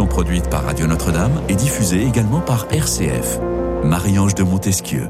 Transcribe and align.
produite 0.00 0.48
par 0.48 0.64
Radio 0.64 0.86
Notre-Dame 0.86 1.42
et 1.50 1.54
diffusée 1.54 2.02
également 2.02 2.40
par 2.40 2.66
RCF. 2.72 3.38
Marie-Ange 3.84 4.34
de 4.34 4.42
Montesquieu. 4.42 5.08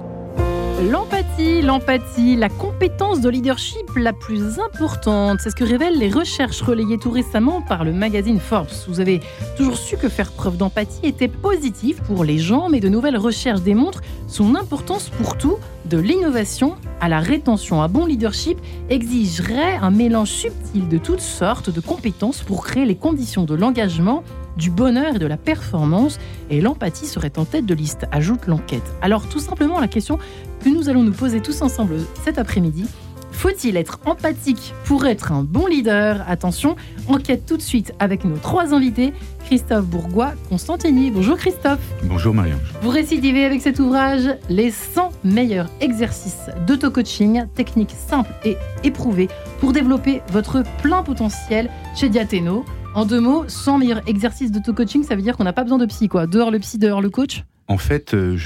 L'empathie, 0.91 1.63
l'empathie, 1.63 2.35
la 2.35 2.49
compétence 2.49 3.21
de 3.21 3.29
leadership 3.29 3.89
la 3.97 4.13
plus 4.13 4.59
importante, 4.59 5.39
c'est 5.41 5.51
ce 5.51 5.55
que 5.55 5.63
révèlent 5.63 5.99
les 5.99 6.11
recherches 6.11 6.61
relayées 6.63 6.99
tout 6.99 7.13
récemment 7.13 7.63
par 7.63 7.85
le 7.85 7.93
magazine 7.93 8.41
Forbes. 8.41 8.67
Vous 8.89 8.99
avez 8.99 9.21
toujours 9.57 9.79
su 9.79 9.97
que 9.97 10.09
faire 10.09 10.33
preuve 10.33 10.57
d'empathie 10.57 11.07
était 11.07 11.29
positif 11.29 12.03
pour 12.03 12.25
les 12.25 12.39
gens, 12.39 12.69
mais 12.69 12.81
de 12.81 12.89
nouvelles 12.89 13.17
recherches 13.17 13.61
démontrent 13.61 14.03
son 14.27 14.57
importance 14.57 15.11
pour 15.11 15.39
tout, 15.39 15.59
de 15.85 15.99
l'innovation 15.99 16.75
à 17.01 17.09
la 17.09 17.21
rétention. 17.21 17.83
Un 17.83 17.89
bon 17.89 18.05
leadership 18.05 18.59
exigerait 18.91 19.77
un 19.81 19.91
mélange 19.93 20.31
subtil 20.31 20.89
de 20.89 20.99
toutes 20.99 21.21
sortes 21.21 21.71
de 21.71 21.81
compétences 21.81 22.43
pour 22.43 22.65
créer 22.65 22.85
les 22.85 22.97
conditions 22.97 23.45
de 23.45 23.55
l'engagement 23.55 24.25
du 24.57 24.71
bonheur 24.71 25.17
et 25.17 25.19
de 25.19 25.27
la 25.27 25.37
performance, 25.37 26.19
et 26.51 26.61
l'empathie 26.61 27.07
serait 27.07 27.39
en 27.39 27.45
tête 27.45 27.67
de 27.67 27.75
liste, 27.75 28.07
ajoute 28.13 28.47
l'enquête. 28.47 28.83
Alors 29.01 29.29
tout 29.29 29.41
simplement 29.41 29.81
la 29.81 29.89
question 29.89 30.19
que 30.65 30.69
nous 30.69 30.89
allons 30.89 31.03
nous 31.03 31.13
poser 31.13 31.41
tous 31.41 31.63
ensemble 31.63 31.97
cet 32.25 32.39
après-midi, 32.39 32.87
faut-il 33.33 33.77
être 33.77 33.99
empathique 34.05 34.73
pour 34.85 35.05
être 35.07 35.33
un 35.33 35.43
bon 35.43 35.67
leader? 35.67 36.23
Attention, 36.29 36.77
enquête 37.09 37.45
tout 37.45 37.57
de 37.57 37.63
suite 37.63 37.93
avec 37.99 38.25
nos 38.25 38.37
trois 38.37 38.73
invités, 38.73 39.13
Christophe 39.47 39.87
Bourgois, 39.87 40.35
Constantini. 40.49 41.11
Bonjour 41.11 41.37
Christophe. 41.37 41.81
Bonjour 42.05 42.35
Marianne. 42.35 42.61
Vous 42.83 42.91
récidivez 42.91 43.45
avec 43.45 43.61
cet 43.61 43.81
ouvrage 43.81 44.29
Les 44.49 44.71
100 44.71 45.11
meilleurs 45.25 45.69
exercices 45.81 46.51
d'auto-coaching, 46.67 47.47
techniques 47.55 47.97
simples 48.07 48.33
et 48.45 48.57
éprouvées 48.85 49.29
pour 49.59 49.73
développer 49.73 50.21
votre 50.31 50.63
plein 50.81 51.03
potentiel 51.03 51.69
chez 51.97 52.09
Diathéno. 52.09 52.65
En 52.95 53.07
deux 53.07 53.21
mots, 53.21 53.45
100 53.49 53.79
meilleurs 53.79 54.07
exercices 54.07 54.53
d'auto-coaching, 54.53 55.03
ça 55.03 55.17
veut 55.17 55.23
dire 55.23 55.39
qu'on 55.39 55.45
n'a 55.45 55.55
pas 55.55 55.63
besoin 55.63 55.79
de 55.79 55.87
psy, 55.87 56.09
quoi. 56.09 56.27
Dehors 56.27 56.51
le 56.51 56.59
psy, 56.59 56.79
dehors 56.79 57.01
le 57.01 57.11
coach 57.11 57.45
en 57.69 57.79
fait, 57.79 58.13
euh, 58.13 58.37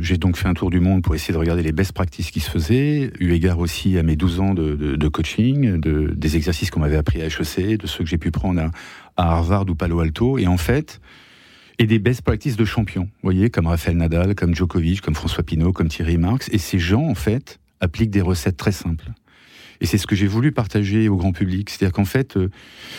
j'ai 0.00 0.18
donc 0.18 0.36
fait 0.36 0.48
un 0.48 0.52
tour 0.52 0.68
du 0.68 0.78
monde 0.78 1.02
pour 1.02 1.14
essayer 1.14 1.32
de 1.32 1.38
regarder 1.38 1.62
les 1.62 1.72
best 1.72 1.92
practices 1.92 2.30
qui 2.30 2.40
se 2.40 2.50
faisaient, 2.50 3.12
eu 3.18 3.32
égard 3.32 3.58
aussi 3.60 3.96
à 3.96 4.02
mes 4.02 4.14
12 4.14 4.40
ans 4.40 4.52
de, 4.52 5.08
coaching, 5.08 5.78
de, 5.78 6.12
des 6.14 6.36
exercices 6.36 6.70
qu'on 6.70 6.80
m'avait 6.80 6.98
appris 6.98 7.22
à 7.22 7.26
HEC, 7.26 7.78
de 7.78 7.86
ceux 7.86 8.04
que 8.04 8.10
j'ai 8.10 8.18
pu 8.18 8.30
prendre 8.30 8.60
à, 8.60 8.70
Harvard 9.16 9.64
ou 9.70 9.74
Palo 9.74 10.00
Alto, 10.00 10.36
et 10.36 10.46
en 10.46 10.58
fait, 10.58 11.00
et 11.78 11.86
des 11.86 11.98
best 11.98 12.20
practices 12.22 12.56
de 12.56 12.64
champions, 12.66 13.08
voyez, 13.22 13.48
comme 13.48 13.68
Rafael 13.68 13.96
Nadal, 13.96 14.34
comme 14.34 14.54
Djokovic, 14.54 15.00
comme 15.00 15.14
François 15.14 15.44
Pinault, 15.44 15.72
comme 15.72 15.88
Thierry 15.88 16.18
Marx, 16.18 16.50
et 16.52 16.58
ces 16.58 16.78
gens, 16.78 17.06
en 17.06 17.14
fait, 17.14 17.60
appliquent 17.80 18.10
des 18.10 18.22
recettes 18.22 18.58
très 18.58 18.72
simples. 18.72 19.12
Et 19.80 19.86
c'est 19.86 19.98
ce 19.98 20.06
que 20.06 20.14
j'ai 20.14 20.26
voulu 20.26 20.52
partager 20.52 21.08
au 21.08 21.16
grand 21.16 21.32
public. 21.32 21.70
C'est-à-dire 21.70 21.92
qu'en 21.92 22.04
fait, 22.04 22.36
euh, 22.36 22.50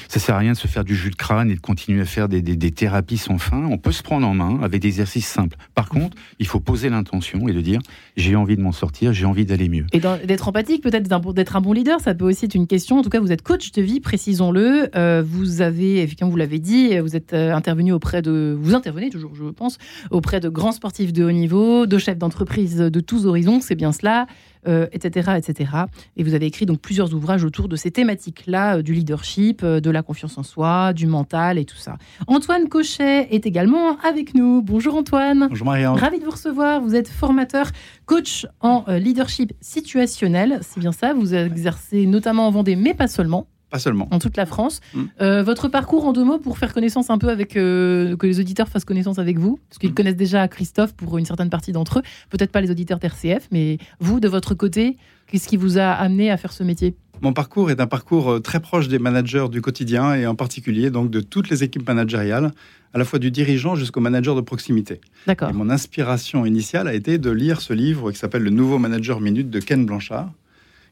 ça 0.08 0.20
sert 0.20 0.36
à 0.36 0.40
rien 0.40 0.54
de 0.54 0.58
se 0.58 0.68
faire 0.68 0.84
du 0.84 0.96
jus 0.96 1.10
de 1.10 1.16
crâne 1.16 1.52
et 1.52 1.56
de 1.56 1.60
continuer 1.60 2.02
à 2.02 2.06
faire 2.06 2.28
des, 2.28 2.42
thérapies 2.72 3.18
sans 3.18 3.38
fin. 3.38 3.64
On 3.66 3.78
peut 3.78 3.92
se 3.92 4.04
prendre 4.04 4.28
en 4.28 4.34
main 4.34 4.60
avec 4.62 4.82
des 4.82 4.88
exercices 4.88 5.28
simples. 5.28 5.58
Par 5.74 5.90
contre, 5.90 6.18
il 6.40 6.48
faut 6.48 6.60
poser 6.60 6.90
l'intention 6.90 7.48
et 7.48 7.54
de 7.54 7.62
dire 7.62 7.80
j'ai 8.18 8.36
envie 8.36 8.56
de 8.56 8.62
m'en 8.62 8.72
sortir, 8.72 9.14
j'ai 9.14 9.26
envie 9.26 9.46
d'aller 9.46 9.70
mieux. 9.70 9.86
Et 9.94 10.00
d'être 10.00 10.48
empathique, 10.48 10.82
peut-être 10.82 11.08
d'être 11.34 11.56
un 11.56 11.62
bon 11.62 11.74
leader, 11.74 12.00
ça 12.00 12.14
peut 12.14 12.26
aussi 12.26 12.46
être 12.46 12.56
une 12.56 12.68
question. 12.68 13.00
En 13.00 13.02
tout 13.02 13.10
cas, 13.10 13.20
vous 13.20 13.32
êtes 13.32 13.42
coach 13.42 13.72
de 13.72 13.82
vie, 13.82 14.00
précisons-le. 14.00 14.90
Euh, 14.96 15.24
vous 15.26 15.62
avez, 15.62 16.02
effectivement, 16.02 16.30
vous 16.30 16.38
l'avez 16.38 16.60
dit, 16.60 16.98
vous 17.00 17.16
êtes 17.16 17.34
euh, 17.34 17.54
intervenu 17.54 17.92
auprès 17.94 18.22
de, 18.22 18.58
vous 18.60 18.74
intervenez 18.76 19.10
toujours, 19.10 19.36
je 19.36 19.44
pense, 19.46 19.78
auprès 20.12 20.40
de 20.40 20.50
grands 20.50 20.72
sportifs 20.72 21.14
de 21.14 21.24
haut 21.24 21.32
niveau, 21.32 21.86
de 21.86 21.98
chefs 21.98 22.18
d'entreprise 22.18 22.78
de 22.78 23.00
tous 23.00 23.26
horizons. 23.26 23.62
C'est 23.62 23.76
bien 23.76 23.92
cela 23.92 24.28
euh, 24.68 24.88
etc. 24.92 25.70
Et 26.18 26.24
vous 26.24 26.34
avez 26.34 26.46
écrit 26.46 26.66
donc 26.66 26.80
plusieurs 26.80 27.14
ouvrages 27.14 27.44
autour 27.44 27.68
de 27.68 27.76
ces 27.76 27.92
thématiques-là, 27.92 28.78
euh, 28.78 28.82
du 28.82 28.94
leadership, 28.94 29.62
euh, 29.64 29.80
de 29.80 29.90
la 29.90 30.02
confiance 30.02 30.38
en 30.38 30.44
soi, 30.44 30.94
du 30.94 31.08
mental 31.08 31.58
et 31.58 31.66
tout 31.66 31.78
ça. 31.78 31.98
Antoine 32.28 32.68
Cochet 32.68 33.28
est 33.34 33.46
également 33.46 33.98
avec 34.00 34.34
nous. 34.34 34.62
Bonjour 34.62 34.96
Antoine. 34.96 35.48
Bonjour 35.50 35.68
Marianne. 35.68 35.96
Ravi 35.96 36.20
de 36.20 36.26
vous 36.26 36.32
recevoir. 36.32 36.82
Vous 36.82 36.96
êtes 36.96 37.08
formateur, 37.08 37.68
coach 38.06 38.48
en 38.60 38.86
leadership 38.88 39.54
situationnel. 39.62 40.60
C'est 40.62 40.80
bien 40.80 40.92
ça. 40.92 41.14
Vous 41.14 41.34
exercez 41.34 42.06
notamment 42.06 42.48
en 42.48 42.52
Vendée, 42.52 42.76
mais 42.76 42.94
pas 42.94 43.08
seulement 43.08 43.48
seulement. 43.80 44.08
En 44.12 44.20
toute 44.20 44.38
la 44.38 44.46
France. 44.46 44.82
Mm. 44.94 45.04
Euh, 45.22 45.44
votre 45.44 45.68
parcours 45.68 46.06
en 46.06 46.14
deux 46.14 46.24
mots 46.24 46.40
pour 46.40 46.58
faire 46.58 46.74
connaissance 46.74 47.10
un 47.10 47.18
peu 47.18 47.30
avec. 47.30 47.56
Euh, 47.58 48.16
que 48.18 48.28
les 48.28 48.40
auditeurs 48.40 48.68
fassent 48.68 48.86
connaissance 48.86 49.20
avec 49.20 49.38
vous, 49.38 49.60
parce 49.70 49.80
qu'ils 49.80 49.92
mm. 49.92 49.96
connaissent 49.96 50.16
déjà 50.16 50.48
Christophe 50.48 50.94
pour 50.94 51.18
une 51.18 51.26
certaine 51.26 51.50
partie 51.50 51.72
d'entre 51.72 52.00
eux. 52.00 52.04
Peut-être 52.30 52.52
pas 52.52 52.62
les 52.62 52.72
auditeurs 52.72 53.00
d'RCF, 53.00 53.48
mais 53.52 53.78
vous, 54.00 54.20
de 54.20 54.28
votre 54.28 54.54
côté, 54.54 54.98
qu'est-ce 55.28 55.48
qui 55.48 55.58
vous 55.58 55.78
a 55.78 55.90
amené 55.90 56.32
à 56.32 56.38
faire 56.38 56.54
ce 56.54 56.64
métier? 56.64 56.96
Mon 57.22 57.34
parcours 57.34 57.72
est 57.72 57.80
un 57.80 57.88
parcours 57.88 58.34
euh, 58.34 58.40
très 58.40 58.60
proche 58.60 58.88
des 58.88 59.00
managers 59.00 59.48
du 59.50 59.62
quotidien 59.62 60.16
et 60.16 60.28
en 60.28 60.36
particulier 60.36 60.90
donc 60.90 61.10
de 61.10 61.22
toutes 61.22 61.50
les 61.50 61.64
équipes 61.64 61.88
managériales, 61.88 62.52
à 62.94 62.98
la 62.98 63.06
fois 63.06 63.20
du 63.20 63.32
dirigeant 63.32 63.76
jusqu'au 63.76 64.00
manager 64.00 64.36
de 64.36 64.42
proximité. 64.42 65.02
D'accord. 65.28 65.54
mon 65.54 65.70
inspiration 65.70 66.46
initiale 66.46 66.88
a 66.88 66.94
été 66.94 67.18
de 67.18 67.30
lire 67.30 67.62
ce 67.62 67.74
livre 67.74 68.12
qui 68.12 68.18
s'appelle 68.18 68.44
Le 68.44 68.50
Nouveau 68.50 68.80
Manager 68.80 69.22
Minute 69.22 69.50
de 69.50 69.60
Ken 69.60 69.86
Blanchard, 69.86 70.32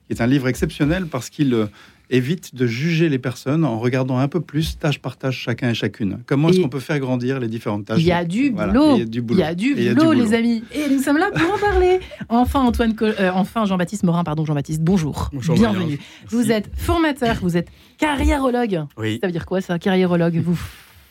qui 0.08 0.14
est 0.14 0.22
un 0.22 0.28
livre 0.28 0.48
exceptionnel 0.48 1.08
parce 1.08 1.30
qu'il 1.30 1.68
évite 2.14 2.54
de 2.54 2.68
juger 2.68 3.10
les 3.10 3.18
personnes 3.18 3.66
en 3.66 3.80
regardant 3.80 4.20
un 4.20 4.28
peu 4.28 4.40
plus 4.40 4.78
tâche 4.78 5.00
par 5.00 5.18
tâche 5.18 5.40
chacun 5.40 5.72
et 5.72 5.74
chacune. 5.74 6.20
Comment 6.28 6.50
est-ce 6.50 6.62
qu'on 6.62 6.70
peut 6.70 6.80
faire 6.80 7.00
grandir 7.00 7.40
les 7.40 7.48
différentes 7.48 7.86
tâches 7.86 8.00
Il 8.00 8.06
y 8.06 8.12
a 8.12 8.24
du 8.24 8.52
boulot. 8.52 8.96
il 8.96 9.00
y 9.00 9.02
a 9.02 9.06
du 9.06 9.22
boulot, 9.22 9.40
il 9.40 9.44
y 9.44 9.48
a 9.48 9.56
du 9.56 9.96
boulot, 9.96 10.14
les 10.14 10.34
amis. 10.34 10.64
Et 10.74 10.90
nous 10.90 11.02
sommes 11.02 11.18
là 11.18 11.32
pour 11.32 11.54
en 11.54 11.58
parler. 11.58 12.00
Enfin, 12.30 12.62
Antoine, 12.62 12.96
euh, 13.02 13.32
enfin 13.34 13.66
Jean-Baptiste 13.66 14.04
Morin, 14.04 14.24
pardon 14.24 14.46
Jean-Baptiste. 14.46 14.82
Bonjour. 14.82 15.30
bonjour 15.34 15.56
Bienvenue. 15.56 16.00
Vous 16.28 16.52
êtes 16.52 16.70
formateur, 16.76 17.38
vous 17.42 17.58
êtes 17.58 17.70
carriérologue. 17.98 18.84
Oui. 18.98 19.18
Ça 19.20 19.28
veut 19.28 19.34
dire 19.34 19.46
quoi 19.46 19.62
ça, 19.62 19.80
carriérologue 19.80 20.42
Vous 20.46 20.58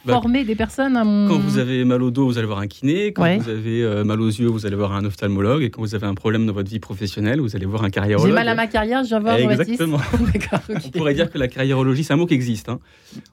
former 0.07 0.45
des 0.45 0.55
personnes 0.55 0.97
à 0.97 1.03
Quand 1.03 1.39
vous 1.39 1.59
avez 1.59 1.85
mal 1.85 2.03
au 2.03 2.11
dos, 2.11 2.27
vous 2.27 2.39
allez 2.39 2.47
voir 2.47 2.59
un 2.59 2.67
kiné. 2.67 3.13
Quand 3.13 3.39
vous 3.39 3.49
avez 3.49 3.83
euh, 3.83 4.05
mal 4.05 4.21
aux 4.21 4.29
yeux, 4.29 4.49
vous 4.49 4.67
allez 4.67 4.77
voir 4.77 4.93
un 4.93 5.05
ophtalmologue. 5.05 5.63
Et 5.63 5.71
quand 5.71 5.83
vous 5.83 5.95
avez 5.95 6.07
un 6.07 6.15
problème 6.15 6.47
dans 6.47 6.53
votre 6.53 6.71
vie 6.71 6.81
professionnelle, 6.81 7.41
vous 7.41 7.57
allez 7.57 7.67
voir 7.67 7.85
un 7.85 7.91
carriérologue. 7.91 8.29
J'ai 8.29 8.35
mal 8.35 8.49
à 8.49 8.55
ma 8.55 8.67
carrière, 8.67 9.05
je 9.05 9.09
viens 9.09 9.21
voir 9.21 9.37
Exactement. 9.37 9.99
On 10.87 10.91
pourrait 10.91 11.15
dire 11.15 11.31
que 11.31 11.39
la 11.39 11.49
carriérologie, 11.49 12.05
c'est 12.05 12.13
un 12.13 12.17
mot 12.17 12.27
qui 12.27 12.35
existe. 12.35 12.69
Hein. 12.69 12.81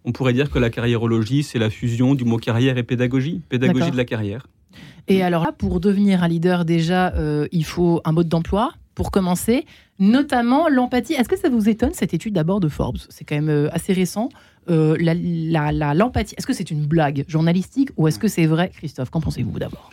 On 0.06 0.12
pourrait 0.12 0.34
dire 0.34 0.50
que 0.50 0.60
la 0.60 0.70
carriérologie, 0.70 1.44
c'est 1.44 1.60
la 1.60 1.70
fusion 1.70 2.16
du 2.16 2.26
mot 2.26 2.38
carrière 2.38 2.78
et 2.78 2.84
pédagogie. 2.84 3.42
Pédagogie 3.50 3.92
de 3.92 3.98
la 3.98 4.06
carrière. 4.06 4.48
Et 5.08 5.24
alors 5.24 5.44
là, 5.44 5.52
pour 5.52 5.80
devenir 5.80 6.24
un 6.24 6.28
leader, 6.28 6.66
déjà, 6.66 7.14
euh, 7.16 7.48
il 7.52 7.66
faut 7.66 8.02
un 8.06 8.12
mode 8.12 8.30
d'emploi 8.30 8.74
pour 9.00 9.12
commencer, 9.12 9.66
notamment 9.98 10.68
l'empathie. 10.68 11.14
Est-ce 11.14 11.30
que 11.30 11.38
ça 11.38 11.48
vous 11.48 11.70
étonne 11.70 11.94
cette 11.94 12.14
étude 12.14 12.34
d'abord 12.34 12.60
de 12.60 12.68
Forbes? 12.68 12.98
C'est 13.08 13.24
quand 13.24 13.36
même 13.36 13.48
euh, 13.48 13.70
assez 13.72 13.94
récent. 13.94 14.28
Euh, 14.70 14.98
la, 15.00 15.94
l'empathie, 15.94 16.36
est-ce 16.38 16.46
que 16.46 16.52
c'est 16.52 16.70
une 16.70 16.86
blague 16.86 17.24
journalistique 17.30 17.92
ou 17.96 18.10
est-ce 18.10 18.20
que 18.20 18.28
c'est 18.28 18.46
vrai, 18.46 18.72
Christophe 18.76 19.10
Qu'en 19.10 19.22
pensez-vous 19.22 19.58
d'abord? 19.58 19.90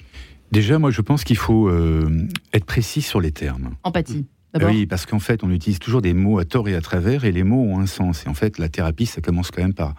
Déjà, 0.51 0.81
moi, 0.81 0.91
je 0.91 1.03
pense 1.03 1.23
qu'il 1.23 1.37
faut 1.37 1.69
euh, 1.69 2.27
être 2.53 2.65
précis 2.65 3.01
sur 3.01 3.21
les 3.21 3.31
termes. 3.31 3.77
Empathie. 3.85 4.27
Oui, 4.61 4.87
parce 4.87 5.07
qu'en 5.07 5.21
fait, 5.21 5.45
on 5.45 5.53
utilise 5.53 5.79
toujours 5.79 6.03
des 6.03 6.13
mots 6.13 6.41
à 6.41 6.45
tort 6.45 6.69
et 6.69 6.75
à 6.75 6.81
travers, 6.81 7.25
et 7.25 7.31
les 7.31 7.45
mots 7.45 7.63
ont 7.63 7.79
un 7.79 7.87
sens. 7.87 8.27
Et 8.27 8.29
en 8.29 8.35
fait, 8.35 8.59
la 8.59 8.69
thérapie, 8.69 9.07
ça 9.07 9.21
commence 9.21 9.53
quand 9.53 9.63
même 9.63 9.75
par 9.75 9.95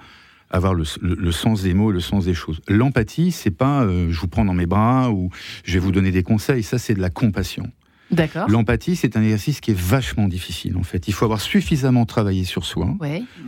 avoir 0.50 0.74
le, 0.74 1.31
sens 1.31 1.63
des 1.63 1.74
mots, 1.74 1.91
le 1.91 2.00
sens 2.00 2.25
des 2.25 2.34
choses. 2.34 2.62
L'empathie, 2.68 3.31
c'est 3.31 3.51
pas 3.51 3.84
euh, 3.84 4.12
je 4.12 4.19
vous 4.19 4.28
prends 4.28 4.45
dans 4.45 4.53
mes 4.53 4.66
bras 4.66 5.12
ou 5.12 5.29
je 5.63 5.74
vais 5.74 5.79
vous 5.79 5.91
donner 5.91 6.12
des 6.12 6.24
conseils. 6.24 6.63
Ça, 6.63 6.78
c'est 6.78 6.94
de 6.94 7.01
la 7.01 7.09
compassion. 7.09 7.72
L'empathie, 8.47 8.95
c'est 8.95 9.18
un 9.18 9.22
exercice 9.22 9.59
qui 9.59 9.72
est 9.72 9.78
vachement 9.78 10.28
difficile 10.28 10.78
en 10.78 10.84
fait. 10.84 11.07
Il 11.07 11.13
faut 11.13 11.25
avoir 11.25 11.41
suffisamment 11.41 12.06
travaillé 12.06 12.45
sur 12.45 12.66
soi 12.66 12.95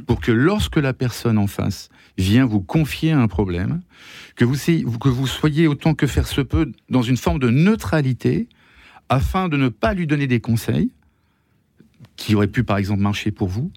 pour 0.06 0.20
que 0.20 0.32
lorsque 0.32 0.78
la 0.78 0.94
personne 0.94 1.38
en 1.38 1.48
face 1.48 1.90
vient 2.18 2.46
vous 2.46 2.60
confier 2.62 3.12
un 3.12 3.28
problème, 3.28 3.82
que 4.36 4.44
vous, 4.46 4.56
que 4.56 5.10
vous 5.10 5.28
soyez 5.28 5.68
autant 5.68 5.94
que 5.94 6.08
faire 6.08 6.28
se 6.28 6.42
peut 6.42 6.72
dans 6.90 7.02
une 7.02 7.18
forme 7.18 7.40
de 7.40 7.50
neutralité 7.50 8.48
afin 9.08 9.50
de 9.50 9.58
ne 9.58 9.70
pas 9.70 9.94
lui 9.94 10.08
donner 10.08 10.28
des 10.28 10.40
conseils 10.40 10.92
qui 12.16 12.36
auraient 12.36 12.48
pu 12.48 12.64
par 12.64 12.78
exemple 12.78 13.02
marcher 13.02 13.32
pour 13.32 13.48
vous, 13.48 13.72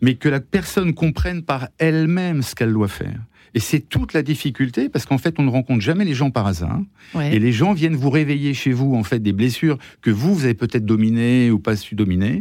mais 0.00 0.16
que 0.16 0.28
la 0.28 0.40
personne 0.40 0.94
comprenne 0.94 1.42
par 1.42 1.68
elle-même 1.78 2.42
ce 2.42 2.54
qu'elle 2.54 2.72
doit 2.72 2.88
faire. 2.88 3.20
Et 3.54 3.60
c'est 3.60 3.80
toute 3.80 4.12
la 4.12 4.22
difficulté 4.22 4.88
parce 4.88 5.06
qu'en 5.06 5.18
fait, 5.18 5.36
on 5.38 5.44
ne 5.44 5.50
rencontre 5.50 5.80
jamais 5.80 6.04
les 6.04 6.14
gens 6.14 6.30
par 6.30 6.46
hasard. 6.46 6.80
Et 7.20 7.38
les 7.38 7.52
gens 7.52 7.72
viennent 7.72 7.94
vous 7.94 8.10
réveiller 8.10 8.52
chez 8.52 8.72
vous, 8.72 8.94
en 8.94 9.04
fait, 9.04 9.20
des 9.20 9.32
blessures 9.32 9.78
que 10.02 10.10
vous, 10.10 10.34
vous 10.34 10.44
avez 10.44 10.54
peut-être 10.54 10.84
dominées 10.84 11.50
ou 11.50 11.60
pas 11.60 11.76
su 11.76 11.94
dominer. 11.94 12.40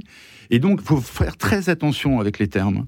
Et 0.50 0.60
donc, 0.60 0.80
il 0.82 0.86
faut 0.86 0.98
faire 0.98 1.38
très 1.38 1.70
attention 1.70 2.20
avec 2.20 2.40
les 2.40 2.48
termes. 2.48 2.86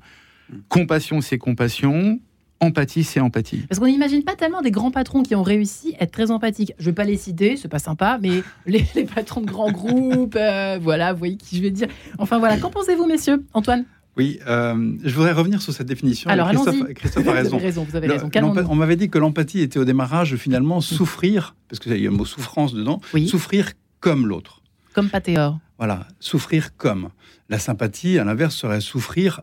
Compassion, 0.70 1.22
c'est 1.22 1.38
compassion. 1.38 2.20
Empathie, 2.62 3.04
c'est 3.04 3.20
empathie. 3.20 3.66
Parce 3.68 3.80
qu'on 3.80 3.88
n'imagine 3.88 4.24
pas 4.24 4.36
tellement 4.36 4.62
des 4.62 4.72
grands 4.72 4.90
patrons 4.90 5.24
qui 5.24 5.36
ont 5.36 5.44
réussi 5.44 5.94
à 6.00 6.04
être 6.04 6.12
très 6.12 6.32
empathiques. 6.32 6.74
Je 6.80 6.84
ne 6.84 6.90
vais 6.92 6.96
pas 6.96 7.04
les 7.04 7.18
citer, 7.18 7.58
c'est 7.58 7.68
pas 7.68 7.80
sympa, 7.80 8.18
mais 8.22 8.44
les, 8.66 8.84
patrons 9.04 9.42
de 9.42 9.46
grands 9.46 9.72
groupes, 9.72 10.38
euh, 10.38 10.80
voilà, 10.82 11.12
vous 11.12 11.20
voyez 11.20 11.36
qui 11.36 11.58
je 11.58 11.62
vais 11.62 11.70
dire. 11.70 11.90
Enfin 12.18 12.40
voilà, 12.40 12.58
qu'en 12.58 12.70
pensez-vous, 12.70 13.06
messieurs? 13.06 13.46
Antoine? 13.54 13.84
Oui, 14.18 14.40
euh, 14.48 14.94
je 15.04 15.14
voudrais 15.14 15.34
revenir 15.34 15.62
sur 15.62 15.74
cette 15.74 15.88
définition. 15.88 16.30
Alors, 16.30 16.50
Christophe, 16.50 16.94
Christophe, 16.94 17.28
a 17.28 17.32
raison. 17.62 17.84
vous 17.84 17.96
avez 17.96 18.08
raison. 18.08 18.30
on 18.70 18.76
m'avait 18.76 18.96
dit 18.96 19.10
que 19.10 19.18
l'empathie 19.18 19.62
était 19.62 19.80
au 19.80 19.86
démarrage 19.86 20.36
finalement 20.38 20.80
souffrir, 20.80 21.56
parce 21.68 21.80
qu'il 21.80 21.98
y 21.98 22.08
a 22.08 22.10
un 22.10 22.14
mot 22.14 22.26
souffrance 22.26 22.74
dedans, 22.74 23.02
souffrir 23.28 23.72
comme 24.00 24.28
l'autre. 24.28 24.62
Comme 24.94 25.10
Patéor. 25.10 25.60
Voilà, 25.78 26.08
souffrir 26.20 26.78
comme. 26.78 27.10
La 27.50 27.60
sympathie, 27.60 28.18
à 28.18 28.24
l'inverse, 28.24 28.56
serait 28.56 28.80
souffrir 28.80 29.42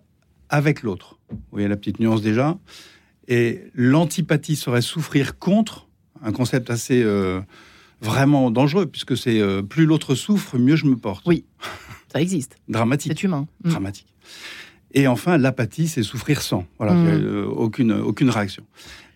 avec 0.48 0.82
l'autre. 0.82 1.19
Vous 1.30 1.38
voyez 1.52 1.69
la 1.69 1.76
petite 1.76 2.00
nuance 2.00 2.22
déjà 2.22 2.58
Et 3.28 3.64
l'antipathie 3.74 4.56
serait 4.56 4.82
souffrir 4.82 5.38
contre, 5.38 5.88
un 6.22 6.32
concept 6.32 6.70
assez 6.70 7.02
euh, 7.02 7.40
vraiment 8.00 8.50
dangereux, 8.50 8.86
puisque 8.86 9.16
c'est 9.16 9.40
euh, 9.40 9.62
plus 9.62 9.84
l'autre 9.84 10.14
souffre, 10.14 10.56
mieux 10.58 10.76
je 10.76 10.86
me 10.86 10.96
porte. 10.96 11.26
Oui, 11.26 11.44
ça 12.10 12.22
existe. 12.22 12.56
Dramatique. 12.69 13.12
C'est 13.14 13.24
humain. 13.24 13.46
Mm. 13.64 13.70
Dramatique. 13.70 14.12
Et 14.94 15.06
enfin, 15.06 15.38
l'apathie, 15.38 15.88
c'est 15.88 16.02
souffrir 16.02 16.43
sans. 16.43 16.67
Voilà, 16.79 16.93
mmh. 16.93 17.06
euh, 17.08 17.46
aucune, 17.46 17.93
aucune 17.93 18.29
réaction. 18.29 18.62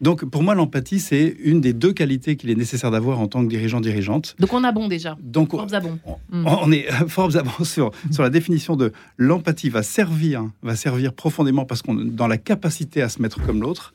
Donc, 0.01 0.25
pour 0.25 0.43
moi, 0.43 0.55
l'empathie, 0.55 1.01
c'est 1.01 1.37
une 1.43 1.61
des 1.61 1.73
deux 1.73 1.93
qualités 1.93 2.37
qu'il 2.37 2.51
est 2.51 2.55
nécessaire 2.55 2.91
d'avoir 2.91 3.19
en 3.21 3.29
tant 3.29 3.43
que 3.43 3.49
dirigeant-dirigeante. 3.49 4.37
Donc, 4.39 4.53
on 4.53 4.65
a 4.65 4.73
bon 4.73 4.89
déjà. 4.89 5.17
Donc, 5.21 5.51
Forbes 5.51 5.75
a 5.75 5.81
bon. 5.81 5.99
On, 6.33 6.45
on 6.45 6.73
est 6.73 6.91
Forbes 7.09 7.37
a 7.37 7.43
bon 7.43 7.65
sur, 7.65 7.91
sur 8.11 8.23
la 8.23 8.31
définition 8.31 8.77
de 8.77 8.93
l'empathie 9.17 9.69
va 9.69 9.83
servir, 9.83 10.45
va 10.63 10.77
servir 10.77 11.13
profondément 11.13 11.65
parce 11.65 11.83
qu'on 11.83 11.95
dans 11.95 12.27
la 12.27 12.39
capacité 12.39 13.03
à 13.03 13.09
se 13.09 13.21
mettre 13.21 13.45
comme 13.45 13.61
l'autre. 13.61 13.95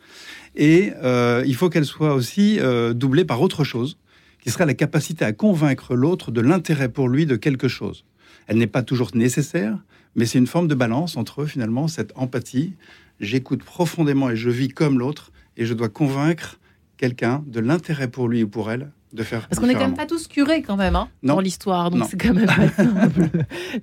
Et 0.56 0.92
euh, 1.04 1.44
il 1.46 1.56
faut 1.56 1.70
qu'elle 1.70 1.86
soit 1.86 2.14
aussi 2.14 2.60
euh, 2.60 2.94
doublée 2.94 3.26
par 3.26 3.42
autre 3.42 3.64
chose, 3.64 3.98
qui 4.42 4.50
serait 4.50 4.66
la 4.66 4.74
capacité 4.74 5.24
à 5.24 5.34
convaincre 5.34 5.96
l'autre 5.96 6.32
de 6.32 6.42
l'intérêt 6.42 6.90
pour 6.90 7.10
lui 7.10 7.26
de 7.26 7.36
quelque 7.36 7.68
chose. 7.68 8.06
Elle 8.48 8.58
n'est 8.58 8.68
pas 8.68 8.82
toujours 8.82 9.12
nécessaire, 9.14 9.78
mais 10.16 10.26
c'est 10.26 10.38
une 10.38 10.48
forme 10.48 10.68
de 10.68 10.76
balance 10.76 11.18
entre 11.18 11.46
finalement 11.46 11.88
cette 11.88 12.12
empathie. 12.16 12.74
J'écoute 13.20 13.64
profondément 13.64 14.30
et 14.30 14.36
je 14.36 14.50
vis 14.50 14.70
comme 14.70 15.00
l'autre 15.00 15.32
et 15.58 15.66
je 15.66 15.74
dois 15.74 15.90
convaincre 15.90 16.60
quelqu'un 16.98 17.44
de 17.48 17.60
l'intérêt 17.60 18.08
pour 18.08 18.28
lui 18.28 18.44
ou 18.44 18.48
pour 18.48 18.72
elle 18.72 18.92
de 19.14 19.24
faire. 19.24 19.48
Parce 19.48 19.60
qu'on 19.60 19.68
n'est 19.68 19.74
quand 19.74 19.82
même 19.82 19.96
pas 19.96 20.06
tous 20.06 20.28
curés 20.28 20.62
quand 20.62 20.78
même 20.78 20.96
hein, 20.96 21.10
dans 21.24 21.40
l'histoire, 21.40 21.92
donc 21.92 22.08
c'est 22.10 22.20
quand 22.20 22.34
même 22.34 22.46
pas 22.48 22.70
simple, 22.70 23.30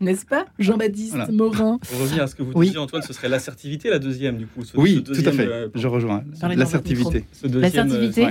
n'est-ce 0.01 0.25
pas, 0.25 0.47
Jean-Baptiste 0.59 1.31
Morin 1.31 1.79
Pour 1.87 2.01
revenir 2.01 2.23
à 2.23 2.27
ce 2.27 2.35
que 2.35 2.43
vous 2.43 2.55
disiez, 2.63 2.79
Antoine, 2.79 3.03
ce 3.03 3.13
serait 3.13 3.29
l'assertivité 3.29 3.91
la 3.91 3.99
deuxième 3.99 4.39
du 4.39 4.47
coup. 4.47 4.63
oui, 4.77 5.03
tout 5.03 5.13
à 5.13 5.33
fait. 5.33 5.47
Euh, 5.47 5.69
je 5.75 5.87
rejoins. 5.87 6.25
L'assertivité. 6.43 7.25
L'assertivité. 7.45 8.27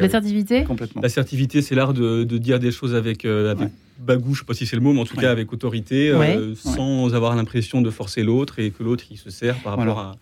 L'assertivité. 0.00 0.64
Complètement. 0.64 1.02
L'assertivité, 1.02 1.62
c'est 1.62 1.74
l'art 1.74 1.94
de, 1.94 2.24
dire 2.24 2.58
des 2.58 2.70
choses 2.70 2.94
avec, 2.94 3.24
euh, 3.24 3.52
avec 3.52 3.68
bagou, 3.98 4.34
je 4.34 4.40
sais 4.40 4.44
pas 4.44 4.54
si 4.54 4.66
c'est 4.66 4.76
le 4.76 4.82
mot, 4.82 4.92
mais 4.92 5.00
en 5.00 5.04
tout 5.04 5.16
cas 5.16 5.30
avec 5.30 5.52
autorité, 5.52 6.10
euh, 6.10 6.54
sans 6.54 7.14
avoir 7.14 7.34
l'impression 7.36 7.80
de 7.80 7.90
forcer 7.90 8.22
l'autre 8.22 8.58
et 8.58 8.70
que 8.70 8.82
l'autre 8.82 9.04
il 9.10 9.16
se 9.16 9.30
sert 9.30 9.56
par 9.62 9.76
rapport 9.76 9.98
à 9.98 10.16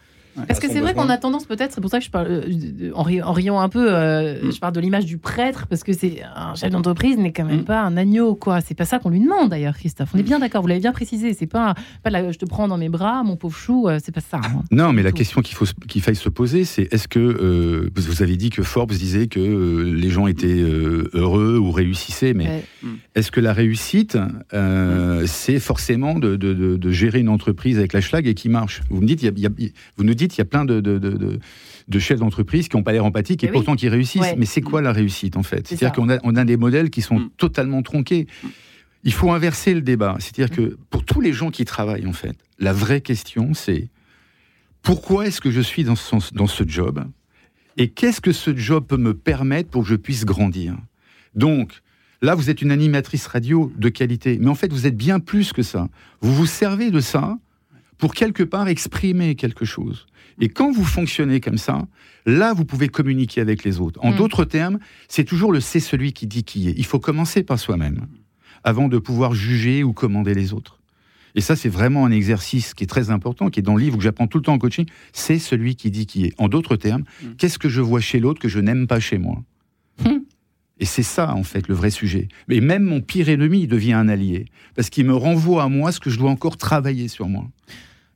parce 0.46 0.60
que 0.60 0.68
c'est 0.68 0.80
vrai 0.80 0.94
qu'on 0.94 1.08
a 1.08 1.18
tendance 1.18 1.44
peut-être, 1.44 1.72
c'est 1.72 1.80
pour 1.80 1.90
ça 1.90 1.98
que 1.98 2.04
je 2.04 2.10
parle, 2.10 2.28
euh, 2.28 2.92
en, 2.94 3.32
riant 3.32 3.60
un 3.60 3.68
peu, 3.68 3.86
euh, 3.88 4.42
mm. 4.42 4.52
je 4.52 4.58
parle 4.60 4.72
de 4.72 4.80
l'image 4.80 5.04
du 5.04 5.18
prêtre, 5.18 5.66
parce 5.68 5.82
que 5.82 5.92
c'est 5.92 6.22
un 6.34 6.54
chef 6.54 6.70
d'entreprise 6.70 7.16
n'est 7.16 7.32
quand 7.32 7.44
même 7.44 7.60
mm. 7.60 7.64
pas 7.64 7.82
un 7.82 7.96
agneau, 7.96 8.34
quoi. 8.34 8.60
C'est 8.60 8.74
pas 8.74 8.84
ça 8.84 8.98
qu'on 8.98 9.10
lui 9.10 9.20
demande 9.20 9.50
d'ailleurs, 9.50 9.76
Christophe. 9.76 10.10
On 10.14 10.18
est 10.18 10.22
mm. 10.22 10.26
bien 10.26 10.38
d'accord, 10.38 10.62
vous 10.62 10.68
l'avez 10.68 10.80
bien 10.80 10.92
précisé. 10.92 11.34
C'est 11.34 11.46
pas, 11.46 11.74
pas 12.02 12.10
je 12.32 12.38
te 12.38 12.44
prends 12.44 12.68
dans 12.68 12.78
mes 12.78 12.88
bras, 12.88 13.22
mon 13.22 13.36
pauvre 13.36 13.56
chou, 13.56 13.88
euh, 13.88 13.98
c'est 14.02 14.14
pas 14.14 14.20
ça. 14.20 14.40
Hein. 14.42 14.62
non, 14.70 14.92
mais 14.92 15.02
la 15.02 15.12
question 15.12 15.42
qu'il 15.42 15.56
faut 15.56 15.66
qu'il 15.88 16.02
faille 16.02 16.16
se 16.16 16.28
poser, 16.28 16.64
c'est 16.64 16.92
est-ce 16.92 17.08
que 17.08 17.90
vous 17.94 18.22
avez 18.22 18.36
dit 18.36 18.50
que 18.50 18.62
Forbes 18.62 18.92
disait 18.92 19.26
que 19.26 19.40
les 19.40 20.10
gens 20.10 20.26
étaient 20.26 20.62
heureux 21.12 21.58
ou 21.58 21.70
réussissaient, 21.70 22.34
mais 22.34 22.64
est-ce 23.14 23.30
que 23.30 23.40
la 23.40 23.52
réussite, 23.52 24.18
c'est 25.26 25.58
forcément 25.58 26.18
de, 26.18 26.36
de, 26.36 26.76
de, 26.76 26.90
gérer 26.90 27.20
une 27.20 27.28
entreprise 27.28 27.78
avec 27.78 27.92
la 27.92 28.00
schlag 28.00 28.26
et 28.26 28.34
qui 28.34 28.48
marche? 28.48 28.82
Vous 28.90 29.00
me 29.00 29.06
dites, 29.06 29.22
il 29.22 29.38
y 29.38 29.46
a, 29.46 29.50
vous 29.96 30.04
nous 30.04 30.14
dites, 30.14 30.19
il 30.26 30.38
y 30.38 30.40
a 30.40 30.44
plein 30.44 30.64
de, 30.64 30.80
de, 30.80 31.98
chefs 31.98 32.18
d'entreprise 32.18 32.68
qui 32.68 32.76
n'ont 32.76 32.82
pas 32.82 32.92
l'air 32.92 33.04
empathiques 33.04 33.44
et, 33.44 33.48
pourtant 33.48 33.76
qui 33.76 33.88
réussissent. 33.88 34.34
Mais 34.36 34.46
c'est 34.46 34.60
quoi 34.60 34.82
la 34.82 34.92
réussite 34.92 35.36
en 35.36 35.42
fait? 35.42 35.66
C'est-à-dire 35.66 35.92
qu'on 35.92 36.08
a, 36.08 36.18
on 36.22 36.36
a 36.36 36.44
des 36.44 36.56
modèles 36.56 36.90
qui 36.90 37.02
sont 37.02 37.18
mm. 37.18 37.30
totalement 37.36 37.82
tronqués. 37.82 38.26
Il 39.04 39.12
faut 39.12 39.32
inverser 39.32 39.74
le 39.74 39.80
débat. 39.80 40.16
C'est-à-dire 40.18 40.54
que 40.54 40.76
pour 40.90 41.04
tous 41.04 41.20
les 41.20 41.32
gens 41.32 41.50
qui 41.50 41.64
travaillent, 41.64 42.06
en 42.06 42.12
fait, 42.12 42.36
la 42.58 42.72
vraie 42.72 43.00
question, 43.00 43.54
c'est 43.54 43.88
pourquoi 44.82 45.26
est-ce 45.26 45.40
que 45.40 45.50
je 45.50 45.60
suis 45.60 45.84
dans 45.84 45.96
ce, 45.96 46.34
dans 46.34 46.46
ce 46.46 46.64
job? 46.66 47.04
Et 47.76 47.88
qu'est-ce 47.88 48.20
que 48.20 48.32
ce 48.32 48.54
job 48.54 48.86
peut 48.86 48.96
me 48.96 49.14
permettre 49.14 49.70
pour 49.70 49.82
que 49.82 49.88
je 49.88 49.94
puisse 49.94 50.24
grandir? 50.24 50.76
Donc, 51.34 51.80
là, 52.22 52.34
vous 52.34 52.50
êtes 52.50 52.62
une 52.62 52.70
animatrice 52.70 53.26
radio 53.26 53.72
de 53.76 53.88
qualité, 53.88 54.38
mais 54.40 54.48
en 54.48 54.54
fait, 54.54 54.72
vous 54.72 54.86
êtes 54.86 54.96
bien 54.96 55.20
plus 55.20 55.52
que 55.52 55.62
ça. 55.62 55.88
Vous 56.20 56.34
vous 56.34 56.46
servez 56.46 56.90
de 56.90 57.00
ça 57.00 57.38
pour 57.98 58.14
quelque 58.14 58.42
part 58.42 58.68
exprimer 58.68 59.34
quelque 59.34 59.64
chose. 59.64 60.06
Et 60.40 60.48
quand 60.48 60.72
vous 60.72 60.84
fonctionnez 60.84 61.40
comme 61.40 61.58
ça, 61.58 61.86
là, 62.26 62.52
vous 62.52 62.64
pouvez 62.64 62.88
communiquer 62.88 63.40
avec 63.40 63.62
les 63.62 63.78
autres. 63.78 64.00
En 64.02 64.12
mm. 64.12 64.16
d'autres 64.16 64.44
termes, 64.44 64.78
c'est 65.08 65.24
toujours 65.24 65.52
le 65.52 65.60
c'est 65.60 65.80
celui 65.80 66.12
qui 66.12 66.26
dit 66.26 66.44
qui 66.44 66.68
est. 66.68 66.74
Il 66.76 66.86
faut 66.86 66.98
commencer 66.98 67.42
par 67.42 67.58
soi-même 67.58 68.06
avant 68.64 68.88
de 68.88 68.98
pouvoir 68.98 69.34
juger 69.34 69.84
ou 69.84 69.92
commander 69.92 70.34
les 70.34 70.52
autres. 70.52 70.80
Et 71.34 71.40
ça, 71.40 71.54
c'est 71.56 71.68
vraiment 71.68 72.04
un 72.04 72.10
exercice 72.10 72.74
qui 72.74 72.84
est 72.84 72.88
très 72.88 73.10
important, 73.10 73.50
qui 73.50 73.60
est 73.60 73.62
dans 73.62 73.76
le 73.76 73.82
livre 73.82 73.96
que 73.96 74.02
j'apprends 74.02 74.26
tout 74.26 74.38
le 74.38 74.42
temps 74.42 74.54
en 74.54 74.58
coaching. 74.58 74.86
C'est 75.12 75.38
celui 75.38 75.76
qui 75.76 75.90
dit 75.90 76.06
qui 76.06 76.24
est. 76.24 76.34
En 76.38 76.48
d'autres 76.48 76.76
termes, 76.76 77.04
mm. 77.22 77.34
qu'est-ce 77.38 77.58
que 77.58 77.68
je 77.68 77.80
vois 77.80 78.00
chez 78.00 78.18
l'autre 78.18 78.40
que 78.40 78.48
je 78.48 78.58
n'aime 78.58 78.86
pas 78.86 79.00
chez 79.00 79.18
moi? 79.18 79.42
Mm. 80.04 80.20
Et 80.80 80.86
c'est 80.86 81.02
ça, 81.02 81.34
en 81.34 81.42
fait, 81.42 81.68
le 81.68 81.74
vrai 81.74 81.90
sujet. 81.90 82.28
Mais 82.48 82.60
même 82.60 82.84
mon 82.84 83.02
pire 83.02 83.28
ennemi 83.28 83.66
devient 83.66 83.92
un 83.92 84.08
allié, 84.08 84.46
parce 84.74 84.88
qu'il 84.88 85.04
me 85.04 85.14
renvoie 85.14 85.64
à 85.64 85.68
moi 85.68 85.92
ce 85.92 86.00
que 86.00 86.08
je 86.08 86.18
dois 86.18 86.30
encore 86.30 86.56
travailler 86.56 87.08
sur 87.08 87.28
moi. 87.28 87.46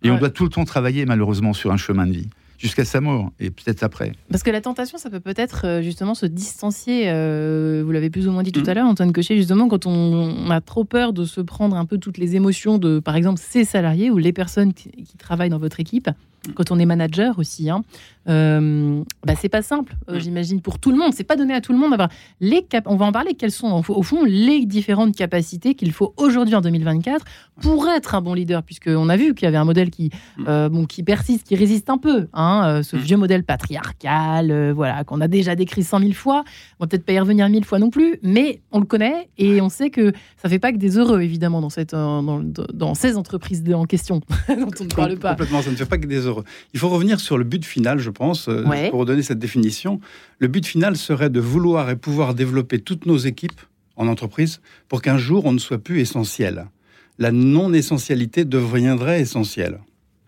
Et 0.05 0.11
on 0.11 0.19
doit 0.19 0.31
tout 0.31 0.45
le 0.45 0.51
temps 0.51 0.65
travailler, 0.65 1.06
malheureusement, 1.06 1.53
sur 1.53 1.73
un 1.73 1.77
chemin 1.77 2.06
de 2.06 2.12
vie 2.12 2.29
jusqu'à 2.59 2.85
sa 2.85 3.01
mort 3.01 3.31
et 3.41 3.51
peut-être 3.51 3.83
après. 3.83 4.12
Parce 4.31 4.43
que 4.43 4.51
la 4.51 4.61
tentation, 4.61 4.97
ça 4.97 5.11
peut 5.11 5.21
peut-être 5.21 5.67
euh, 5.67 5.83
justement 5.83 6.15
se 6.15 6.25
distancier. 6.25 7.11
Euh, 7.11 7.83
vous 7.85 7.93
l'avez 7.93 8.11
plus 8.11 8.27
ou 8.29 8.33
moins 8.33 8.43
dit 8.43 8.53
tout 8.53 8.62
mm. 8.62 8.69
à 8.69 8.75
l'heure, 8.75 8.87
Antoine 8.87 9.12
Cochet, 9.12 9.37
justement, 9.37 9.69
quand 9.69 9.87
on, 9.87 10.51
a 10.51 10.61
trop 10.61 10.85
peur 10.85 11.12
de 11.12 11.25
se 11.25 11.41
prendre 11.41 11.77
un 11.77 11.85
peu 11.85 11.99
toutes 11.99 12.17
les 12.17 12.37
émotions 12.37 12.79
de, 12.79 13.01
par 13.01 13.17
exemple, 13.17 13.41
ces 13.43 13.65
salariés 13.65 14.11
ou 14.11 14.19
les 14.19 14.33
personnes 14.33 14.73
qui 14.73 14.91
travaillent 15.19 15.51
dans 15.51 15.59
votre 15.59 15.81
équipe 15.81 16.09
quand 16.55 16.70
on 16.70 16.79
est 16.79 16.87
manager 16.87 17.38
aussi, 17.38 17.70
hein, 17.70 17.82
euh, 18.29 19.02
bah 19.26 19.35
c'est 19.38 19.49
pas 19.49 19.62
simple, 19.62 19.94
euh, 20.08 20.19
j'imagine, 20.19 20.61
pour 20.61 20.79
tout 20.79 20.91
le 20.91 20.96
monde. 20.96 21.12
C'est 21.14 21.25
pas 21.25 21.37
donné 21.37 21.55
à 21.55 21.61
tout 21.61 21.73
le 21.73 21.79
monde 21.79 21.91
d'avoir 21.91 22.08
les 22.41 22.62
cap 22.62 22.85
On 22.87 22.96
va 22.96 23.06
en 23.06 23.12
parler. 23.12 23.35
Quelles 23.35 23.50
sont 23.50 23.82
au 23.88 24.02
fond 24.02 24.25
les 24.25 24.64
différentes 24.64 25.14
capacités 25.14 25.75
qu'il 25.75 25.93
faut 25.93 26.14
aujourd'hui 26.17 26.55
en 26.55 26.61
2024 26.61 27.25
pour 27.61 27.88
être 27.88 28.14
un 28.14 28.23
bon 28.23 28.35
leader, 28.35 28.62
puisqu'on 28.62 29.08
a 29.08 29.17
vu 29.17 29.35
qu'il 29.35 29.44
y 29.44 29.49
avait 29.49 29.58
un 29.58 29.64
modèle 29.64 29.91
qui, 29.91 30.11
mm. 30.38 30.44
euh, 30.49 30.69
bon, 30.69 30.87
qui 30.87 31.02
persiste, 31.02 31.46
qui 31.46 31.56
résiste 31.56 31.91
un 31.91 31.99
peu, 31.99 32.29
hein, 32.32 32.81
ce 32.82 32.97
mm. 32.97 33.00
vieux 33.00 33.17
modèle 33.17 33.44
patriarcal, 33.44 34.73
voilà, 34.73 35.05
qu'on 35.05 35.20
a 35.20 35.29
déjà 35.29 35.55
décrit 35.55 35.85
cent 35.85 36.00
mille 36.00 36.14
fois. 36.14 36.45
On 36.80 36.85
va 36.85 36.88
peut-être 36.88 37.04
pas 37.04 37.12
y 37.12 37.21
revenir 37.21 37.49
mille 37.49 37.64
fois 37.64 37.78
non 37.78 37.90
plus, 37.90 38.19
mais 38.23 38.61
on 38.73 38.80
le 38.80 38.87
connaît 38.87 39.28
et 39.38 39.61
on 39.61 39.69
sait 39.69 39.90
que 39.90 40.12
ça 40.42 40.49
fait 40.49 40.59
pas 40.59 40.73
que 40.73 40.78
des 40.78 40.99
heureux 40.99 41.21
évidemment 41.21 41.61
dans 41.61 41.71
cette, 41.71 41.92
dans, 41.92 42.42
dans 42.42 42.95
ces 42.95 43.16
entreprises 43.16 43.62
en 43.73 43.85
question 43.85 44.21
dont 44.49 44.71
on 44.80 44.85
ne 44.85 44.88
parle 44.88 45.19
pas. 45.19 45.30
Complètement, 45.30 45.62
ça 45.62 45.71
ne 45.71 45.76
fait 45.76 45.87
pas 45.87 45.99
que 45.99 46.07
des 46.07 46.26
heureux. 46.26 46.34
Il 46.73 46.81
faut 46.81 46.88
revenir 46.88 47.21
sur 47.21 47.38
le 47.38 47.45
but 47.45 47.64
final, 47.64 47.99
je 47.99 48.11
pense, 48.11 48.49
euh, 48.49 48.64
pour 48.91 49.00
redonner 49.00 49.23
cette 49.23 49.38
définition. 49.38 50.00
Le 50.38 50.49
but 50.49 50.67
final 50.67 50.97
serait 50.97 51.31
de 51.31 51.41
vouloir 51.41 51.91
et 51.91 51.97
pouvoir 51.97 52.35
développer 52.35 52.79
toutes 52.79 53.07
nos 53.07 53.19
équipes 53.19 53.61
en 53.97 54.09
entreprise 54.09 54.61
pour 54.88 55.03
qu'un 55.03 55.19
jour 55.19 55.45
on 55.45 55.53
ne 55.53 55.59
soit 55.59 55.79
plus 55.79 56.00
essentiel. 56.00 56.67
La 57.19 57.31
non-essentialité 57.31 58.45
deviendrait 58.45 59.21
essentielle. 59.21 59.79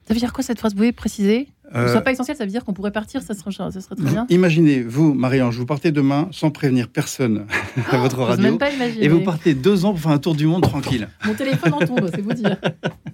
Ça 0.06 0.14
veut 0.14 0.20
dire 0.20 0.32
quoi 0.32 0.44
cette 0.44 0.58
phrase 0.58 0.72
Vous 0.72 0.78
pouvez 0.78 0.92
préciser 0.92 1.48
euh, 1.74 1.86
Ce 1.86 1.92
soit 1.92 2.00
pas 2.00 2.12
essentiel, 2.12 2.36
ça 2.36 2.44
veut 2.44 2.50
dire 2.50 2.64
qu'on 2.64 2.72
pourrait 2.72 2.92
partir, 2.92 3.22
ça 3.22 3.34
serait, 3.34 3.50
ça 3.50 3.80
serait 3.80 3.96
très 3.96 4.10
bien. 4.10 4.26
Imaginez, 4.28 4.82
vous, 4.82 5.14
Marie-Ange, 5.14 5.58
vous 5.58 5.66
partez 5.66 5.90
demain 5.92 6.28
sans 6.30 6.50
prévenir 6.50 6.88
personne 6.88 7.46
à 7.90 7.98
votre 7.98 8.20
radio. 8.22 8.58
et 9.00 9.08
vous 9.08 9.20
partez 9.20 9.54
deux 9.54 9.84
ans 9.84 9.92
pour 9.92 10.00
faire 10.00 10.12
un 10.12 10.18
tour 10.18 10.34
du 10.34 10.46
monde 10.46 10.62
tranquille. 10.62 11.08
Mon 11.24 11.34
téléphone 11.34 11.74
en 11.74 11.78
tombe, 11.80 12.10
c'est 12.14 12.20
vous 12.20 12.32
dire. 12.32 12.56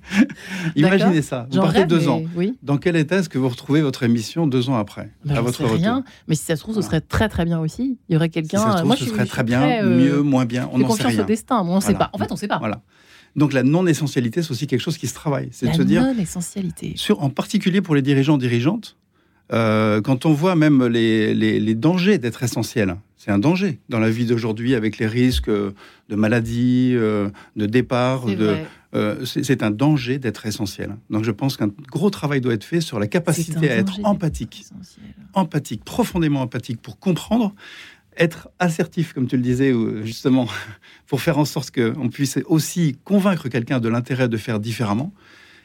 Imaginez 0.77 1.23
ça, 1.23 1.47
vous 1.51 1.61
partez 1.61 1.87
deux 1.87 2.09
ans. 2.09 2.23
Oui. 2.37 2.57
Dans 2.63 2.79
quel 2.79 2.97
état 2.97 3.17
est-ce 3.17 3.29
que 3.29 3.39
vous 3.39 3.49
retrouvez 3.49 3.81
votre 3.81 4.03
émission 4.03 4.47
deux 4.47 4.69
ans 4.69 4.77
après 4.77 5.11
bah, 5.25 5.35
à 5.37 5.41
votre 5.41 5.63
retour 5.63 5.77
rien, 5.77 6.05
mais 6.29 6.35
si 6.35 6.45
ça 6.45 6.57
se 6.57 6.61
trouve, 6.63 6.75
ce 6.75 6.83
serait 6.83 7.01
très 7.01 7.29
très 7.29 7.45
bien 7.45 7.59
aussi. 7.59 7.99
Il 8.09 8.15
y 8.15 8.17
aurait 8.17 8.29
quelqu'un. 8.29 8.59
Si 8.59 8.65
ça 8.65 8.71
se 8.73 8.77
trouve, 8.79 8.87
moi, 8.89 8.97
ce 8.97 9.07
serait 9.07 9.27
très 9.27 9.43
bien, 9.43 9.63
euh, 9.83 9.97
mieux, 9.97 10.23
moins 10.23 10.45
bien. 10.45 10.69
On 10.73 10.79
n'en 10.79 10.91
sait 10.91 11.07
rien. 11.07 11.23
au 11.23 11.27
destin, 11.27 11.63
on 11.67 11.77
ne 11.77 11.81
sait 11.81 11.95
pas. 11.95 12.11
En 12.13 12.19
fait, 12.19 12.31
on 12.31 12.35
ne 12.35 12.39
sait 12.39 12.49
pas. 12.49 12.59
Voilà. 12.59 12.81
Donc 13.37 13.53
la 13.53 13.63
non-essentialité, 13.63 14.43
c'est 14.43 14.51
aussi 14.51 14.67
quelque 14.67 14.81
chose 14.81 14.99
qui 14.99 15.07
se 15.07 15.15
travaille. 15.15 15.49
C'est 15.53 15.69
de 15.69 15.75
se 15.75 15.83
dire. 15.83 16.03
non-essentialité. 16.03 16.95
en 17.19 17.31
particulier 17.31 17.81
pour 17.81 17.95
les 17.95 18.03
dirigeants, 18.03 18.39
dirigeantes, 18.39 18.97
euh, 19.53 20.01
quand 20.01 20.25
on 20.25 20.33
voit 20.33 20.55
même 20.55 20.87
les, 20.87 21.35
les, 21.35 21.75
dangers 21.75 22.19
d'être 22.19 22.43
essentiel, 22.43 22.97
c'est 23.19 23.31
un 23.31 23.39
danger 23.39 23.81
dans 23.89 23.99
la 23.99 24.11
vie 24.11 24.25
d'aujourd'hui 24.25 24.75
avec 24.75 24.99
les 24.99 25.07
risques 25.07 25.51
de 25.51 25.75
maladie, 26.17 26.93
euh, 26.95 27.29
de 27.57 27.67
départ. 27.67 28.25
Euh, 28.95 29.25
c'est 29.25 29.63
un 29.63 29.71
danger 29.71 30.19
d'être 30.19 30.45
essentiel. 30.45 30.97
Donc 31.09 31.25
je 31.25 31.31
pense 31.31 31.57
qu'un 31.57 31.71
gros 31.91 32.11
travail 32.11 32.43
doit 32.43 32.53
être 32.53 32.65
fait 32.65 32.83
sur 32.83 32.99
la 32.99 33.07
capacité 33.07 33.71
à 33.71 33.77
être 33.77 33.99
empathique, 34.05 34.67
empathique, 35.33 35.85
profondément 35.85 36.43
empathique 36.43 36.81
pour 36.81 36.99
comprendre 36.99 37.55
être 38.17 38.49
assertif, 38.59 39.13
comme 39.13 39.27
tu 39.27 39.37
le 39.37 39.43
disais, 39.43 39.73
justement, 40.05 40.49
pour 41.07 41.21
faire 41.21 41.39
en 41.39 41.45
sorte 41.45 41.71
qu'on 41.71 42.09
puisse 42.09 42.39
aussi 42.47 42.97
convaincre 43.05 43.49
quelqu'un 43.49 43.81
de 43.81 43.89
l'intérêt 43.89 44.29
de 44.29 44.37
faire 44.37 44.61
différemment 44.61 45.13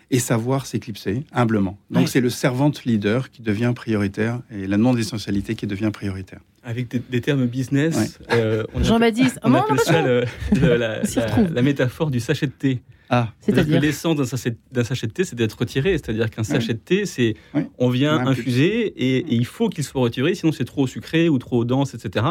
et 0.09 0.19
savoir 0.19 0.65
s'éclipser 0.65 1.25
humblement. 1.33 1.77
Donc 1.89 2.07
c'est 2.07 2.21
le 2.21 2.29
servante 2.29 2.85
leader 2.85 3.29
qui 3.29 3.41
devient 3.41 3.73
prioritaire 3.75 4.41
et 4.51 4.67
la 4.67 4.77
non-essentialité 4.77 5.55
qui 5.55 5.67
devient 5.67 5.91
prioritaire. 5.91 6.39
Avec 6.63 6.89
des, 7.09 7.21
termes 7.21 7.45
business, 7.45 8.19
euh, 8.31 8.63
Jean-Baptiste, 8.81 9.39
on, 9.43 9.53
appelle 9.53 9.79
ça 9.79 10.01
la, 11.53 11.61
métaphore 11.61 12.11
du 12.11 12.19
sachet 12.19 12.47
de 12.47 12.51
thé. 12.51 12.81
Ah, 13.09 13.29
c'est-à-dire 13.39 13.79
l'essence 13.79 14.17
d'un 14.17 14.25
sachet, 14.25 15.07
de 15.07 15.11
thé, 15.11 15.23
c'est 15.23 15.35
d'être 15.35 15.53
retiré. 15.53 15.91
C'est-à-dire 15.91 16.29
qu'un 16.29 16.43
sachet 16.43 16.73
de 16.73 16.79
thé, 16.79 17.05
c'est 17.05 17.35
on 17.77 17.89
vient 17.89 18.25
infuser 18.25 18.93
et, 18.97 19.25
il 19.29 19.45
faut 19.45 19.69
qu'il 19.69 19.83
soit 19.83 20.01
retiré, 20.01 20.35
sinon 20.35 20.51
c'est 20.51 20.65
trop 20.65 20.87
sucré 20.87 21.29
ou 21.29 21.37
trop 21.37 21.65
dense, 21.65 21.93
etc. 21.93 22.25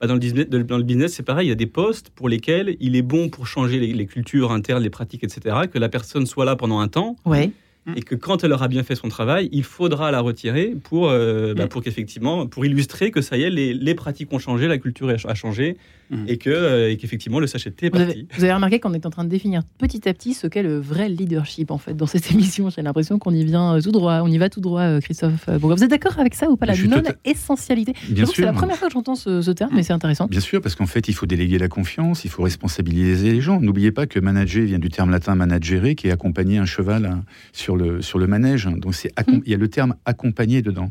Bah, 0.00 0.08
dans, 0.08 0.14
le 0.14 0.20
business, 0.20 0.48
dans 0.48 0.76
le 0.76 0.82
business, 0.82 1.14
c'est 1.14 1.22
pareil. 1.22 1.46
Il 1.46 1.50
y 1.50 1.52
a 1.52 1.56
des 1.56 1.66
postes 1.66 2.10
pour 2.10 2.28
lesquels 2.28 2.76
il 2.80 2.96
est 2.96 3.02
bon 3.02 3.28
pour 3.28 3.46
changer 3.46 3.78
les, 3.78 3.92
les, 3.92 4.06
cultures 4.06 4.50
internes, 4.50 4.82
les 4.82 4.90
pratiques, 4.90 5.24
etc. 5.24 5.56
Que 5.70 5.78
la 5.78 5.88
personne 5.88 6.26
soit 6.26 6.44
là 6.44 6.56
pendant 6.56 6.80
un 6.80 6.88
temps. 6.88 7.16
Ouais 7.24 7.52
et 7.96 8.02
que 8.02 8.14
quand 8.14 8.44
elle 8.44 8.52
aura 8.52 8.68
bien 8.68 8.82
fait 8.82 8.94
son 8.94 9.08
travail, 9.08 9.48
il 9.52 9.62
faudra 9.62 10.10
la 10.10 10.20
retirer 10.20 10.74
pour, 10.82 11.08
euh, 11.08 11.54
bah, 11.54 11.66
pour 11.66 11.82
qu'effectivement, 11.82 12.46
pour 12.46 12.64
illustrer 12.64 13.10
que 13.10 13.20
ça 13.20 13.36
y 13.36 13.42
est, 13.42 13.50
les, 13.50 13.74
les, 13.74 13.94
pratiques 13.94 14.32
ont 14.32 14.38
changé, 14.38 14.68
la 14.68 14.78
culture 14.78 15.10
a 15.10 15.34
changé 15.34 15.76
mmh. 16.10 16.24
et 16.26 16.38
que 16.38 16.50
euh, 16.50 16.90
et 16.90 16.96
qu'effectivement 16.96 17.40
le 17.40 17.46
sachet 17.46 17.70
de 17.70 17.74
thé 17.74 17.86
est 17.86 17.90
parti. 17.90 18.26
Vous 18.34 18.44
avez, 18.44 18.54
remarqué 18.54 18.80
qu'on 18.80 18.94
est 18.94 19.04
en 19.04 19.10
train 19.10 19.24
de 19.24 19.28
définir 19.28 19.62
petit 19.78 20.08
à 20.08 20.14
petit 20.14 20.32
ce 20.34 20.46
qu'est 20.46 20.62
le 20.62 20.78
vrai 20.78 21.08
leadership 21.08 21.70
en 21.70 21.78
fait 21.78 21.94
dans 21.94 22.06
cette 22.06 22.30
émission. 22.30 22.70
J'ai 22.70 22.82
l'impression 22.82 23.18
qu'on 23.18 23.34
y 23.34 23.44
vient 23.44 23.76
euh, 23.76 23.80
tout 23.80 23.92
droit, 23.92 24.20
on 24.22 24.28
y 24.28 24.38
va 24.38 24.48
tout 24.48 24.60
droit, 24.60 25.00
Christophe. 25.00 25.48
Vous 25.48 25.84
êtes 25.84 25.90
d'accord 25.90 26.18
avec 26.18 26.34
ça 26.34 26.48
ou 26.48 26.56
pas 26.56 26.66
la 26.66 26.76
non-essentialité 26.76 27.92
Bien 28.08 28.24
sûr. 28.24 28.34
C'est 28.36 28.42
la 28.42 28.52
première 28.52 28.76
fois 28.76 28.88
que 28.88 28.94
j'entends 28.94 29.14
ce, 29.14 29.50
terme, 29.50 29.72
mais 29.74 29.82
c'est 29.82 29.92
intéressant. 29.92 30.26
Bien 30.26 30.40
sûr, 30.40 30.60
parce 30.60 30.74
qu'en 30.74 30.86
fait, 30.86 31.06
il 31.08 31.14
faut 31.14 31.26
déléguer 31.26 31.58
la 31.58 31.68
confiance, 31.68 32.24
il 32.24 32.30
faut 32.30 32.42
responsabiliser 32.42 33.32
les 33.32 33.40
gens. 33.40 33.60
N'oubliez 33.60 33.92
pas 33.92 34.06
que 34.06 34.18
manager 34.18 34.64
vient 34.64 34.78
du 34.78 34.88
terme 34.88 35.10
latin 35.10 35.34
managere, 35.34 35.94
qui 35.94 36.08
est 36.08 36.10
accompagner 36.10 36.58
un 36.58 36.64
cheval 36.64 37.06
hein, 37.06 37.24
sur 37.52 37.73
le 37.76 38.02
sur 38.02 38.18
le 38.18 38.26
manège 38.26 38.68
donc 38.76 38.94
c'est 38.94 39.12
mm. 39.18 39.40
il 39.44 39.50
y 39.50 39.54
a 39.54 39.58
le 39.58 39.68
terme 39.68 39.94
accompagné 40.04 40.62
dedans. 40.62 40.90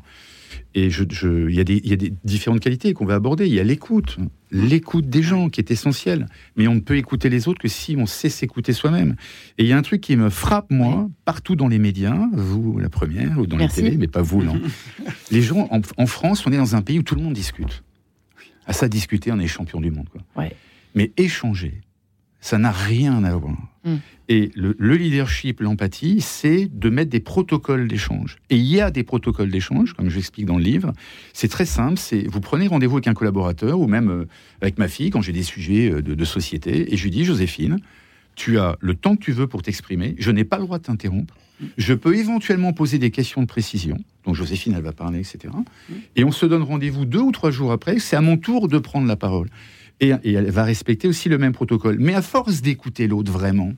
Et 0.75 0.89
je, 0.89 1.03
il, 1.49 1.55
y 1.55 1.59
a 1.59 1.63
des, 1.63 1.81
il, 1.83 1.89
y 1.89 1.93
a 1.93 1.95
des, 1.95 2.13
différentes 2.23 2.59
qualités 2.59 2.93
qu'on 2.93 3.05
va 3.05 3.15
aborder. 3.15 3.45
Il 3.45 3.53
y 3.53 3.59
a 3.59 3.63
l'écoute, 3.63 4.17
l'écoute 4.51 5.07
des 5.07 5.21
gens 5.21 5.49
qui 5.49 5.61
est 5.61 5.71
essentielle. 5.71 6.27
Mais 6.55 6.67
on 6.67 6.75
ne 6.75 6.79
peut 6.79 6.97
écouter 6.97 7.29
les 7.29 7.47
autres 7.47 7.59
que 7.59 7.67
si 7.67 7.95
on 7.97 8.05
sait 8.05 8.29
s'écouter 8.29 8.73
soi-même. 8.73 9.15
Et 9.57 9.63
il 9.63 9.69
y 9.69 9.73
a 9.73 9.77
un 9.77 9.81
truc 9.83 10.01
qui 10.01 10.15
me 10.15 10.29
frappe, 10.29 10.71
moi, 10.71 11.09
partout 11.25 11.55
dans 11.55 11.67
les 11.67 11.79
médias, 11.79 12.17
vous 12.33 12.79
la 12.79 12.89
première, 12.89 13.39
ou 13.39 13.45
dans 13.45 13.57
les 13.57 13.67
télés, 13.67 13.97
mais 13.97 14.07
pas 14.07 14.21
vous, 14.21 14.43
non. 14.43 14.59
les 15.31 15.41
gens, 15.41 15.69
en, 15.71 16.05
France, 16.07 16.45
on 16.47 16.51
est 16.51 16.57
dans 16.57 16.75
un 16.75 16.81
pays 16.81 16.99
où 16.99 17.03
tout 17.03 17.15
le 17.15 17.21
monde 17.21 17.33
discute. 17.33 17.83
À 18.65 18.73
ça, 18.73 18.87
discuter, 18.87 19.31
on 19.31 19.39
est 19.39 19.47
champion 19.47 19.79
du 19.81 19.91
monde. 19.91 20.09
Quoi. 20.09 20.21
Mais 20.95 21.11
échanger, 21.17 21.81
ça 22.39 22.57
n'a 22.57 22.71
rien 22.71 23.23
à 23.23 23.35
voir. 23.35 23.57
Mm. 23.83 23.95
Et 24.33 24.49
le, 24.55 24.95
leadership, 24.95 25.59
l'empathie, 25.59 26.19
c'est 26.19 26.67
de 26.67 26.89
mettre 26.89 27.11
des 27.11 27.19
protocoles 27.19 27.87
d'échange. 27.87 28.37
Et 28.49 28.55
il 28.55 28.65
y 28.65 28.81
a 28.81 28.89
des 28.89 29.03
protocoles 29.03 29.51
d'échange, 29.51 29.93
comme 29.93 30.09
j'explique 30.09 30.47
dans 30.47 30.57
le 30.57 30.63
livre. 30.63 30.91
C'est 31.33 31.49
très 31.49 31.67
simple. 31.67 31.99
C'est 31.99 32.25
vous 32.27 32.39
prenez 32.39 32.65
rendez-vous 32.65 32.95
avec 32.95 33.07
un 33.07 33.13
collaborateur 33.13 33.79
ou 33.79 33.85
même 33.85 34.09
euh, 34.09 34.25
avec 34.59 34.79
ma 34.79 34.87
fille 34.87 35.11
quand 35.11 35.21
j'ai 35.21 35.33
des 35.33 35.43
sujets 35.43 35.91
euh, 35.91 36.01
de, 36.01 36.25
société, 36.25 36.91
et 36.91 36.97
je 36.97 37.03
lui 37.03 37.11
dis 37.11 37.25
Joséphine, 37.25 37.77
tu 38.33 38.57
as 38.57 38.75
le 38.79 38.95
temps 38.95 39.15
que 39.15 39.21
tu 39.23 39.33
veux 39.33 39.45
pour 39.45 39.61
t'exprimer. 39.61 40.15
Je 40.17 40.31
n'ai 40.31 40.45
pas 40.45 40.57
le 40.57 40.63
droit 40.63 40.79
de 40.79 40.83
t'interrompre. 40.83 41.35
Je 41.77 41.93
peux 41.93 42.15
éventuellement 42.15 42.73
poser 42.73 42.97
des 42.97 43.11
questions 43.11 43.43
de 43.43 43.47
précision. 43.47 43.99
Donc 44.25 44.33
Joséphine, 44.33 44.73
elle 44.75 44.81
va 44.81 44.93
parler, 44.93 45.19
etc. 45.19 45.53
Mm. 45.53 45.93
Et 46.15 46.23
on 46.23 46.31
se 46.31 46.47
donne 46.47 46.63
rendez-vous 46.63 47.05
deux 47.05 47.21
ou 47.21 47.31
trois 47.31 47.51
jours 47.51 47.71
après. 47.71 47.99
C'est 47.99 48.15
à 48.15 48.21
mon 48.21 48.37
tour 48.37 48.67
de 48.67 48.79
prendre 48.79 49.07
la 49.07 49.15
parole. 49.15 49.49
Et, 49.99 50.09
elle 50.09 50.49
va 50.49 50.63
respecter 50.63 51.07
aussi 51.07 51.29
le 51.29 51.37
même 51.37 51.53
protocole. 51.53 51.97
Mais 51.99 52.15
à 52.15 52.23
force 52.23 52.63
d'écouter 52.63 53.07
l'autre 53.07 53.31
vraiment, 53.31 53.73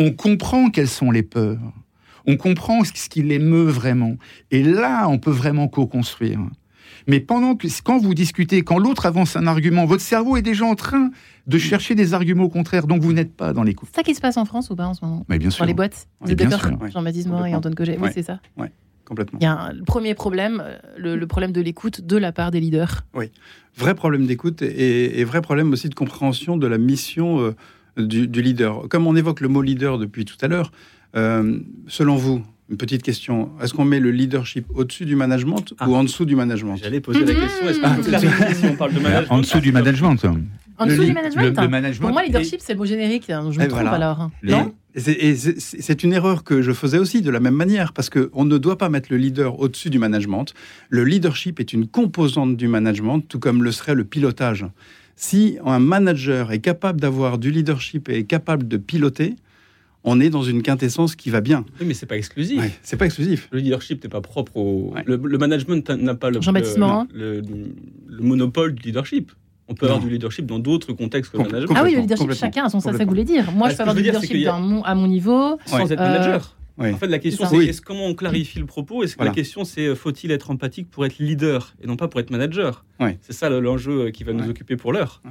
on 0.00 0.12
comprend 0.12 0.70
quelles 0.70 0.88
sont 0.88 1.10
les 1.10 1.22
peurs. 1.22 1.60
On 2.26 2.36
comprend 2.36 2.82
ce 2.84 2.92
qui 2.92 3.22
l'émeut 3.22 3.68
vraiment. 3.68 4.16
Et 4.50 4.62
là, 4.62 5.08
on 5.08 5.18
peut 5.18 5.30
vraiment 5.30 5.68
co-construire. 5.68 6.40
Mais 7.06 7.20
pendant 7.20 7.54
que, 7.54 7.66
quand 7.82 7.98
vous 7.98 8.14
discutez, 8.14 8.62
quand 8.62 8.78
l'autre 8.78 9.06
avance 9.06 9.36
un 9.36 9.46
argument, 9.46 9.84
votre 9.84 10.02
cerveau 10.02 10.36
est 10.36 10.42
déjà 10.42 10.64
en 10.64 10.74
train 10.74 11.10
de 11.46 11.58
chercher 11.58 11.94
des 11.94 12.14
arguments 12.14 12.48
contraires, 12.48 12.86
donc 12.86 13.02
vous 13.02 13.12
n'êtes 13.12 13.34
pas 13.34 13.52
dans 13.52 13.62
l'écoute. 13.62 13.88
C'est 13.92 13.96
ça 13.96 14.02
qui 14.02 14.14
se 14.14 14.20
passe 14.20 14.36
en 14.38 14.44
France 14.44 14.70
ou 14.70 14.76
pas 14.76 14.86
en 14.86 14.94
ce 14.94 15.04
moment? 15.04 15.24
Mais 15.28 15.38
bien 15.38 15.50
sûr. 15.50 15.64
Dans 15.64 15.68
les 15.68 15.74
boîtes 15.74 16.08
Vous 16.20 16.30
êtes 16.30 16.38
d'accord 16.38 16.70
Jean-Baptiste 16.88 17.28
Morin 17.28 17.46
et 17.46 17.54
Antoine 17.54 17.74
Cogé, 17.74 17.98
oui, 18.00 18.08
c'est 18.12 18.22
ça 18.22 18.40
Oui, 18.56 18.68
complètement. 19.04 19.38
Il 19.40 19.44
y 19.44 19.46
a 19.46 19.72
le 19.72 19.84
premier 19.84 20.14
problème, 20.14 20.62
euh, 20.64 21.16
le, 21.16 21.26
problème 21.26 21.52
de 21.52 21.60
l'écoute 21.60 22.00
de 22.00 22.16
la 22.16 22.32
part 22.32 22.50
des 22.50 22.60
leaders. 22.60 23.02
Oui, 23.14 23.30
vrai 23.76 23.94
problème 23.94 24.26
d'écoute 24.26 24.62
et, 24.62 25.24
vrai 25.24 25.42
problème 25.42 25.72
aussi 25.72 25.88
de 25.88 25.94
compréhension 25.94 26.56
de 26.56 26.66
la 26.66 26.78
mission 26.78 27.40
euh, 27.40 27.56
du, 28.08 28.26
leader. 28.26 28.88
Comme 28.88 29.06
on 29.06 29.16
évoque 29.16 29.40
le 29.40 29.48
mot 29.48 29.62
leader 29.62 29.98
depuis 29.98 30.24
tout 30.24 30.36
à 30.40 30.48
l'heure, 30.48 30.72
euh, 31.16 31.58
selon 31.88 32.16
vous, 32.16 32.42
une 32.70 32.76
petite 32.76 33.02
question. 33.02 33.50
Est-ce 33.60 33.74
qu'on 33.74 33.84
met 33.84 34.00
le 34.00 34.10
leadership 34.10 34.66
au-dessus 34.74 35.04
du 35.04 35.16
management 35.16 35.74
ah. 35.78 35.88
ou 35.88 35.96
en 35.96 36.04
dessous 36.04 36.24
du 36.24 36.36
management? 36.36 36.76
J'allais 36.76 37.00
poser 37.00 37.24
la 37.24 37.34
question. 37.34 37.68
Est-ce 37.68 37.80
qu'on 37.80 37.94
peut 37.96 38.02
clarifier 38.02 38.54
si 38.54 38.64
on 38.66 38.76
parle 38.76 38.94
de 38.94 39.00
management 39.00 39.32
En 39.32 39.38
dessous 39.38 39.60
du 39.60 39.72
management. 39.72 40.24
En 40.78 40.86
dessous 40.86 41.04
du 41.04 41.12
management, 41.12 42.00
Pour 42.00 42.10
moi, 42.10 42.24
leadership, 42.24 42.60
c'est 42.62 42.72
le 42.72 42.78
mot 42.78 42.86
générique. 42.86 43.28
Hein, 43.28 43.50
je 43.50 43.58
me 43.58 43.68
trompe 43.68 43.86
alors. 43.86 44.30
Non? 44.42 44.72
C'est 44.96 46.02
une 46.02 46.12
erreur 46.12 46.42
que 46.42 46.62
je 46.62 46.72
faisais 46.72 46.98
aussi 46.98 47.22
de 47.22 47.30
la 47.30 47.40
même 47.40 47.54
manière, 47.54 47.92
parce 47.92 48.10
qu'on 48.10 48.44
ne 48.44 48.58
doit 48.58 48.78
pas 48.78 48.88
mettre 48.88 49.08
le 49.10 49.18
leader 49.18 49.60
au-dessus 49.60 49.90
du 49.90 49.98
management. 49.98 50.46
Le 50.88 51.04
leadership 51.04 51.60
est 51.60 51.72
une 51.72 51.86
composante 51.86 52.56
du 52.56 52.66
management, 52.66 53.20
tout 53.20 53.38
comme 53.38 53.62
le 53.62 53.72
serait 53.72 53.94
le 53.94 54.04
pilotage. 54.04 54.66
Si 55.22 55.58
un 55.66 55.80
manager 55.80 56.50
est 56.50 56.60
capable 56.60 56.98
d'avoir 56.98 57.36
du 57.36 57.50
leadership 57.50 58.08
et 58.08 58.20
est 58.20 58.24
capable 58.24 58.66
de 58.66 58.78
piloter, 58.78 59.36
on 60.02 60.18
est 60.18 60.30
dans 60.30 60.42
une 60.42 60.62
quintessence 60.62 61.14
qui 61.14 61.28
va 61.28 61.42
bien. 61.42 61.66
Oui, 61.78 61.86
mais 61.86 61.92
c'est 61.92 62.06
pas 62.06 62.16
exclusif. 62.16 62.80
c'est 62.82 62.96
pas 62.96 63.04
exclusif. 63.04 63.46
Le 63.52 63.58
leadership 63.58 64.02
n'est 64.02 64.08
pas 64.08 64.22
propre 64.22 64.56
au. 64.56 64.94
Le, 65.04 65.18
management 65.36 65.90
n'a 65.90 66.14
pas 66.14 66.30
le, 66.30 66.40
le, 67.12 67.42
le, 68.08 68.22
monopole 68.22 68.74
du 68.74 68.84
leadership. 68.84 69.30
On 69.68 69.74
peut 69.74 69.84
avoir 69.84 70.00
du 70.00 70.08
leadership 70.08 70.46
dans 70.46 70.58
d'autres 70.58 70.94
contextes 70.94 71.32
que 71.32 71.36
le 71.36 71.44
management. 71.44 71.76
Ah 71.76 71.82
oui, 71.84 71.96
le 71.96 72.00
leadership, 72.00 72.32
chacun 72.32 72.64
a 72.64 72.70
son 72.70 72.80
ça, 72.80 72.94
ça 72.94 73.04
voulait 73.04 73.24
dire. 73.24 73.52
Moi, 73.52 73.68
je 73.68 73.76
peux 73.76 73.82
avoir 73.82 73.94
du 73.94 74.02
leadership 74.02 74.48
à 74.48 74.94
mon 74.94 75.06
niveau. 75.06 75.58
Sans 75.66 75.92
être 75.92 76.00
manager. 76.00 76.56
En 76.80 76.96
fait, 76.96 77.06
la 77.06 77.18
question, 77.18 77.46
c'est 77.46 77.80
comment 77.80 78.06
on 78.06 78.14
clarifie 78.14 78.58
le 78.58 78.66
propos? 78.66 79.02
Est-ce 79.02 79.16
que 79.16 79.24
la 79.24 79.30
question, 79.30 79.64
c'est 79.64 79.86
euh, 79.86 79.94
faut-il 79.94 80.30
être 80.30 80.50
empathique 80.50 80.90
pour 80.90 81.04
être 81.04 81.18
leader 81.18 81.74
et 81.82 81.86
non 81.86 81.96
pas 81.96 82.08
pour 82.08 82.20
être 82.20 82.30
manager? 82.30 82.84
C'est 83.20 83.32
ça 83.32 83.48
l'enjeu 83.50 84.06
euh, 84.06 84.10
qui 84.10 84.24
va 84.24 84.32
nous 84.32 84.48
occuper 84.48 84.76
pour 84.76 84.92
l'heure. 84.92 85.22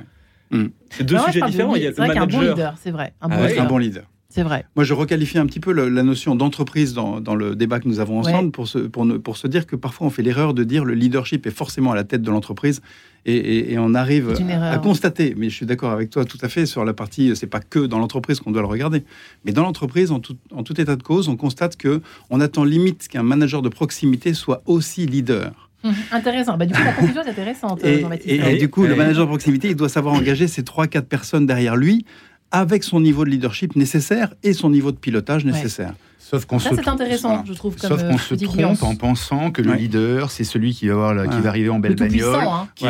Hmm. 0.51 0.67
C'est 0.89 1.03
deux 1.03 1.17
sujets 1.19 1.41
différents. 1.41 1.75
Il 1.75 1.83
y 1.83 1.87
a 1.87 1.91
le 1.91 1.95
manager. 1.95 2.23
Un 2.23 2.27
bon 2.27 2.41
leader, 2.41 2.75
c'est 2.81 2.91
vrai. 2.91 3.13
Un 3.21 3.29
ah 3.31 3.65
bon 3.65 3.77
leader. 3.77 4.05
C'est 4.31 4.43
vrai. 4.43 4.65
Moi, 4.75 4.86
je 4.86 4.93
requalifie 4.93 5.39
un 5.39 5.48
petit 5.48 5.59
peu 5.59 5.71
la 5.71 6.03
notion 6.03 6.36
d'entreprise 6.36 6.93
dans, 6.93 7.36
le 7.36 7.55
débat 7.55 7.79
que 7.79 7.88
nous 7.88 8.00
avons 8.00 8.19
ensemble 8.19 8.51
pour, 8.51 8.67
se, 8.67 8.77
pour, 8.77 9.07
pour, 9.24 9.38
se 9.38 9.48
dire 9.48 9.65
que 9.65 9.75
parfois 9.75 10.05
on 10.05 10.12
fait 10.12 10.21
l'erreur 10.21 10.53
de 10.53 10.63
dire 10.63 10.86
le 10.86 10.93
leadership 10.93 11.48
est 11.48 11.51
forcément 11.51 11.93
à 11.93 11.95
la 11.95 12.03
tête 12.03 12.21
de 12.21 12.29
l'entreprise 12.29 12.81
et, 13.25 13.75
on 13.79 13.95
arrive 13.95 14.36
à, 14.62 14.77
constater. 14.77 15.33
Mais 15.36 15.50
je 15.50 15.55
suis 15.55 15.65
d'accord 15.65 15.91
avec 15.91 16.12
toi 16.12 16.25
tout 16.25 16.38
à 16.41 16.48
fait 16.48 16.67
sur 16.67 16.86
la 16.86 16.93
partie. 16.93 17.36
C'est 17.36 17.48
pas 17.48 17.59
que 17.59 17.79
dans 17.79 17.98
l'entreprise 17.98 18.39
qu'on 18.39 18.51
doit 18.51 18.62
le 18.62 18.67
regarder, 18.67 19.03
mais 19.45 19.51
dans 19.51 19.63
l'entreprise, 19.63 20.12
en 20.12 20.19
tout, 20.19 20.38
en 20.51 20.62
tout 20.62 20.79
état 20.79 20.95
de 20.95 21.03
cause, 21.03 21.27
on 21.27 21.36
constate 21.36 21.75
que 21.75 22.01
on 22.29 22.39
attend 22.39 22.63
limite 22.63 23.07
qu'un 23.07 23.24
manager 23.24 23.63
de 23.63 23.69
proximité 23.69 24.36
soit 24.36 24.62
aussi 24.67 25.07
leader. 25.07 25.69
Hum, 25.83 25.93
intéressant. 26.12 26.57
Bah, 26.57 26.65
du 26.65 26.74
coup, 26.74 26.83
la 26.83 26.93
conclusion 26.93 27.24
est 27.24 27.29
intéressante. 27.29 27.83
Et, 27.83 28.05
et, 28.25 28.57
du 28.57 28.69
coup, 28.69 28.83
le 28.83 28.95
manager 28.95 29.24
de 29.24 29.29
proximité, 29.29 29.69
il 29.69 29.75
doit 29.75 29.89
savoir 29.89 30.13
engager 30.13 30.48
ces 30.48 30.62
3-4 30.62 31.03
personnes 31.03 31.45
derrière 31.48 31.75
lui 31.75 32.05
avec 32.51 32.83
son 32.83 32.99
niveau 32.99 33.25
de 33.25 33.29
leadership 33.29 33.75
nécessaire 33.75 34.33
et 34.43 34.53
son 34.53 34.69
niveau 34.69 34.91
de 34.91 34.97
pilotage 34.97 35.45
nécessaire. 35.45 35.93
Sauf 36.17 36.45
qu'on 36.45 36.59
se, 36.59 36.69
c'est 36.75 36.87
intéressant, 36.87 37.43
je 37.43 37.53
trouve, 37.53 37.75
Sauf 37.79 38.03
qu'on 38.03 38.13
euh, 38.13 38.17
se 38.19 38.35
trompe 38.35 38.83
en 38.83 38.95
pensant 38.95 39.49
que 39.49 39.63
le 39.63 39.73
leader, 39.73 40.29
c'est 40.29 40.43
celui 40.43 40.75
qui 40.75 40.87
va, 40.87 40.93
avoir 40.93 41.27
qui 41.27 41.41
va 41.41 41.49
arriver 41.49 41.69
en 41.69 41.79
belle 41.79 41.95
bagnole, 41.95 42.35
hein. 42.35 42.67
qui, 42.75 42.85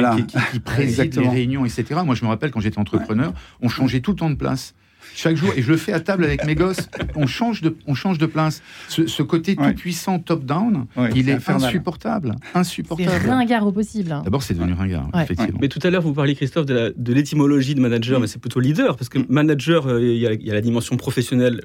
qui, 0.51 0.59
préside 0.59 1.15
les 1.15 1.29
réunions, 1.29 1.63
etc. 1.63 2.01
Moi, 2.03 2.15
je 2.15 2.25
me 2.25 2.29
rappelle 2.29 2.51
quand 2.51 2.59
j'étais 2.59 2.79
entrepreneur, 2.79 3.33
on 3.61 3.69
changeait 3.69 4.01
tout 4.01 4.11
le 4.11 4.17
temps 4.17 4.29
de 4.29 4.35
place 4.35 4.73
chaque 5.15 5.35
jour, 5.35 5.51
et 5.55 5.61
je 5.61 5.71
le 5.71 5.77
fais 5.77 5.93
à 5.93 5.99
table 5.99 6.23
avec 6.23 6.45
mes 6.45 6.55
gosses, 6.59 6.89
on 7.15 7.27
change 7.27 7.61
de, 7.61 7.75
on 7.87 7.93
change 7.93 8.17
de 8.17 8.25
place. 8.25 8.61
Ce, 8.87 9.21
côté 9.23 9.55
tout 9.55 9.73
puissant 9.73 10.19
top-down, 10.19 10.85
il 11.15 11.29
est, 11.29 11.49
insupportable. 11.49 12.35
Insupportable. 12.53 13.09
C'est 13.21 13.29
ringard 13.29 13.67
au 13.67 13.71
possible. 13.71 14.21
D'abord, 14.23 14.43
c'est 14.43 14.53
devenu 14.53 14.73
ringard, 14.73 15.09
effectivement. 15.15 15.59
Mais 15.61 15.67
tout 15.67 15.79
à 15.83 15.89
l'heure, 15.89 16.01
vous 16.01 16.13
parliez, 16.13 16.35
Christophe, 16.35 16.65
de 16.65 17.13
l'étymologie 17.13 17.75
de, 17.75 17.81
manager, 17.81 18.19
mais 18.19 18.27
c'est 18.27 18.39
plutôt 18.39 18.59
leader, 18.59 18.97
parce 18.97 19.09
que 19.09 19.19
manager, 19.29 19.87
euh, 19.87 20.01
il 20.01 20.17
y, 20.17 20.51
a 20.51 20.53
la 20.53 20.61
dimension 20.61 20.97
professionnelle, 20.97 21.61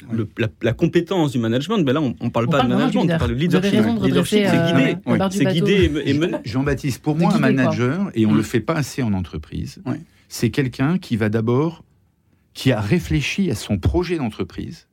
la, 0.62 0.72
compétence 0.72 1.32
du 1.32 1.38
management, 1.38 1.78
mais 1.84 1.92
là, 1.92 2.00
on 2.00 2.14
ne 2.20 2.30
parle 2.30 2.48
pas 2.48 2.62
de 2.62 2.68
management, 2.68 3.02
on 3.02 3.18
parle 3.18 3.30
de 3.30 3.36
leadership. 3.36 3.84
leadership, 4.02 4.46
c'est. 4.46 4.98
C'est 5.30 5.44
guider 5.46 5.90
et 6.04 6.14
mener. 6.14 6.38
Jean-Baptiste, 6.44 7.02
pour 7.02 7.16
moi, 7.16 7.34
un 7.34 7.38
manager, 7.38 8.10
et 8.14 8.26
on 8.26 8.32
ne 8.32 8.36
le 8.36 8.42
fait 8.42 8.60
pas 8.60 8.74
assez 8.74 9.02
en 9.02 9.12
entreprise, 9.12 9.82
c'est 10.28 10.50
quelqu'un 10.50 10.98
qui 10.98 11.16
va 11.16 11.28
d'abord 11.28 11.84
qui 12.54 12.72
a 12.72 12.80
réfléchi 12.80 13.50
à 13.50 13.54
son 13.54 13.78
projet 13.78 14.16
d'entreprise 14.16 14.86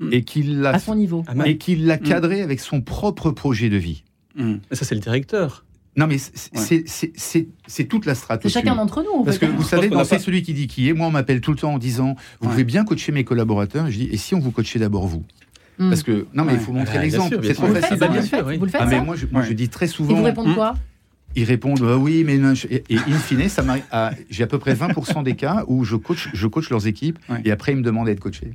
hmm. 0.00 0.12
et 0.12 0.22
qui 0.22 0.42
l'a 0.42 0.70
à 0.70 0.78
son 0.78 0.94
niveau 0.94 1.24
et 1.44 1.58
qui 1.58 1.76
l'a 1.76 1.96
hmm. 1.96 2.00
cadré 2.00 2.42
avec 2.42 2.60
son 2.60 2.80
propre 2.80 3.30
projet 3.30 3.68
de 3.68 3.76
vie. 3.76 4.04
Hmm. 4.36 4.56
Ça 4.72 4.84
c'est 4.84 4.94
le 4.94 5.00
directeur. 5.00 5.64
Non, 5.96 6.06
mais 6.06 6.18
c'est 6.18 7.84
toute 7.88 8.06
la 8.06 8.14
stratégie. 8.14 8.52
C'est 8.52 8.60
chacun 8.60 8.76
d'entre 8.76 9.02
nous. 9.02 9.24
Parce 9.24 9.38
que 9.38 9.46
vous 9.46 9.64
savez, 9.64 9.90
c'est 10.04 10.20
celui 10.20 10.42
qui 10.42 10.54
dit 10.54 10.68
qui 10.68 10.88
est. 10.88 10.92
Moi, 10.92 11.08
on 11.08 11.10
m'appelle 11.10 11.40
tout 11.40 11.50
le 11.50 11.56
temps 11.56 11.74
en 11.74 11.78
disant 11.78 12.14
Vous 12.40 12.48
pouvez 12.48 12.62
bien 12.62 12.84
coacher 12.84 13.10
mes 13.10 13.24
collaborateurs. 13.24 13.88
Et 13.88 13.92
je 13.92 13.98
dis 13.98 14.08
Et 14.12 14.16
si 14.16 14.36
on 14.36 14.38
vous 14.38 14.52
coachait 14.52 14.78
d'abord 14.78 15.08
vous 15.08 15.24
Parce 15.76 16.04
que, 16.04 16.26
non, 16.34 16.44
mais 16.44 16.54
il 16.54 16.60
faut 16.60 16.72
montrer 16.72 17.00
l'exemple. 17.00 17.40
C'est 17.42 17.54
trop 17.54 17.66
facile. 17.66 17.98
Bien 17.98 18.22
sûr, 18.22 18.44
vous 18.44 18.64
le 18.64 18.70
faites. 18.70 18.80
Ah, 18.80 18.86
mais 18.86 19.00
moi, 19.00 19.16
je, 19.16 19.52
dis 19.52 19.68
très 19.68 19.88
souvent. 19.88 20.14
Et 20.14 20.18
vous 20.18 20.22
répondez 20.22 20.54
quoi? 20.54 20.74
Ils 21.36 21.44
répondent 21.44 21.84
ah 21.84 21.96
oui, 21.96 22.24
mais 22.24 22.36
non. 22.36 22.54
Et, 22.70 22.82
in 22.90 23.18
fine, 23.18 23.48
ça 23.48 23.64
j'ai 24.30 24.42
à 24.42 24.46
peu 24.46 24.58
près 24.58 24.74
20% 24.74 25.22
des 25.22 25.34
cas 25.34 25.64
où 25.68 25.84
je 25.84 25.96
coach, 25.96 26.28
je 26.32 26.46
coach 26.46 26.70
leurs 26.70 26.86
équipes 26.86 27.18
et 27.44 27.50
après 27.50 27.72
ils 27.72 27.78
me 27.78 27.82
demandent 27.82 28.06
d'être 28.06 28.20
coaché. 28.20 28.52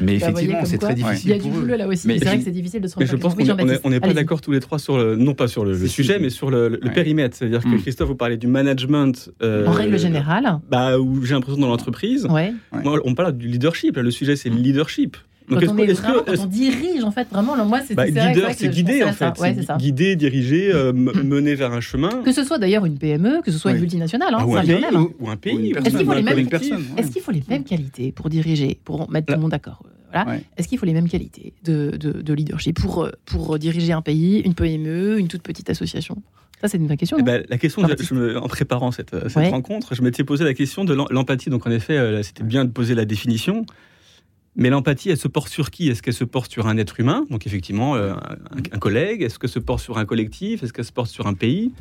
Mais 0.00 0.14
effectivement, 0.14 0.64
c'est 0.64 0.78
très 0.78 0.94
difficile. 0.94 1.30
Il 1.30 1.36
y 1.36 1.40
a 1.40 1.42
du 1.42 1.50
boulot 1.50 1.76
là 1.76 1.86
aussi. 1.88 2.08
C'est 2.08 2.24
vrai 2.24 2.38
que 2.38 2.44
c'est 2.44 2.50
difficile 2.50 2.80
de 2.80 2.88
se 2.88 2.94
rendre 2.94 3.06
Je 3.06 3.16
pense 3.16 3.34
qu'on 3.34 3.90
n'est 3.90 4.00
pas 4.00 4.14
d'accord 4.14 4.40
tous 4.40 4.52
les 4.52 4.60
trois 4.60 4.78
sur 4.78 4.96
le, 4.96 5.16
non 5.16 5.34
pas 5.34 5.48
sur 5.48 5.64
le, 5.64 5.86
sujet, 5.86 6.18
mais 6.18 6.30
sur 6.30 6.50
le, 6.50 6.78
périmètre. 6.94 7.36
C'est-à-dire 7.36 7.62
que 7.62 7.68
mm. 7.68 7.82
Christophe, 7.82 8.08
vous 8.08 8.14
parlez 8.14 8.36
du 8.36 8.46
management. 8.46 9.30
Euh, 9.42 9.66
en 9.66 9.72
règle 9.72 9.98
générale. 9.98 10.60
Bah, 10.70 10.98
où 10.98 11.24
j'ai 11.24 11.34
l'impression 11.34 11.60
dans 11.60 11.68
l'entreprise. 11.68 12.26
Moi, 12.72 13.00
on 13.04 13.14
parle 13.14 13.36
du 13.36 13.48
leadership. 13.48 13.96
le 13.96 14.10
sujet, 14.10 14.36
c'est 14.36 14.50
le 14.50 14.56
leadership. 14.56 15.16
Donc 15.48 15.64
quand, 15.64 15.72
on, 15.72 15.78
est 15.78 15.92
vraiment, 15.92 16.22
quand 16.26 16.38
on 16.38 16.46
dirige, 16.46 17.02
en 17.04 17.10
fait, 17.10 17.28
vraiment, 17.30 17.56
moi, 17.64 17.80
c'est 17.86 17.94
bah, 17.94 18.06
Leader, 18.06 18.50
c'est 18.54 18.68
guider, 18.68 19.02
en 19.02 19.12
fait. 19.12 19.34
guider, 19.78 20.16
diriger, 20.16 20.72
euh, 20.72 20.92
mener 20.92 21.54
vers 21.54 21.72
un 21.72 21.80
chemin. 21.80 22.22
Que 22.22 22.32
ce 22.32 22.44
soit 22.44 22.58
d'ailleurs 22.58 22.84
une 22.84 22.98
PME, 22.98 23.40
que 23.42 23.50
ce 23.50 23.58
soit 23.58 23.72
une 23.72 23.80
multinationale, 23.80 24.34
hein, 24.34 24.44
ou, 24.44 24.56
un 24.56 24.62
pays, 24.62 24.84
hein. 24.84 25.08
ou, 25.18 25.28
un 25.28 25.36
pays. 25.36 25.72
Est-ce 25.72 25.96
qu'il 25.96 26.06
faut, 26.06 26.14
les 26.14 26.22
mêmes, 26.22 26.38
est 26.38 27.10
qu'il 27.10 27.22
faut 27.22 27.32
les 27.32 27.44
mêmes 27.48 27.64
qualités 27.64 28.12
pour 28.12 28.28
diriger, 28.28 28.78
pour 28.84 29.10
mettre 29.10 29.26
tout 29.26 29.34
le 29.34 29.40
monde 29.40 29.50
d'accord 29.50 29.82
voilà. 30.10 30.38
Est-ce 30.56 30.68
qu'il 30.68 30.78
faut 30.78 30.86
les 30.86 30.94
mêmes 30.94 31.08
qualités 31.08 31.52
de, 31.64 31.90
de, 31.98 32.32
leadership 32.32 32.80
pour, 32.80 33.04
euh, 33.04 33.10
pour 33.26 33.58
diriger 33.58 33.92
un 33.92 34.00
pays, 34.00 34.40
une 34.40 34.54
PME, 34.54 35.18
une 35.18 35.28
toute 35.28 35.42
petite 35.42 35.68
association? 35.68 36.22
Ça, 36.60 36.68
c'est 36.68 36.78
une 36.78 36.86
vraie 36.86 36.96
question. 36.96 37.18
Eh 37.20 37.22
ben, 37.22 37.44
la 37.48 37.58
question, 37.58 37.82
en 37.82 38.48
préparant 38.48 38.90
cette, 38.90 39.14
cette 39.28 39.50
rencontre, 39.50 39.94
je 39.94 40.02
m'étais 40.02 40.24
posé 40.24 40.44
la 40.44 40.54
question 40.54 40.84
de 40.84 40.94
l'empathie. 40.94 41.50
Donc, 41.50 41.66
en 41.66 41.70
effet, 41.70 41.96
euh, 41.96 42.22
c'était 42.22 42.42
bien 42.42 42.64
de 42.64 42.70
poser 42.70 42.94
la 42.94 43.04
définition. 43.04 43.64
Mais 44.58 44.70
l'empathie, 44.70 45.08
elle 45.08 45.16
se 45.16 45.28
porte 45.28 45.48
sur 45.48 45.70
qui? 45.70 45.88
Est-ce 45.88 46.02
qu'elle 46.02 46.12
se 46.12 46.24
porte 46.24 46.50
sur 46.50 46.66
un 46.66 46.76
être 46.76 46.98
humain, 46.98 47.24
donc 47.30 47.46
effectivement 47.46 47.94
euh, 47.94 48.14
un, 48.72 48.78
collègue 48.78 49.22
Est-ce 49.22 49.38
qu'elle 49.38 49.48
se 49.48 49.60
porte 49.60 49.80
sur 49.80 49.98
un 49.98 50.04
collectif? 50.04 50.64
Est-ce 50.64 50.72
qu'elle 50.72 50.84
se 50.84 50.92
porte 50.92 51.10
sur 51.10 51.28
un 51.28 51.34
pays? 51.34 51.72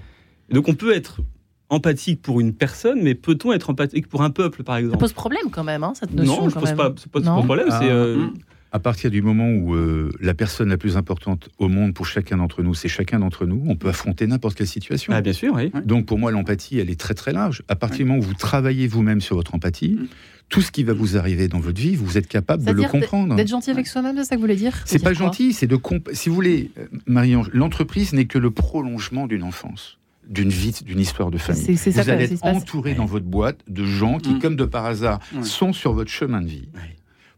Donc 0.51 0.67
on 0.67 0.75
peut 0.75 0.95
être 0.95 1.21
empathique 1.69 2.21
pour 2.21 2.39
une 2.39 2.53
personne, 2.53 3.01
mais 3.01 3.15
peut-on 3.15 3.51
être 3.51 3.71
empathique 3.71 4.07
pour 4.07 4.21
un 4.21 4.29
peuple, 4.29 4.63
par 4.63 4.77
exemple? 4.77 4.95
Ça 4.95 4.99
pose 4.99 5.13
problème 5.13 5.49
quand 5.51 5.63
même, 5.63 5.83
hein, 5.83 5.93
cette 5.95 6.13
notion. 6.13 6.43
Non, 6.43 6.49
je 6.49 6.53
pose 6.53 6.73
pas, 6.73 6.91
pose 6.91 7.23
pas 7.23 7.41
problème. 7.41 7.67
c'est 7.71 7.89
euh, 7.89 8.27
À 8.71 8.77
partir 8.77 9.09
du 9.09 9.23
moment 9.23 9.49
où 9.49 9.73
euh, 9.73 10.11
la 10.21 10.35
personne 10.35 10.69
la 10.69 10.77
plus 10.77 10.97
importante 10.97 11.49
au 11.57 11.69
monde 11.69 11.95
pour 11.95 12.05
chacun 12.05 12.37
d'entre 12.37 12.61
nous, 12.61 12.75
c'est 12.75 12.89
chacun 12.89 13.17
d'entre 13.17 13.47
nous, 13.47 13.63
on 13.67 13.75
peut 13.75 13.89
affronter 13.89 14.27
n'importe 14.27 14.55
quelle 14.55 14.67
situation. 14.67 15.13
Ah, 15.15 15.21
bien 15.21 15.33
sûr, 15.33 15.55
oui. 15.55 15.71
Donc 15.83 16.05
pour 16.05 16.19
moi, 16.19 16.29
l'empathie, 16.31 16.77
elle 16.77 16.91
est 16.91 16.99
très 16.99 17.15
très 17.15 17.33
large. 17.33 17.63
À 17.69 17.75
partir 17.75 17.97
du 17.97 18.05
moment 18.05 18.19
où 18.19 18.23
vous 18.23 18.35
travaillez 18.35 18.87
vous-même 18.87 19.19
sur 19.19 19.35
votre 19.35 19.55
empathie, 19.55 19.97
mm 19.99 20.07
tout 20.49 20.61
ce 20.61 20.71
qui 20.71 20.83
va 20.83 20.93
vous 20.93 21.17
arriver 21.17 21.47
dans 21.47 21.59
votre 21.59 21.79
vie, 21.79 21.95
vous 21.95 22.17
êtes 22.17 22.27
capable 22.27 22.63
de 22.63 22.71
le 22.71 22.83
comprendre. 22.83 23.35
D'être 23.35 23.49
gentil 23.49 23.71
avec 23.71 23.87
soi-même, 23.87 24.15
c'est 24.17 24.23
ça 24.23 24.35
que 24.35 24.35
vous 24.35 24.41
voulez 24.41 24.55
dire 24.55 24.81
C'est 24.85 24.99
pas 24.99 25.13
gentil, 25.13 25.53
c'est 25.53 25.67
de 25.67 25.77
si 26.13 26.29
vous 26.29 26.35
voulez, 26.35 26.71
euh, 26.77 26.85
Marie-Ange, 27.05 27.49
l'entreprise 27.53 28.13
n'est 28.13 28.25
que 28.25 28.37
le 28.37 28.51
prolongement 28.51 29.27
d'une 29.27 29.43
enfance 29.43 29.97
d'une 30.29 30.49
vie, 30.49 30.73
d'une 30.83 30.99
histoire 30.99 31.31
de 31.31 31.37
famille. 31.37 31.73
vous 31.73 32.09
allez 32.09 32.33
être 32.33 32.43
entouré 32.43 32.93
dans 32.95 33.05
votre 33.05 33.25
boîte 33.25 33.59
de 33.69 33.85
gens 33.85 34.17
qui, 34.17 34.31
mm. 34.31 34.39
comme 34.39 34.55
de 34.57 34.65
par 34.65 34.85
hasard, 34.85 35.19
sont 35.41 35.71
sur 35.71 35.93
votre 35.93 36.11
chemin 36.11 36.41
de 36.41 36.47
vie 36.47 36.67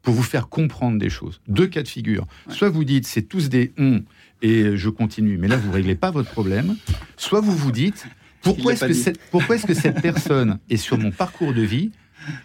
pour 0.02 0.14
vous 0.14 0.24
faire 0.24 0.48
comprendre 0.48 0.98
des 0.98 1.10
choses. 1.10 1.42
Deux 1.48 1.68
cas 1.68 1.84
de 1.84 1.88
figure. 1.88 2.26
Soit 2.50 2.70
vous 2.70 2.84
dites 2.84 3.06
c'est 3.06 3.22
tous 3.22 3.50
des 3.50 3.74
on 3.78 4.02
et 4.42 4.78
je 4.78 4.90
continue, 4.90 5.38
mais 5.38 5.48
là 5.48 5.58
vous 5.58 5.72
réglez 5.72 5.96
pas 5.96 6.12
votre 6.12 6.32
problème. 6.32 6.78
Soit 7.18 7.42
vous 7.42 7.56
vous 7.56 7.72
dites 7.72 8.08
pourquoi 8.42 8.74
est-ce 8.74 9.10
que, 9.10 9.18
pourquoi 9.32 9.56
est-ce 9.56 9.68
que 9.68 9.74
cette 9.74 10.02
personne 10.02 10.60
est 10.70 10.78
sur 10.78 10.98
mon 10.98 11.12
parcours 11.12 11.54
de 11.54 11.62
vie 11.62 11.92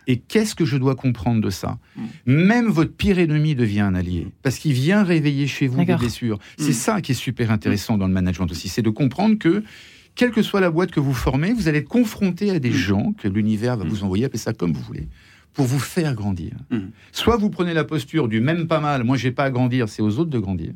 et 0.07 0.19
qu'est-ce 0.19 0.54
que 0.54 0.64
je 0.64 0.76
dois 0.76 0.95
comprendre 0.95 1.40
de 1.40 1.50
ça 1.50 1.78
mm. 1.97 2.02
Même 2.26 2.69
votre 2.69 2.93
pire 2.93 3.19
ennemi 3.19 3.54
devient 3.54 3.81
un 3.81 3.95
allié, 3.95 4.28
parce 4.43 4.59
qu'il 4.59 4.73
vient 4.73 5.02
réveiller 5.02 5.47
chez 5.47 5.66
vous 5.66 5.85
des 5.85 5.95
blessures. 5.95 6.38
C'est 6.59 6.71
mm. 6.71 6.73
ça 6.73 7.00
qui 7.00 7.12
est 7.12 7.16
super 7.16 7.50
intéressant 7.50 7.99
dans 7.99 8.07
le 8.07 8.12
management 8.12 8.50
aussi, 8.50 8.69
c'est 8.69 8.83
de 8.83 8.90
comprendre 8.90 9.38
que, 9.38 9.62
quelle 10.14 10.31
que 10.31 10.43
soit 10.43 10.61
la 10.61 10.71
boîte 10.71 10.90
que 10.90 11.00
vous 11.00 11.14
formez, 11.14 11.52
vous 11.52 11.69
allez 11.69 11.78
être 11.78 11.88
confronté 11.88 12.50
à 12.50 12.59
des 12.59 12.71
mm. 12.71 12.75
gens 12.75 13.12
que 13.19 13.28
l'univers 13.28 13.76
va 13.76 13.85
vous 13.85 14.04
envoyer, 14.04 14.25
appelez 14.25 14.38
ça 14.38 14.52
comme 14.52 14.73
vous 14.73 14.82
voulez, 14.82 15.08
pour 15.52 15.67
vous 15.67 15.78
faire 15.78 16.15
grandir. 16.15 16.52
Soit 17.13 17.37
vous 17.37 17.50
prenez 17.50 17.75
la 17.75 17.84
posture 17.84 18.28
du 18.28 18.41
même 18.41 18.67
pas 18.67 18.80
mal, 18.80 19.04
moi 19.04 19.17
j'ai 19.17 19.30
pas 19.30 19.45
à 19.45 19.50
grandir, 19.50 19.89
c'est 19.89 20.02
aux 20.02 20.19
autres 20.19 20.30
de 20.30 20.39
grandir. 20.39 20.73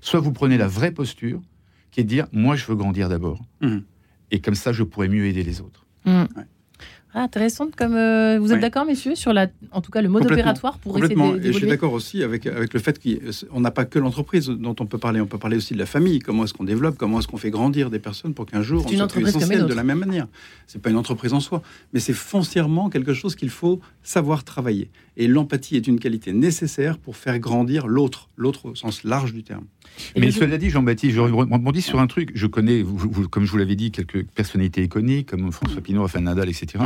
Soit 0.00 0.20
vous 0.20 0.32
prenez 0.32 0.56
la 0.56 0.66
vraie 0.66 0.90
posture, 0.90 1.40
qui 1.90 2.00
est 2.00 2.04
de 2.04 2.08
dire, 2.08 2.26
moi 2.32 2.56
je 2.56 2.66
veux 2.66 2.74
grandir 2.74 3.08
d'abord. 3.08 3.40
Et 4.32 4.40
comme 4.40 4.54
ça, 4.54 4.72
je 4.72 4.82
pourrais 4.82 5.08
mieux 5.08 5.26
aider 5.26 5.44
les 5.44 5.60
autres. 5.60 5.86
Ah, 7.14 7.24
intéressante 7.24 7.76
comme 7.76 7.94
euh, 7.94 8.38
vous 8.40 8.54
êtes 8.54 8.60
d'accord, 8.60 8.86
messieurs, 8.86 9.14
sur 9.14 9.34
la, 9.34 9.48
en 9.70 9.82
tout 9.82 9.90
cas 9.90 10.00
le 10.00 10.08
mode 10.08 10.24
opératoire 10.24 10.78
pour 10.78 10.96
essayer 10.96 11.14
d'évoluer. 11.14 11.46
Et 11.46 11.52
je 11.52 11.58
suis 11.58 11.66
d'accord 11.66 11.92
aussi 11.92 12.22
avec 12.22 12.46
avec 12.46 12.72
le 12.72 12.80
fait 12.80 12.98
qu'on 12.98 13.60
n'a 13.60 13.70
pas 13.70 13.84
que 13.84 13.98
l'entreprise 13.98 14.48
dont 14.48 14.74
on 14.80 14.86
peut 14.86 14.96
parler, 14.96 15.20
on 15.20 15.26
peut 15.26 15.38
parler 15.38 15.58
aussi 15.58 15.74
de 15.74 15.78
la 15.78 15.86
famille. 15.86 16.20
Comment 16.20 16.44
est-ce 16.44 16.54
qu'on 16.54 16.64
développe, 16.64 16.96
comment 16.96 17.18
est-ce 17.18 17.28
qu'on 17.28 17.36
fait 17.36 17.50
grandir 17.50 17.90
des 17.90 17.98
personnes 17.98 18.32
pour 18.32 18.46
qu'un 18.46 18.62
jour 18.62 18.86
on 18.86 18.88
soit 18.88 19.20
essentiel 19.20 19.66
de 19.66 19.74
la 19.74 19.84
même 19.84 19.98
manière? 19.98 20.26
C'est 20.66 20.80
pas 20.80 20.88
une 20.88 20.96
entreprise 20.96 21.34
en 21.34 21.40
soi, 21.40 21.62
mais 21.92 22.00
c'est 22.00 22.14
foncièrement 22.14 22.88
quelque 22.88 23.12
chose 23.12 23.34
qu'il 23.36 23.50
faut 23.50 23.80
savoir 24.02 24.42
travailler. 24.42 24.88
Et 25.16 25.28
l'empathie 25.28 25.76
est 25.76 25.86
une 25.86 25.98
qualité 25.98 26.32
nécessaire 26.32 26.98
pour 26.98 27.16
faire 27.16 27.38
grandir 27.38 27.86
l'autre, 27.86 28.30
l'autre 28.36 28.66
au 28.66 28.74
sens 28.74 29.04
large 29.04 29.34
du 29.34 29.42
terme. 29.42 29.64
Mais 30.16 30.30
cela 30.30 30.56
dit, 30.56 30.70
Jean-Baptiste, 30.70 31.14
je 31.14 31.20
rebondis 31.20 31.82
sur 31.82 32.00
un 32.00 32.06
truc. 32.06 32.30
Je 32.34 32.46
connais, 32.46 32.84
comme 33.30 33.44
je 33.44 33.50
vous 33.50 33.58
l'avais 33.58 33.76
dit, 33.76 33.90
quelques 33.90 34.24
personnalités 34.24 34.82
iconiques 34.82 35.28
comme 35.28 35.52
François 35.52 35.82
Pinault, 35.82 36.02
Rafael 36.02 36.24
Nadal, 36.24 36.48
etc. 36.48 36.84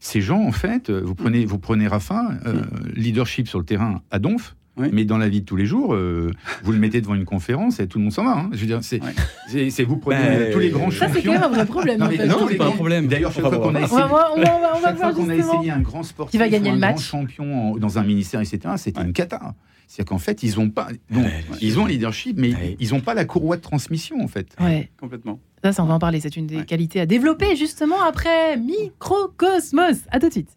Ces 0.00 0.20
gens, 0.20 0.42
en 0.42 0.52
fait, 0.52 0.90
vous 0.90 1.14
prenez, 1.14 1.44
vous 1.44 1.58
prenez 1.58 1.86
Rafa, 1.86 2.30
euh, 2.46 2.62
leadership 2.94 3.48
sur 3.48 3.58
le 3.58 3.64
terrain 3.64 4.02
à 4.10 4.18
Donf, 4.18 4.56
mais 4.92 5.04
dans 5.04 5.18
la 5.18 5.28
vie 5.28 5.40
de 5.40 5.46
tous 5.46 5.56
les 5.56 5.66
jours, 5.66 5.94
euh, 5.94 6.30
vous 6.62 6.72
le 6.72 6.78
mettez 6.78 7.00
devant 7.00 7.14
une 7.14 7.24
conférence 7.24 7.80
et 7.80 7.86
tout 7.86 7.98
le 7.98 8.04
monde 8.04 8.12
s'en 8.12 8.24
va. 8.24 8.38
Hein. 8.38 8.50
Je 8.52 8.58
veux 8.58 8.66
dire, 8.66 8.80
c'est, 8.82 9.00
c'est, 9.48 9.84
vous 9.84 9.96
prenez 9.96 10.18
ben, 10.18 10.52
tous 10.52 10.58
les 10.58 10.70
grands 10.70 10.90
champions. 10.90 11.08
Ça, 11.08 11.14
c'est 11.14 11.22
quand 11.22 11.32
même 11.32 11.42
un 11.42 11.48
vrai 11.48 11.66
problème. 11.66 11.98
Non, 12.00 12.46
c'est 12.48 12.56
pas 12.56 12.66
un 12.66 12.72
problème. 12.72 13.06
D'ailleurs, 13.06 13.32
chaque 13.32 13.46
fois 13.46 13.58
qu'on 13.58 13.74
a 13.74 15.34
essayé, 15.34 15.70
a 15.70 15.76
un 15.76 15.80
grand 15.80 16.02
sportif, 16.02 16.32
qui 16.32 16.38
va 16.38 16.48
gagner 16.48 16.70
un 16.70 16.74
le 16.74 16.78
match. 16.78 17.10
grand 17.10 17.20
champion 17.20 17.76
dans 17.76 17.98
un 17.98 18.04
ministère, 18.04 18.40
etc., 18.40 18.60
c'était 18.76 19.02
une 19.02 19.12
cata. 19.12 19.54
C'est-à-dire 19.86 20.10
qu'en 20.10 20.18
fait, 20.18 20.44
ils 20.44 20.60
ont 20.60 20.70
pas, 20.70 20.86
donc, 21.10 21.26
ils 21.60 21.80
ont 21.80 21.86
un 21.86 21.88
leadership, 21.88 22.38
mais 22.38 22.76
ils 22.78 22.90
n'ont 22.90 23.00
pas 23.00 23.14
la 23.14 23.24
courroie 23.24 23.56
de 23.56 23.62
transmission, 23.62 24.20
en 24.22 24.28
fait. 24.28 24.54
Ouais. 24.60 24.88
Complètement. 25.00 25.40
Ça, 25.64 25.72
ça, 25.72 25.82
on 25.82 25.86
va 25.86 25.94
en 25.94 25.98
parler. 25.98 26.20
C'est 26.20 26.36
une 26.36 26.46
des 26.46 26.64
qualités 26.64 27.00
à 27.00 27.06
développer, 27.06 27.56
justement, 27.56 28.00
après 28.00 28.56
Microcosmos. 28.56 29.98
À 30.12 30.20
tout 30.20 30.28
de 30.28 30.32
suite. 30.32 30.56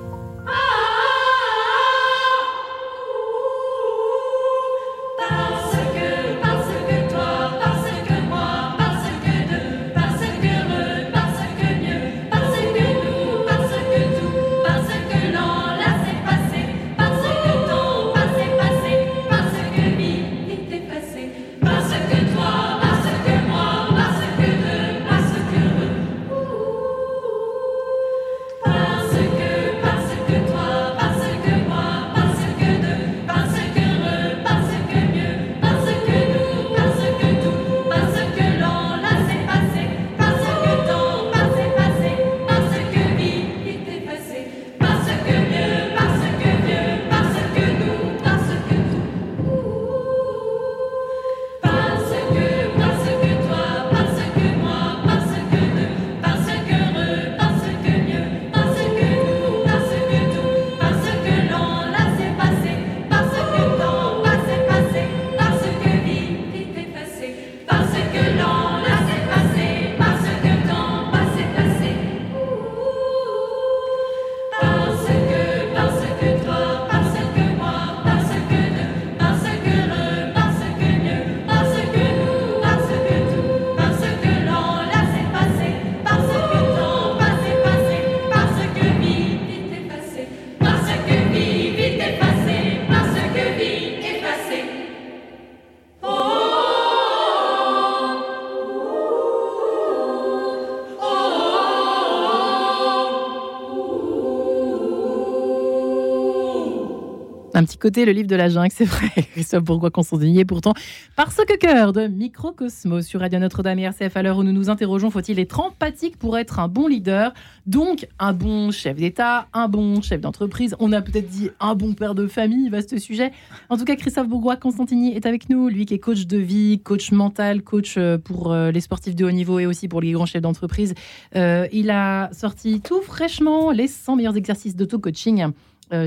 Un 107.61 107.65
petit 107.65 107.77
côté, 107.77 108.05
le 108.05 108.11
livre 108.11 108.27
de 108.27 108.35
la 108.35 108.49
jungle, 108.49 108.71
c'est 108.73 108.85
vrai. 108.85 109.11
Christophe 109.33 109.63
Bourgois 109.63 109.91
Constantinier, 109.91 110.45
pourtant, 110.45 110.73
parce 111.15 111.35
que 111.35 111.55
cœur 111.57 111.93
de 111.93 112.07
Microcosmos 112.07 113.05
sur 113.05 113.19
Radio 113.19 113.37
Notre-Dame 113.37 113.77
et 113.77 113.83
RCF, 113.83 114.17
à 114.17 114.23
l'heure 114.23 114.39
où 114.39 114.43
nous 114.43 114.51
nous 114.51 114.71
interrogeons, 114.71 115.11
faut-il 115.11 115.37
être 115.37 115.59
empathique 115.59 116.17
pour 116.17 116.39
être 116.39 116.57
un 116.57 116.67
bon 116.67 116.87
leader? 116.87 117.35
Donc, 117.67 118.07
un 118.17 118.33
bon 118.33 118.71
chef 118.71 118.95
d'État, 118.95 119.47
un 119.53 119.67
bon 119.67 120.01
chef 120.01 120.21
d'entreprise. 120.21 120.75
On 120.79 120.91
a 120.91 121.03
peut-être 121.03 121.29
dit 121.29 121.51
un 121.59 121.75
bon 121.75 121.93
père 121.93 122.15
de 122.15 122.25
famille, 122.25 122.67
vaste 122.69 122.97
sujet. 122.97 123.31
En 123.69 123.77
tout 123.77 123.85
cas, 123.85 123.95
Christophe 123.95 124.27
Bourgois 124.27 124.55
Constantini 124.55 125.13
est 125.15 125.27
avec 125.27 125.47
nous. 125.47 125.69
Lui 125.69 125.85
qui 125.85 125.93
est 125.93 125.99
coach 125.99 126.25
de 126.25 126.39
vie, 126.39 126.79
coach 126.79 127.11
mental, 127.11 127.61
coach 127.61 127.93
euh, 127.99 128.17
pour 128.17 128.51
euh, 128.51 128.71
les 128.71 128.81
sportifs 128.81 129.15
de 129.15 129.23
haut 129.23 129.31
niveau 129.31 129.59
et 129.59 129.67
aussi 129.67 129.87
pour 129.87 130.01
les 130.01 130.13
grands 130.13 130.25
chefs 130.25 130.41
d'entreprise. 130.41 130.95
Euh, 131.35 131.67
il 131.71 131.91
a 131.91 132.31
sorti 132.33 132.81
tout 132.81 133.03
fraîchement 133.03 133.69
les 133.69 133.87
100 133.87 134.15
meilleurs 134.15 134.35
exercices 134.35 134.75
d'auto-coaching 134.75 135.51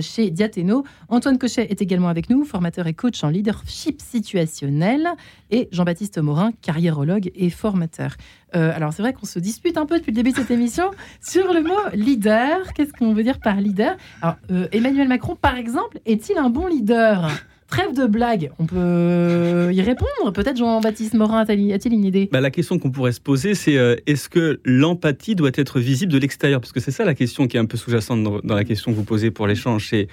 chez 0.00 0.30
Diathéno. 0.30 0.84
Antoine 1.08 1.38
Cochet 1.38 1.66
est 1.70 1.82
également 1.82 2.08
avec 2.08 2.30
nous, 2.30 2.44
formateur 2.44 2.86
et 2.86 2.94
coach 2.94 3.22
en 3.24 3.28
leadership 3.28 4.00
situationnel, 4.00 5.08
et 5.50 5.68
Jean-Baptiste 5.72 6.18
Morin, 6.18 6.52
carriérologue 6.62 7.30
et 7.34 7.50
formateur. 7.50 8.16
Euh, 8.54 8.72
alors 8.74 8.92
c'est 8.92 9.02
vrai 9.02 9.12
qu'on 9.12 9.26
se 9.26 9.38
dispute 9.38 9.76
un 9.76 9.86
peu 9.86 9.98
depuis 9.98 10.12
le 10.12 10.16
début 10.16 10.30
de 10.30 10.36
cette 10.36 10.50
émission 10.50 10.90
sur 11.20 11.52
le 11.52 11.62
mot 11.62 11.74
leader. 11.92 12.72
Qu'est-ce 12.72 12.92
qu'on 12.92 13.12
veut 13.12 13.24
dire 13.24 13.40
par 13.40 13.60
leader? 13.60 13.96
Alors 14.22 14.36
euh, 14.50 14.68
Emmanuel 14.72 15.08
Macron, 15.08 15.36
par 15.36 15.56
exemple, 15.56 15.98
est-il 16.06 16.38
un 16.38 16.50
bon 16.50 16.66
leader? 16.66 17.30
Trêve 17.68 17.94
de 17.94 18.07
blague, 18.07 18.50
on 18.59 18.66
peut 18.66 19.70
y 19.72 19.81
répondre. 19.81 20.33
Peut-être 20.33 20.59
Jean-Baptiste 20.59 21.14
Morin 21.14 21.40
a-t-il 21.40 21.92
une 21.92 22.05
idée? 22.05 22.29
Bah, 22.31 22.40
La 22.40 22.50
question 22.50 22.79
qu'on 22.79 22.90
pourrait 22.90 23.12
se 23.12 23.20
poser, 23.20 23.55
c'est 23.55 23.77
euh, 23.77 23.96
est-ce 24.07 24.29
que 24.29 24.61
l'empathie 24.64 25.35
doit 25.35 25.50
être 25.55 25.81
visible 25.81 26.12
de 26.12 26.18
l'extérieur? 26.18 26.61
Parce 26.61 26.72
que 26.72 26.81
c'est 26.81 26.90
ça 26.90 27.05
la 27.05 27.14
question 27.14 27.46
qui 27.48 27.57
est 27.57 27.61
un 27.61 27.64
peu 27.64 27.79
sous-jacente 27.79 28.22
dans, 28.22 28.55
la 28.55 28.64
question 28.64 28.92
que 28.92 28.96
vous 28.96 29.05
posez 29.05 29.31
pour 29.31 29.46
l'échange. 29.46 29.92
Et 29.94 30.09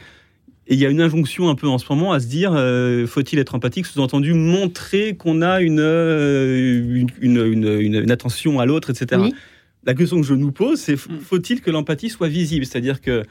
il 0.67 0.79
y 0.79 0.85
a 0.85 0.89
une 0.89 1.01
injonction 1.01 1.49
un 1.49 1.55
peu 1.55 1.67
en 1.67 1.77
ce 1.77 1.85
moment 1.89 2.13
à 2.13 2.21
se 2.21 2.27
dire 2.27 2.53
euh, 2.55 3.05
faut-il 3.05 3.37
être 3.37 3.53
empathique? 3.53 3.85
Sous-entendu, 3.85 4.33
montrer 4.33 5.15
qu'on 5.17 5.41
a 5.41 5.61
euh, 5.61 7.05
une, 7.19 7.37
une, 7.37 8.11
attention 8.11 8.61
à 8.61 8.65
l'autre, 8.65 8.91
etc. 8.91 9.21
La 9.83 9.93
question 9.93 10.21
que 10.21 10.27
je 10.27 10.35
nous 10.35 10.51
pose, 10.51 10.79
c'est 10.79 10.95
mm. 10.95 11.19
faut-il 11.21 11.61
que 11.61 11.69
l'empathie 11.69 12.09
soit 12.09 12.29
visible? 12.29 12.65
C'est-à-dire 12.65 13.01
que 13.01 13.23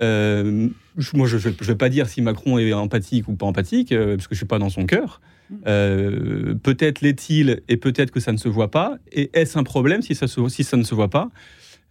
euh, 0.00 0.68
moi, 1.14 1.26
je 1.26 1.36
ne 1.36 1.52
vais 1.52 1.74
pas 1.74 1.88
dire 1.88 2.08
si 2.08 2.22
Macron 2.22 2.58
est 2.58 2.72
empathique 2.72 3.28
ou 3.28 3.34
pas 3.34 3.46
empathique, 3.46 3.92
euh, 3.92 4.16
parce 4.16 4.26
que 4.26 4.34
je 4.34 4.38
ne 4.38 4.40
suis 4.40 4.46
pas 4.46 4.58
dans 4.58 4.70
son 4.70 4.86
cœur. 4.86 5.20
Euh, 5.66 6.54
peut-être 6.62 7.00
l'est-il 7.00 7.62
et 7.68 7.78
peut-être 7.78 8.10
que 8.10 8.20
ça 8.20 8.32
ne 8.32 8.36
se 8.36 8.48
voit 8.48 8.70
pas. 8.70 8.98
Et 9.12 9.30
est-ce 9.32 9.58
un 9.58 9.62
problème 9.62 10.02
si 10.02 10.14
ça, 10.14 10.26
si 10.26 10.64
ça 10.64 10.76
ne 10.76 10.82
se 10.82 10.94
voit 10.94 11.08
pas 11.08 11.30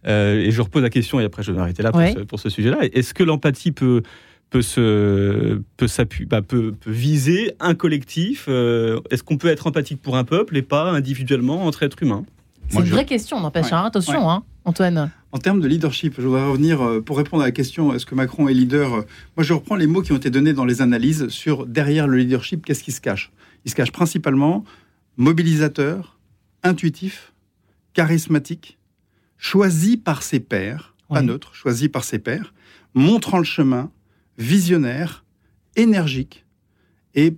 Et 0.04 0.50
je 0.50 0.62
repose 0.62 0.82
la 0.82 0.90
question, 0.90 1.20
et 1.20 1.24
après 1.24 1.42
je 1.42 1.52
vais 1.52 1.58
m'arrêter 1.58 1.82
là 1.82 1.92
pour 2.28 2.38
ce, 2.38 2.50
sujet-là. 2.50 2.78
Est-ce 2.92 3.14
que 3.14 3.24
l'empathie 3.24 3.72
peut, 3.72 4.02
peut, 4.50 4.62
se, 4.62 5.60
peut, 5.76 5.86
bah, 6.26 6.42
peut, 6.42 6.72
peut, 6.72 6.90
viser 6.90 7.52
un 7.58 7.74
collectif 7.74 8.48
Est-ce 8.48 9.22
qu'on 9.22 9.38
peut 9.38 9.48
être 9.48 9.66
empathique 9.66 10.00
pour 10.00 10.16
un 10.16 10.24
peuple 10.24 10.56
et 10.56 10.62
pas 10.62 10.90
individuellement 10.90 11.64
entre 11.64 11.82
êtres 11.82 12.02
humains? 12.02 12.24
C'est 12.68 12.78
une 12.78 12.84
vraie 12.84 13.06
question, 13.06 13.40
n'empêche. 13.40 13.72
Attention, 13.72 14.30
hein, 14.30 14.44
Antoine. 14.64 15.10
En 15.32 15.38
termes 15.38 15.60
de 15.60 15.68
leadership, 15.68 16.14
je 16.18 16.22
voudrais 16.22 16.46
revenir 16.46 16.82
euh, 16.82 17.00
pour 17.00 17.18
répondre 17.18 17.42
à 17.42 17.46
la 17.46 17.52
question 17.52 17.92
est-ce 17.92 18.06
que 18.06 18.14
Macron 18.14 18.48
est 18.48 18.54
leader 18.54 18.94
euh, 18.94 19.02
Moi, 19.36 19.44
je 19.44 19.52
reprends 19.52 19.76
les 19.76 19.86
mots 19.86 20.00
qui 20.00 20.12
ont 20.12 20.16
été 20.16 20.30
donnés 20.30 20.54
dans 20.54 20.64
les 20.64 20.80
analyses 20.80 21.28
sur 21.28 21.66
derrière 21.66 22.06
le 22.06 22.16
leadership, 22.16 22.64
qu'est-ce 22.64 22.82
qui 22.82 22.92
se 22.92 23.00
cache? 23.00 23.30
Il 23.64 23.70
se 23.70 23.76
cache 23.76 23.92
principalement 23.92 24.64
mobilisateur, 25.16 26.18
intuitif, 26.62 27.32
charismatique, 27.92 28.78
choisi 29.36 29.96
par 29.96 30.22
ses 30.22 30.40
pairs, 30.40 30.94
pas 31.08 31.22
neutre, 31.22 31.54
choisi 31.54 31.88
par 31.88 32.04
ses 32.04 32.18
pairs, 32.18 32.54
montrant 32.94 33.38
le 33.38 33.44
chemin, 33.44 33.90
visionnaire, 34.38 35.24
énergique 35.76 36.44
et 37.14 37.36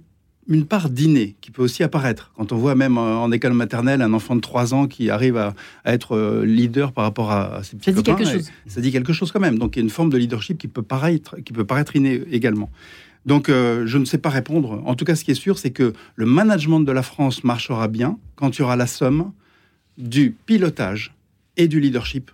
une 0.48 0.66
part 0.66 0.90
d'inné 0.90 1.36
qui 1.40 1.50
peut 1.50 1.62
aussi 1.62 1.82
apparaître. 1.82 2.32
Quand 2.36 2.52
on 2.52 2.56
voit 2.56 2.74
même 2.74 2.98
en 2.98 3.30
école 3.30 3.52
maternelle 3.52 4.02
un 4.02 4.12
enfant 4.12 4.34
de 4.34 4.40
3 4.40 4.74
ans 4.74 4.86
qui 4.86 5.10
arrive 5.10 5.36
à, 5.36 5.54
être 5.84 6.16
euh, 6.16 6.44
leader 6.44 6.92
par 6.92 7.04
rapport 7.04 7.30
à, 7.30 7.62
ses 7.62 7.76
petits 7.76 7.92
ça 7.92 7.96
dit 7.96 8.02
quelque 8.02 8.24
chose. 8.24 8.50
Ça 8.66 8.80
dit 8.80 8.92
quelque 8.92 9.12
chose 9.12 9.32
quand 9.32 9.40
même. 9.40 9.58
Donc 9.58 9.76
il 9.76 9.80
y 9.80 9.82
a 9.82 9.84
une 9.84 9.90
forme 9.90 10.10
de 10.10 10.18
leadership 10.18 10.58
qui 10.58 10.68
peut 10.68 10.82
paraître, 10.82 11.36
qui 11.36 11.52
peut 11.52 11.64
paraître 11.64 11.94
inné 11.94 12.22
également. 12.30 12.70
Donc 13.26 13.48
euh, 13.48 13.86
je 13.86 13.98
ne 13.98 14.04
sais 14.04 14.18
pas 14.18 14.30
répondre. 14.30 14.82
En 14.86 14.94
tout 14.94 15.04
cas, 15.04 15.14
ce 15.14 15.24
qui 15.24 15.30
est 15.30 15.34
sûr, 15.34 15.58
c'est 15.58 15.70
que 15.70 15.92
le 16.16 16.26
management 16.26 16.80
de 16.80 16.92
la 16.92 17.02
France 17.02 17.44
marchera 17.44 17.86
bien 17.88 18.18
quand 18.34 18.56
il 18.56 18.60
y 18.60 18.62
aura 18.62 18.76
la 18.76 18.86
somme 18.86 19.32
du 19.98 20.34
pilotage 20.46 21.14
et 21.56 21.68
du 21.68 21.80
leadership 21.80 22.30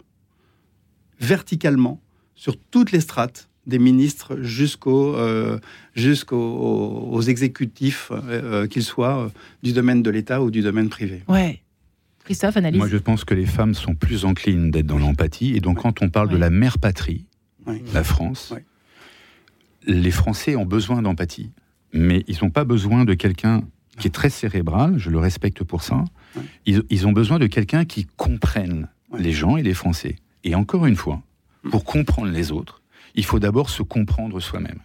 verticalement 1.20 2.00
sur 2.34 2.56
toutes 2.70 2.92
les 2.92 3.00
strates 3.00 3.48
des 3.66 3.78
ministres 3.78 4.40
jusqu'aux 4.40 5.16
euh, 5.16 5.58
jusqu'aux 5.94 7.20
exécutifs, 7.22 8.10
euh, 8.12 8.20
euh, 8.62 8.66
qu'ils 8.66 8.84
soient 8.84 9.30
du 9.62 9.72
domaine 9.72 10.02
de 10.02 10.10
l'État 10.10 10.42
ou 10.42 10.50
du 10.50 10.62
domaine 10.62 10.88
privé. 10.88 11.22
Ouais. 11.28 11.62
Christophe, 12.24 12.56
analyse. 12.56 12.78
Moi, 12.78 12.88
je 12.88 12.96
pense 12.96 13.24
que 13.24 13.34
les 13.34 13.46
femmes 13.46 13.74
sont 13.74 13.94
plus 13.94 14.24
enclines 14.24 14.70
d'être 14.70 14.86
dans 14.86 14.98
l'empathie. 14.98 15.54
Et 15.54 15.60
donc, 15.60 15.82
quand 15.82 16.02
on 16.02 16.08
parle 16.08 16.28
de 16.28 16.36
la 16.36 16.50
mère 16.50 16.78
patrie, 16.78 17.24
la 17.94 18.02
France, 18.02 18.52
les 19.86 20.10
Français 20.10 20.56
ont 20.56 20.66
besoin 20.66 21.02
d'empathie. 21.02 21.52
Mais 21.92 22.24
ils 22.26 22.38
n'ont 22.42 22.50
pas 22.50 22.64
besoin 22.64 23.04
de 23.04 23.14
quelqu'un 23.14 23.62
qui 23.98 24.08
est 24.08 24.10
très 24.10 24.28
cérébral, 24.28 24.98
je 24.98 25.08
le 25.08 25.18
respecte 25.18 25.62
pour 25.62 25.82
ça. 25.82 26.04
Ils, 26.66 26.82
ils, 26.90 27.06
ont 27.06 27.12
besoin 27.12 27.38
de 27.38 27.46
quelqu'un 27.46 27.84
qui 27.84 28.06
comprenne 28.16 28.88
les 29.16 29.32
gens 29.32 29.56
et 29.56 29.62
les 29.62 29.72
Français. 29.72 30.16
Et 30.42 30.54
encore 30.56 30.84
une 30.86 30.96
fois, 30.96 31.22
pour 31.70 31.84
comprendre 31.84 32.30
les 32.30 32.50
autres, 32.50 32.82
il 33.16 33.24
faut 33.24 33.40
d'abord 33.40 33.70
se 33.70 33.82
comprendre 33.82 34.40
soi-même. 34.40 34.80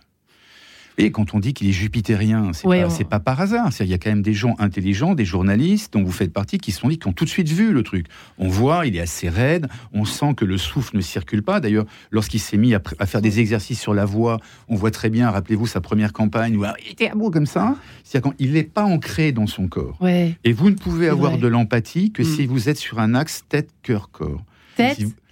Et 0.97 1.11
quand 1.11 1.33
on 1.33 1.39
dit 1.39 1.53
qu'il 1.53 1.67
est 1.67 1.73
jupitérien, 1.73 2.51
c'est 2.53 2.67
pas, 2.67 3.05
pas, 3.05 3.19
par 3.19 3.41
hasard. 3.41 3.71
Il 3.79 3.87
y 3.87 3.93
a 3.93 3.97
quand 3.97 4.09
même 4.09 4.21
des 4.21 4.33
gens 4.33 4.55
intelligents, 4.59 5.15
des 5.15 5.25
journalistes 5.25 5.93
dont 5.93 6.03
vous 6.03 6.11
faites 6.11 6.33
partie, 6.33 6.57
qui 6.57 6.71
se 6.71 6.79
sont 6.79 6.89
dit, 6.89 6.99
qui 6.99 7.07
ont 7.07 7.13
tout 7.13 7.25
de 7.25 7.29
suite 7.29 7.49
vu 7.49 7.71
le 7.71 7.83
truc. 7.83 8.07
On 8.37 8.49
voit, 8.49 8.85
il 8.85 8.95
est 8.95 8.99
assez 8.99 9.29
raide, 9.29 9.67
on 9.93 10.05
sent 10.05 10.33
que 10.35 10.45
le 10.45 10.57
souffle 10.57 10.95
ne 10.95 11.01
circule 11.01 11.43
pas. 11.43 11.59
D'ailleurs, 11.59 11.85
lorsqu'il 12.11 12.39
s'est 12.39 12.57
mis 12.57 12.75
à, 12.75 12.81
faire 13.05 13.21
des 13.21 13.39
exercices 13.39 13.79
sur 13.79 13.93
la 13.93 14.05
voix, 14.05 14.39
on 14.67 14.75
voit 14.75 14.91
très 14.91 15.09
bien, 15.09 15.31
rappelez-vous 15.31 15.67
sa 15.67 15.81
première 15.81 16.13
campagne, 16.13 16.57
où 16.57 16.65
il 16.85 16.91
était 16.91 17.09
à 17.09 17.15
bout 17.15 17.31
comme 17.31 17.45
ça. 17.45 17.75
C'est-à-dire 18.03 18.35
qu'il 18.35 18.53
n'est 18.53 18.63
pas 18.63 18.83
ancré 18.83 19.31
dans 19.31 19.47
son 19.47 19.67
corps. 19.67 19.97
Et 20.43 20.53
vous 20.53 20.69
ne 20.69 20.75
pouvez 20.75 21.07
avoir 21.07 21.37
de 21.37 21.47
l'empathie 21.47 22.11
que 22.11 22.21
mm. 22.21 22.25
si 22.25 22.45
vous 22.45 22.69
êtes 22.69 22.77
sur 22.77 22.99
un 22.99 23.15
axe 23.15 23.43
tête-cœur-corps. 23.49 24.43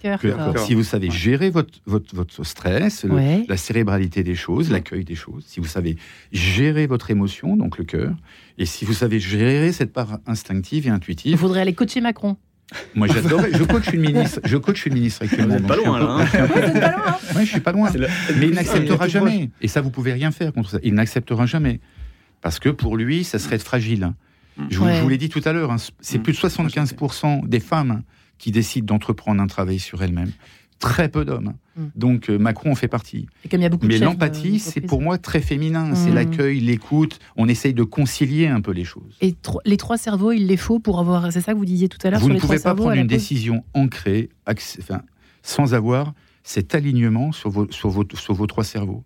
Tête, 0.00 0.58
si 0.66 0.74
vous 0.74 0.84
savez 0.84 1.10
gérer 1.10 1.50
votre, 1.50 1.80
votre, 1.86 2.14
votre 2.14 2.44
stress, 2.44 3.04
la 3.48 3.56
cérébralité 3.56 4.22
des 4.22 4.34
choses, 4.34 4.70
l'accueil 4.70 5.04
des 5.04 5.14
choses, 5.14 5.44
si 5.46 5.60
vous 5.60 5.66
savez 5.66 5.96
gérer 6.32 6.86
votre 6.86 7.10
émotion, 7.10 7.56
donc 7.56 7.78
le 7.78 7.84
cœur, 7.84 8.14
et 8.58 8.66
si 8.66 8.84
vous 8.84 8.94
savez 8.94 9.20
gérer 9.20 9.72
cette 9.72 9.92
part 9.92 10.18
instinctive 10.26 10.86
et 10.86 10.90
intuitive. 10.90 11.32
Il 11.32 11.38
faudrait 11.38 11.62
aller 11.62 11.74
coacher 11.74 12.00
Macron. 12.00 12.36
Moi, 12.94 13.08
j'adorais. 13.08 13.50
Je 13.52 13.64
coach 13.64 13.92
une 13.92 14.00
ministre. 14.00 14.40
Je 14.44 14.56
coach 14.56 14.86
une 14.86 14.94
ministre 14.94 15.24
actuellement. 15.24 15.56
Vous 15.56 15.66
pas 15.66 15.76
loin, 15.76 15.98
là. 15.98 16.18
Hein. 16.20 17.40
je 17.40 17.44
suis 17.44 17.60
pas 17.60 17.72
loin. 17.72 17.90
Mais 18.36 18.46
il 18.46 18.54
n'acceptera 18.54 19.08
jamais. 19.08 19.50
Et 19.60 19.68
ça, 19.68 19.80
vous 19.80 19.90
pouvez 19.90 20.12
rien 20.12 20.30
faire 20.30 20.52
contre 20.52 20.70
ça. 20.70 20.78
Il 20.82 20.94
n'acceptera 20.94 21.46
jamais. 21.46 21.80
Parce 22.40 22.58
que 22.58 22.68
pour 22.68 22.96
lui, 22.96 23.24
ça 23.24 23.38
serait 23.38 23.58
fragile. 23.58 24.12
Je 24.68 24.78
vous, 24.78 24.86
vous 25.02 25.08
l'ai 25.08 25.18
dit 25.18 25.28
tout 25.28 25.40
à 25.44 25.52
l'heure, 25.52 25.70
hein, 25.70 25.76
c'est 26.00 26.18
mm. 26.18 26.22
plus 26.22 26.32
de 26.32 26.38
75% 26.38 27.48
des 27.48 27.60
femmes 27.60 28.02
qui 28.40 28.50
décident 28.50 28.86
d'entreprendre 28.86 29.40
un 29.40 29.46
travail 29.46 29.78
sur 29.78 30.02
elles-mêmes. 30.02 30.32
Très 30.80 31.10
peu 31.10 31.26
d'hommes. 31.26 31.52
Mm. 31.76 31.82
Donc 31.94 32.30
euh, 32.30 32.38
Macron 32.38 32.72
en 32.72 32.74
fait 32.74 32.88
partie. 32.88 33.26
Mais 33.82 33.98
l'empathie, 33.98 34.58
c'est 34.58 34.80
pour 34.80 35.02
moi 35.02 35.18
très 35.18 35.42
féminin. 35.42 35.94
C'est 35.94 36.10
mm. 36.10 36.14
l'accueil, 36.14 36.60
l'écoute. 36.60 37.18
On 37.36 37.48
essaye 37.48 37.74
de 37.74 37.82
concilier 37.82 38.46
un 38.46 38.62
peu 38.62 38.72
les 38.72 38.84
choses. 38.84 39.14
Et 39.20 39.36
les 39.66 39.76
trois 39.76 39.98
cerveaux, 39.98 40.32
il 40.32 40.46
les 40.46 40.56
faut 40.56 40.78
pour 40.78 40.98
avoir. 40.98 41.30
C'est 41.32 41.42
ça 41.42 41.52
que 41.52 41.58
vous 41.58 41.66
disiez 41.66 41.88
tout 41.88 41.98
à 42.02 42.10
l'heure. 42.10 42.20
Vous 42.20 42.30
ne 42.30 42.40
pouvez 42.40 42.58
pas 42.58 42.74
prendre 42.74 42.92
une 42.92 43.06
décision 43.06 43.62
ancrée, 43.74 44.30
sans 45.42 45.74
avoir 45.74 46.14
cet 46.42 46.74
alignement 46.74 47.32
sur 47.32 47.50
vos, 47.50 47.70
sur 47.70 47.92
sur 48.14 48.34
vos 48.34 48.46
trois 48.46 48.64
cerveaux 48.64 49.04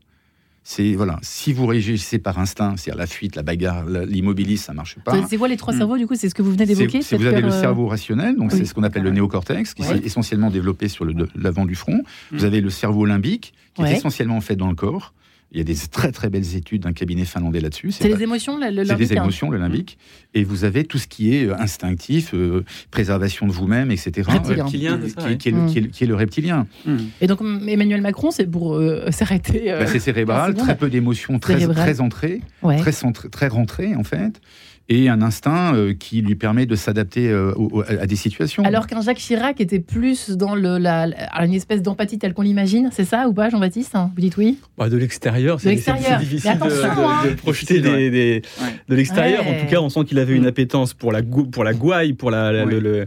c'est 0.67 0.95
voilà, 0.95 1.19
si 1.21 1.53
vous 1.53 1.67
réagissez 1.67 2.19
par 2.19 2.39
instinct, 2.39 2.77
c'est-à-dire 2.79 2.99
la 2.99 3.07
fuite, 3.07 3.37
la 3.37 3.43
bagarre, 3.43 3.85
l'immobilisme, 3.85 4.65
ça 4.65 4.73
marche 4.73 4.97
pas. 5.05 5.15
C'est 5.29 5.37
quoi 5.37 5.47
les 5.47 5.59
trois 5.59 5.75
hmm. 5.75 5.79
cerveaux 5.79 5.99
du 5.99 6.07
coup 6.07 6.15
C'est 6.15 6.31
ce 6.31 6.35
que 6.35 6.41
vous 6.41 6.53
venez 6.53 6.65
d'évoquer. 6.65 7.01
Vous 7.01 7.27
avez 7.27 7.43
le 7.43 7.49
euh, 7.49 7.61
cerveau 7.61 7.87
rationnel, 7.87 8.37
donc 8.37 8.51
c'est 8.51 8.65
ce 8.65 8.73
qu'on 8.73 8.83
appelle 8.83 9.03
le 9.03 9.11
néocortex, 9.11 9.75
qui 9.75 9.83
est 9.83 10.07
essentiellement 10.07 10.51
développé 10.51 10.89
sur 10.89 11.07
l'avant 11.37 11.67
du 11.67 11.75
front. 11.75 12.03
Vous 12.33 12.43
hmm. 12.43 12.47
avez 12.47 12.63
le 12.63 12.71
cerveau 12.71 13.05
limbique, 13.05 13.53
qui 13.75 13.83
est 13.83 13.93
essentiellement 13.93 14.41
fait 14.41 14.57
dans 14.57 14.69
le 14.69 14.75
corps. 14.75 15.13
Il 15.55 15.59
y 15.59 15.61
a 15.61 15.65
des 15.65 15.77
très 15.89 16.11
très 16.11 16.31
belles 16.31 16.57
études 16.57 16.83
d'un 16.83 16.93
cabinet 16.93 17.25
finlandais 17.25 17.61
là-dessus. 17.61 17.93
C'est 17.93 18.09
les 18.09 18.25
émotions, 18.25 18.59
le, 18.59 18.71
limbique. 18.71 18.89
C'est 18.89 18.97
des 18.97 19.13
émotions, 19.13 19.51
le 19.51 19.59
limbique. 19.59 19.99
Et 20.35 20.43
vous 20.43 20.65
avez 20.65 20.83
tout 20.83 20.99
ce 20.99 21.07
qui 21.07 21.33
est 21.33 21.47
euh, 21.47 21.57
instinctif, 21.57 22.35
euh, 22.35 22.65
préservation 22.91 23.47
de 23.47 23.53
vous-même, 23.53 23.93
etc. 23.93 24.29
Reptilien, 24.29 24.99
qui, 25.39 25.49
est 25.49 26.07
le, 26.07 26.15
reptilien. 26.17 26.67
Mm. 26.85 26.97
Et 27.21 27.29
donc 27.29 27.41
Emmanuel 27.69 28.01
Macron, 28.01 28.33
c'est 28.33 28.47
pour 28.47 28.75
euh, 28.75 29.09
s'arrêter. 29.13 29.67
Bah, 29.69 29.87
c'est 29.87 30.01
cérébral, 30.01 30.55
très 30.55 30.77
peu 30.77 30.91
d'émotions, 30.91 31.39
très, 31.39 31.57
très 31.69 32.01
entrées, 32.01 32.41
très, 32.61 32.93
très 33.31 33.47
rentrées 33.47 33.95
en 33.95 34.05
fait 34.05 34.41
et 34.89 35.09
un 35.09 35.23
instinct 35.23 35.75
euh, 35.75 35.95
qui 35.95 36.21
lui 36.21 36.35
permet 36.35 36.67
de 36.67 36.77
s'adapter 36.77 37.31
euh, 37.31 37.55
à 37.89 38.07
des 38.07 38.17
situations. 38.17 38.63
Alors 38.65 38.87
qu'un 38.87 39.01
Jacques 39.01 39.19
Chirac 39.19 39.61
était 39.61 39.79
plus 39.79 40.31
dans 40.31 40.55
le, 40.55 40.77
la, 40.77 41.09
une 41.43 41.55
espèce 41.55 41.81
d'empathie 41.81 42.19
telle 42.19 42.35
qu'on 42.35 42.43
l'imagine, 42.43 42.91
c'est 42.93 43.05
ça 43.05 43.27
ou 43.29 43.33
pas, 43.33 43.49
Jean-Baptiste 43.49 43.95
Vous 43.95 44.21
dites 44.21 44.37
oui? 44.37 44.59
Bah, 44.77 44.91
De 44.91 44.99
l'extérieur. 44.99 45.59
C'est 45.59 45.75
difficile 45.75 46.59
de, 46.59 46.69
de, 46.69 46.85
hein. 46.85 47.35
projeter 47.39 47.81
des, 47.81 48.43
de 48.89 48.95
l'extérieur. 48.95 49.47
En 49.47 49.61
tout 49.61 49.67
cas, 49.71 49.81
on 49.81 49.89
sent 49.89 50.05
qu'il 50.05 50.19
avait 50.19 50.35
une 50.35 50.47
appétence 50.47 50.93
pour 50.93 51.13
la, 51.13 51.23
pour 51.23 51.65
la 51.65 51.73
gouaille, 51.73 52.13
pour 52.13 52.31
la, 52.31 52.65
le, 52.65 53.07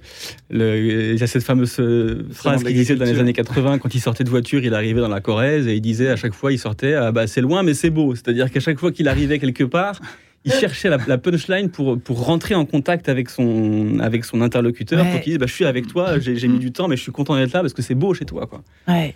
il 0.50 1.20
y 1.20 1.24
a 1.24 1.28
cette 1.28 1.44
fameuse 1.44 1.76
euh, 1.80 2.26
phrase 2.32 2.63
qu'il 2.63 2.74
disait 2.74 2.96
dans 2.96 3.06
les 3.06 3.20
années 3.20 3.34
80, 3.34 3.78
quand 3.78 3.94
il 3.94 4.02
sortait 4.02 4.24
de 4.24 4.30
voiture, 4.30 4.63
il 4.63 4.74
arrivait 4.74 5.02
dans 5.02 5.08
la 5.08 5.22
Corrèze 5.22 5.68
et 5.68 5.76
il 5.76 5.82
disait 5.82 6.10
à 6.10 6.16
chaque 6.16 6.34
fois, 6.34 6.52
il 6.52 6.58
sortait, 6.58 6.96
ah 6.96 7.12
bah, 7.12 7.28
c'est 7.28 7.42
loin 7.42 7.62
mais 7.62 7.76
c'est 7.76 7.92
beau. 7.92 8.16
C'est-à-dire 8.16 8.52
qu'à 8.52 8.60
chaque 8.60 8.80
fois 8.80 8.92
qu'il 8.92 9.08
arrivait 9.08 9.38
quelque 9.38 9.63
part, 9.63 10.00
il 10.47 10.53
cherchait 10.53 10.89
la, 10.89 11.17
punchline 11.17 11.69
pour, 11.69 11.99
pour 11.99 12.25
rentrer 12.25 12.55
en 12.55 12.65
contact 12.65 13.10
avec 13.10 13.29
son, 13.29 13.99
avec 13.99 14.25
son 14.25 14.41
interlocuteur 14.41 15.05
pour 15.05 15.21
qu'il 15.21 15.33
dise 15.33 15.39
bah, 15.39 15.45
Je 15.47 15.53
suis 15.53 15.65
avec 15.65 15.88
toi, 15.88 16.19
j'ai 16.19 16.47
mis 16.47 16.60
du 16.60 16.71
temps, 16.71 16.88
mais 16.88 16.97
je 16.97 17.01
suis 17.01 17.12
content 17.12 17.36
d'être 17.36 17.53
là 17.53 17.62
parce 17.62 17.73
que 17.73 17.81
c'est 17.81 17.95
beau 17.95 18.13
chez 18.13 18.25
toi. 18.25 18.47
Quoi. 18.47 18.63
Ouais. 18.88 19.15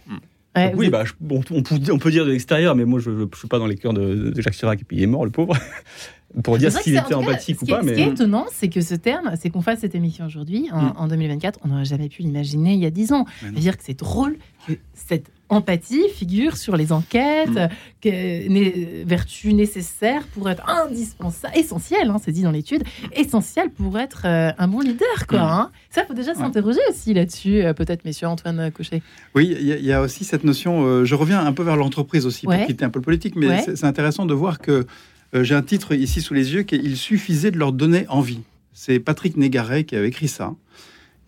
Oui, 0.75 0.89
bah, 0.89 1.03
on, 1.29 1.41
on, 1.51 1.61
peut, 1.97 2.11
dire 2.11 2.25
de 2.25 2.31
l'extérieur, 2.31 2.75
mais 2.75 2.83
moi 2.83 2.99
je 2.99 3.09
ne 3.09 3.25
suis 3.35 3.47
pas 3.47 3.57
dans 3.57 3.67
les 3.67 3.77
cœurs 3.77 3.93
de, 3.93 4.33
Jacques 4.41 4.53
Chirac 4.53 4.81
et 4.81 4.83
puis 4.83 4.97
il 4.97 5.03
est 5.03 5.07
mort, 5.07 5.23
le 5.23 5.31
pauvre. 5.31 5.55
pour 6.43 6.57
dire 6.57 6.71
s'il 6.71 6.97
était 6.97 7.13
empathique 7.13 7.61
ou 7.61 7.65
pas. 7.65 7.81
Mais... 7.81 7.91
Ce 7.91 7.95
qui 7.95 8.01
est 8.01 8.11
étonnant, 8.11 8.45
c'est 8.51 8.69
que 8.69 8.81
ce 8.81 8.95
terme, 8.95 9.33
c'est 9.39 9.49
qu'on 9.49 9.61
fasse 9.61 9.79
cette 9.79 9.95
émission 9.95 10.25
aujourd'hui, 10.25 10.69
en, 10.71 11.07
2024, 11.07 11.59
mm. 11.59 11.61
on 11.63 11.67
n'aurait 11.69 11.85
jamais 11.85 12.09
pu 12.09 12.21
l'imaginer 12.21 12.73
il 12.73 12.79
y 12.79 12.85
a 12.85 12.89
10 12.89 13.13
ans. 13.13 13.25
C'est-à-dire 13.39 13.77
que 13.77 13.83
c'est 13.83 13.97
drôle 13.97 14.37
que 14.67 14.73
cette 14.93 15.31
empathie 15.51 16.07
figure 16.09 16.57
sur 16.57 16.75
les 16.75 16.91
enquêtes, 16.91 17.49
mm. 17.49 17.69
que, 18.01 19.03
vertu 19.03 19.53
nécessaire 19.53 20.25
pour 20.27 20.49
être 20.49 20.67
indispensable, 20.67 21.55
essentiel, 21.55 22.09
hein, 22.09 22.17
c'est 22.23 22.31
dit 22.31 22.41
dans 22.41 22.51
l'étude, 22.51 22.83
essentiel 23.13 23.69
pour 23.69 23.99
être 23.99 24.23
euh, 24.25 24.51
un 24.57 24.67
bon 24.67 24.79
leader. 24.79 25.27
Quoi, 25.27 25.39
mm. 25.39 25.43
hein. 25.43 25.71
Ça, 25.89 26.05
faut 26.05 26.13
déjà 26.13 26.33
s'interroger 26.33 26.79
aussi 26.89 27.13
là-dessus, 27.13 27.61
euh, 27.61 27.73
peut-être, 27.73 28.05
messieurs 28.05 28.27
Antoine 28.27 28.71
Cochet. 28.71 29.01
Oui, 29.35 29.55
il 29.59 29.67
y, 29.67 29.91
a 29.91 30.01
aussi 30.01 30.23
cette 30.23 30.45
notion, 30.45 30.85
euh, 30.85 31.05
je 31.05 31.15
reviens 31.15 31.45
un 31.45 31.51
peu 31.51 31.63
vers 31.63 31.75
l'entreprise 31.75 32.25
aussi, 32.25 32.45
pour 32.45 32.65
quitter 32.65 32.85
un 32.85 32.89
peu 32.89 32.99
le 32.99 33.05
politique, 33.05 33.35
mais 33.35 33.61
c'est 33.61 33.85
intéressant 33.85 34.25
de 34.25 34.33
voir 34.33 34.59
que 34.59 34.85
j'ai 35.33 35.55
un 35.55 35.61
titre 35.61 35.93
ici 35.93 36.21
sous 36.21 36.33
les 36.33 36.53
yeux 36.53 36.63
qui 36.63 36.75
Il 36.75 36.97
suffisait 36.97 37.51
de 37.51 37.57
leur 37.57 37.73
donner 37.73 38.05
envie. 38.09 38.39
C'est 38.73 38.99
Patrick 38.99 39.37
Négaret 39.37 39.83
qui 39.83 39.95
a 39.95 40.03
écrit 40.05 40.27
ça 40.27 40.53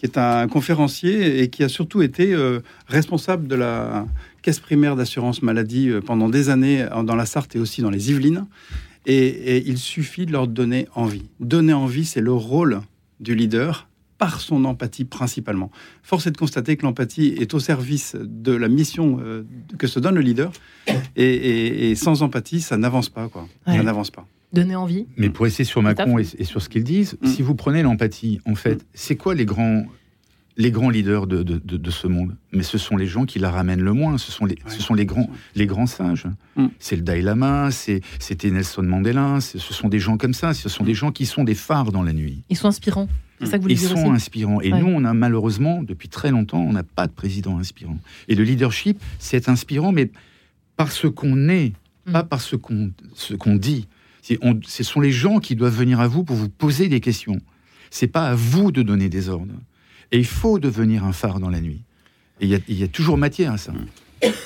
qui 0.04 0.08
est 0.08 0.18
un 0.18 0.50
conférencier 0.50 1.42
et 1.42 1.50
qui 1.50 1.64
a 1.64 1.70
surtout 1.70 2.02
été 2.02 2.34
euh, 2.34 2.60
responsable 2.88 3.48
de 3.48 3.56
la 3.56 4.06
caisse 4.42 4.60
primaire 4.60 4.98
d'assurance 4.98 5.42
maladie 5.42 5.90
euh, 5.90 6.02
pendant 6.02 6.28
des 6.28 6.50
années 6.50 6.86
dans 7.06 7.16
la 7.16 7.26
Sarthe 7.26 7.56
et 7.56 7.60
aussi 7.60 7.82
dans 7.82 7.90
les 7.90 8.12
Yvelines. 8.12 8.46
Et, 9.06 9.64
il 9.66 9.78
suffit 9.78 10.26
de 10.26 10.34
leur 10.34 10.48
donner 10.48 10.88
envie. 10.94 11.24
Donner 11.40 11.72
envie, 11.72 12.04
c'est 12.04 12.22
le 12.22 12.34
rôle 12.34 12.82
du 13.22 13.34
leader 13.34 13.88
par 14.18 14.42
son 14.42 14.66
empathie 14.66 15.06
principalement. 15.06 15.72
Force 16.04 16.28
est 16.28 16.32
de 16.32 16.38
constater 16.38 16.76
que 16.76 16.84
l'empathie 16.84 17.36
est 17.40 17.54
au 17.54 17.60
service 17.60 18.18
de 18.20 18.52
la 18.52 18.68
mission 18.68 19.20
euh, 19.22 19.44
que 19.78 19.88
se 19.88 20.00
donne 20.00 20.16
le 20.16 20.22
leader. 20.22 20.52
Et, 21.16 21.96
sans 21.96 22.24
empathie, 22.24 22.60
ça 22.60 22.76
n'avance 22.76 23.08
pas. 23.08 23.30
Quoi. 23.30 23.48
Ça 23.66 23.82
n'avance 23.84 24.12
pas 24.12 24.28
donner 24.54 24.76
envie. 24.76 25.08
Mais 25.18 25.30
pour 25.30 25.46
essayer 25.46 25.66
sur 25.66 25.82
Macron 25.82 26.18
et, 26.20 26.44
sur 26.44 26.62
ce 26.62 26.70
qu'ils 26.70 26.84
disent, 26.84 27.18
mm. 27.22 27.28
si 27.28 27.42
vous 27.42 27.56
prenez 27.56 27.82
l'empathie, 27.82 28.40
en 28.46 28.56
fait, 28.56 28.76
mm. 28.76 28.86
c'est 28.94 29.16
quoi 29.16 29.36
les 29.36 29.46
grands, 29.46 29.86
les 30.58 30.72
grands 30.72 30.90
leaders 30.90 31.28
de, 31.28 31.44
de, 31.44 31.92
ce 31.92 32.08
monde? 32.08 32.36
Mais 32.52 32.64
ce 32.64 32.78
sont 32.78 32.96
les 32.96 33.08
gens 33.08 33.26
qui 33.26 33.40
la 33.40 33.50
ramènent 33.50 33.82
le 33.82 33.94
moins, 33.94 34.18
ce 34.18 34.32
sont 34.32 34.46
les, 34.46 34.58
ce 34.68 34.82
sont 34.82 34.94
les, 34.94 35.06
grands, 35.06 35.30
les 35.56 35.66
grands 35.66 35.88
sages. 35.88 36.28
Mm. 36.56 36.68
C'est 36.80 36.96
le 36.96 37.02
Dalai 37.02 37.22
Lama, 37.22 37.70
c'était 37.72 38.52
Nelson 38.52 38.84
Mandela, 38.84 39.40
ce 39.42 39.58
sont 39.60 39.90
des 39.90 40.00
gens 40.00 40.18
comme 40.18 40.34
ça, 40.34 40.54
ce 40.54 40.70
sont 40.70 40.84
des 40.84 40.94
gens 40.94 41.12
qui 41.12 41.26
sont 41.26 41.44
des 41.44 41.56
phares 41.56 41.92
dans 41.92 42.04
la 42.04 42.14
nuit. 42.14 42.44
Ils 42.50 42.58
sont 42.58 42.68
inspirants. 42.68 43.10
C'est 43.40 43.48
ça 43.48 43.58
que 43.58 43.64
vous 43.64 43.70
Ils 43.70 43.80
sont 43.80 44.14
inspirants. 44.14 44.62
Et 44.62 44.70
nous, 44.70 44.88
on 44.88 45.04
a 45.04 45.14
malheureusement, 45.14 45.84
depuis 45.84 46.08
très 46.08 46.32
longtemps, 46.32 46.62
on 46.62 46.72
n'a 46.72 46.84
pas 46.84 47.08
de 47.08 47.12
président 47.12 47.58
inspirant. 47.58 47.98
Et 48.28 48.36
le 48.36 48.44
leadership, 48.44 49.02
c'est 49.20 49.50
inspirant, 49.50 49.92
mais 49.92 50.12
parce 50.78 51.10
qu'on 51.10 51.50
est, 51.50 51.74
pas 52.12 52.24
parce 52.24 52.56
qu'on 52.58 52.92
qu'on 53.40 53.56
dit 53.56 53.88
ce 54.24 54.84
sont 54.84 55.02
les 55.02 55.12
gens 55.12 55.40
qui 55.40 55.56
doivent 55.56 55.76
venir 55.76 56.00
à 56.00 56.08
vous 56.08 56.24
pour 56.24 56.36
vous 56.36 56.50
poser 56.50 56.88
des 56.88 57.02
questions. 57.02 57.40
C'est 57.92 58.08
pas 58.08 58.30
à 58.30 58.36
vous 58.36 58.72
de 58.72 58.82
donner 58.82 59.10
des 59.10 59.30
ordres. 59.30 59.54
Et 60.12 60.18
il 60.18 60.26
faut 60.26 60.60
devenir 60.60 61.04
un 61.04 61.12
phare 61.12 61.40
dans 61.40 61.50
la 61.50 61.60
nuit. 61.62 61.84
Et 62.40 62.48
il 62.68 62.78
y, 62.78 62.84
a 62.84 62.88
toujours 62.88 63.18
matière 63.18 63.54
à 63.54 63.58
ça. 63.58 63.74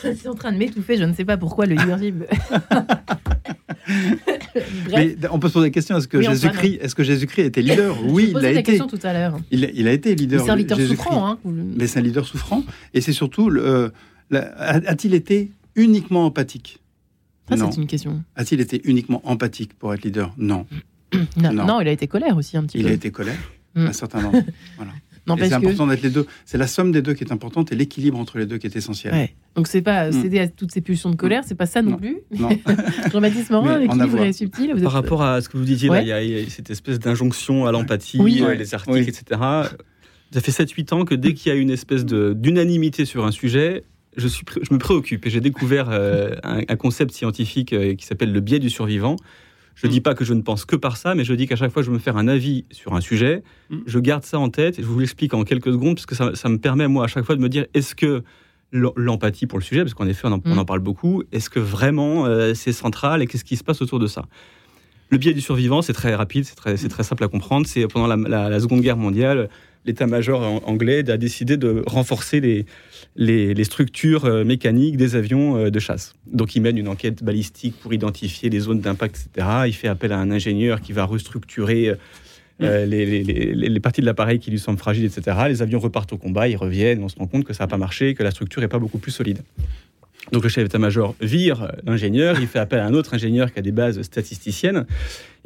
C'est 0.01 0.27
en 0.27 0.35
train 0.35 0.51
de 0.51 0.57
m'étouffer, 0.57 0.97
je 0.97 1.03
ne 1.03 1.13
sais 1.13 1.25
pas 1.25 1.37
pourquoi 1.37 1.65
le 1.65 1.75
leadership. 1.79 2.15
Mais 4.89 5.15
on 5.31 5.39
peut 5.39 5.47
se 5.47 5.53
poser 5.53 5.67
des 5.67 5.71
questions. 5.71 5.97
Est-ce 5.97 6.07
que 6.07 6.21
Jésus-Christ 6.21 6.79
est 6.81 6.93
que 6.93 7.03
Jésus 7.03 7.27
était 7.37 7.61
leader? 7.61 7.95
Oui, 8.05 8.33
il 8.35 8.45
a 8.45 8.51
été. 8.51 8.77
tout 8.79 8.99
à 9.03 9.13
l'heure. 9.13 9.39
Il, 9.51 9.87
a 9.87 9.91
été 9.91 10.15
leader. 10.15 10.43
C'est 10.43 10.51
un 10.51 10.55
leader 10.55 10.79
souffrant. 10.79 11.27
Hein, 11.27 11.39
Mais 11.45 11.87
c'est 11.87 11.99
un 11.99 12.03
leader 12.03 12.25
souffrant. 12.25 12.63
Et 12.93 13.01
c'est 13.01 13.13
surtout, 13.13 13.49
euh, 13.49 13.89
a-t-il 14.31 15.13
été 15.13 15.51
uniquement 15.75 16.25
empathique? 16.25 16.79
C'est 17.55 17.77
une 17.77 17.87
question. 17.87 18.23
A-t-il 18.35 18.61
été 18.61 18.81
uniquement 18.83 19.21
empathique 19.25 19.73
pour 19.73 19.93
être 19.93 20.03
leader? 20.03 20.33
Non. 20.37 20.65
non. 21.37 21.65
non. 21.65 21.79
il 21.79 21.87
a 21.87 21.91
été 21.91 22.07
colère 22.07 22.35
aussi 22.35 22.57
un 22.57 22.63
petit 22.63 22.79
peu. 22.79 22.83
Il 22.83 22.89
a 22.89 22.93
été 22.93 23.11
colère, 23.11 23.39
mm. 23.75 23.87
un 23.87 23.93
certain 23.93 24.21
nombre. 24.21 24.43
voilà. 24.75 24.91
C'est 25.37 25.53
important 25.53 25.87
d'être 25.87 26.01
les 26.01 26.09
deux. 26.09 26.25
C'est 26.45 26.57
la 26.57 26.67
somme 26.67 26.91
des 26.91 27.01
deux 27.01 27.13
qui 27.13 27.23
est 27.23 27.31
importante 27.31 27.71
et 27.71 27.75
l'équilibre 27.75 28.17
entre 28.17 28.37
les 28.37 28.45
deux 28.45 28.57
qui 28.57 28.67
est 28.67 28.75
essentiel. 28.75 29.13
Ouais. 29.13 29.33
Donc 29.55 29.67
c'est 29.67 29.81
pas 29.81 30.09
mm. 30.09 30.21
céder 30.21 30.39
à 30.39 30.47
toutes 30.47 30.71
ces 30.71 30.81
pulsions 30.81 31.09
de 31.09 31.15
colère, 31.15 31.43
c'est 31.45 31.55
pas 31.55 31.65
ça 31.65 31.81
non, 31.81 31.97
plus. 31.97 32.17
Non. 32.37 32.49
Jean-Baptiste 33.11 33.49
Morin, 33.49 33.79
l'équilibre 33.79 34.21
est 34.21 34.33
subtil. 34.33 34.75
Par 34.81 34.91
rapport 34.91 35.23
à 35.23 35.41
ce 35.41 35.49
que 35.49 35.57
vous 35.57 35.65
disiez, 35.65 35.89
il, 36.01 36.07
y 36.07 36.11
a, 36.11 36.49
cette 36.49 36.69
espèce 36.69 36.99
d'injonction 36.99 37.65
à 37.65 37.71
l'empathie, 37.71 38.19
euh, 38.19 38.53
les 38.53 38.73
articles, 38.73 38.99
etc. 38.99 39.23
Ça 40.31 40.41
fait 40.41 40.51
7-8 40.51 40.93
ans 40.93 41.05
que 41.05 41.15
dès 41.15 41.33
qu'il 41.33 41.51
y 41.51 41.55
a 41.55 41.57
une 41.57 41.71
espèce 41.71 42.05
d'unanimité 42.05 43.05
sur 43.05 43.25
un 43.25 43.31
sujet, 43.31 43.83
je, 44.17 44.27
suis, 44.27 44.43
je 44.61 44.73
me 44.73 44.79
préoccupe 44.79 45.25
et 45.25 45.29
j'ai 45.29 45.41
découvert 45.41 45.87
euh, 45.89 46.35
un, 46.43 46.75
concept 46.75 47.11
scientifique 47.11 47.71
euh, 47.71 47.95
qui 47.95 48.05
s'appelle 48.05 48.33
le 48.33 48.39
biais 48.39 48.59
du 48.59 48.69
survivant. 48.69 49.15
Je 49.75 49.85
ne 49.85 49.91
dis 49.91 50.01
pas 50.01 50.15
que 50.15 50.25
je 50.25 50.33
ne 50.33 50.41
pense 50.41 50.65
que 50.65 50.75
par 50.75 50.97
ça, 50.97 51.13
mais 51.13 51.23
je 51.23 51.33
dis 51.33 51.45
qu'à 51.45 51.55
chaque 51.55 51.71
fois 51.71 51.83
que 51.83 51.85
je 51.85 51.91
veux 51.91 51.97
me 51.97 52.01
faire 52.01 52.17
un 52.17 52.27
avis 52.27 52.65
sur 52.71 52.95
un 52.95 53.01
sujet, 53.01 53.43
mm. 53.69 53.77
je 53.85 53.99
garde 53.99 54.23
ça 54.23 54.39
en 54.39 54.49
tête 54.49 54.79
et 54.79 54.81
je 54.81 54.87
vous 54.87 54.99
l'explique 54.99 55.35
en 55.35 55.43
quelques 55.43 55.71
secondes, 55.71 55.95
parce 55.95 56.07
que 56.07 56.15
ça, 56.15 56.33
ça, 56.33 56.49
me 56.49 56.57
permet, 56.57 56.87
moi, 56.87 57.05
à 57.05 57.07
chaque 57.07 57.25
fois 57.25 57.35
de 57.35 57.41
me 57.41 57.49
dire 57.49 57.67
est-ce 57.75 57.93
que 57.93 58.23
l'empathie 58.71 59.45
pour 59.45 59.59
le 59.59 59.63
sujet, 59.63 59.81
parce 59.81 59.93
qu'en 59.93 60.07
effet, 60.07 60.27
on 60.27 60.31
en, 60.33 60.41
on 60.43 60.57
en, 60.57 60.63
mm. 60.63 60.65
parle 60.65 60.79
beaucoup, 60.79 61.21
est-ce 61.31 61.51
que 61.51 61.59
vraiment 61.59 62.25
euh, 62.25 62.55
c'est 62.55 62.73
central 62.73 63.21
et 63.21 63.27
qu'est-ce 63.27 63.45
qui 63.45 63.55
se 63.55 63.63
passe 63.63 63.83
autour 63.83 63.99
de 63.99 64.07
ça? 64.07 64.25
Le 65.09 65.19
biais 65.19 65.33
du 65.33 65.41
survivant, 65.41 65.83
c'est 65.83 65.93
très 65.93 66.15
rapide, 66.15 66.43
c'est 66.43 66.55
très, 66.55 66.75
très, 66.75 67.03
simple 67.03 67.23
à 67.23 67.27
comprendre. 67.27 67.65
C'est 67.67 67.87
pendant 67.87 68.07
la, 68.07 68.49
la 68.49 68.59
Seconde 68.59 68.81
Guerre 68.81 68.97
mondiale, 68.97 69.47
l'état-major 69.87 70.61
anglais 70.67 71.09
a 71.09 71.17
décidé 71.17 71.57
de 71.57 71.83
renforcer 71.87 72.39
les, 72.39 72.65
les, 73.15 73.63
structures 73.63 74.25
euh, 74.25 74.43
mécaniques 74.43 74.97
des 74.97 75.15
avions 75.15 75.57
euh, 75.57 75.71
de 75.71 75.79
chasse. 75.79 76.13
Donc 76.31 76.55
il 76.55 76.61
mène 76.61 76.77
une 76.77 76.87
enquête 76.87 77.23
balistique 77.23 77.75
pour 77.79 77.93
identifier 77.93 78.49
les 78.49 78.59
zones 78.59 78.81
d'impact, 78.81 79.29
etc. 79.33 79.47
Il 79.65 79.73
fait 79.73 79.87
appel 79.87 80.11
à 80.11 80.19
un 80.19 80.29
ingénieur 80.29 80.81
qui 80.81 80.91
va 80.91 81.05
restructurer 81.05 81.95
euh, 82.61 82.85
mm. 82.85 82.89
les, 82.89 83.23
les, 83.23 83.79
parties 83.79 84.01
de 84.01 84.05
l'appareil 84.05 84.39
qui 84.39 84.51
lui 84.51 84.59
semblent 84.59 84.79
fragiles, 84.79 85.05
etc. 85.05 85.37
Les 85.47 85.61
avions 85.61 85.79
repartent 85.79 86.13
au 86.13 86.17
combat, 86.17 86.47
ils 86.47 86.57
reviennent, 86.57 87.03
on 87.03 87.09
se 87.09 87.17
rend 87.17 87.27
compte 87.27 87.45
que 87.45 87.53
ça 87.53 87.63
n'a 87.63 87.67
pas 87.67 87.77
marché, 87.77 88.13
que 88.13 88.23
la 88.23 88.31
structure 88.31 88.61
n'est 88.61 88.67
pas 88.67 88.79
beaucoup 88.79 88.99
plus 88.99 89.11
solide. 89.11 89.39
Donc 90.31 90.43
le 90.43 90.49
chef 90.49 90.63
d'état-major 90.63 91.15
vire 91.21 91.71
l'ingénieur, 91.85 92.39
il 92.39 92.47
fait 92.47 92.59
appel 92.59 92.79
à 92.79 92.85
un 92.85 92.93
autre 92.93 93.13
ingénieur 93.13 93.53
qui 93.53 93.59
a 93.59 93.61
des 93.61 93.71
bases 93.71 94.01
statisticiennes, 94.01 94.85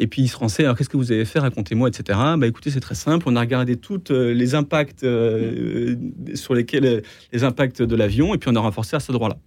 et 0.01 0.07
puis 0.07 0.23
il 0.23 0.27
se 0.27 0.35
renseigne, 0.35 0.65
alors 0.65 0.75
qu'est-ce 0.75 0.89
que 0.89 0.97
vous 0.97 1.11
avez 1.11 1.25
fait, 1.25 1.37
racontez-moi, 1.37 1.87
etc. 1.87 2.17
Bah 2.35 2.47
écoutez, 2.47 2.71
c'est 2.71 2.79
très 2.79 2.95
simple, 2.95 3.25
on 3.29 3.35
a 3.35 3.39
regardé 3.39 3.75
tous 3.75 4.09
euh, 4.09 4.33
les 4.33 4.55
impacts 4.55 5.03
euh, 5.03 5.95
sur 6.33 6.55
lesquels, 6.55 6.85
euh, 6.85 7.01
les 7.31 7.43
impacts 7.43 7.83
de 7.83 7.95
l'avion, 7.95 8.33
et 8.33 8.39
puis 8.39 8.49
on 8.51 8.55
a 8.55 8.59
renforcé 8.59 8.95
à 8.95 8.99
ce 8.99 9.11
droit-là. 9.11 9.37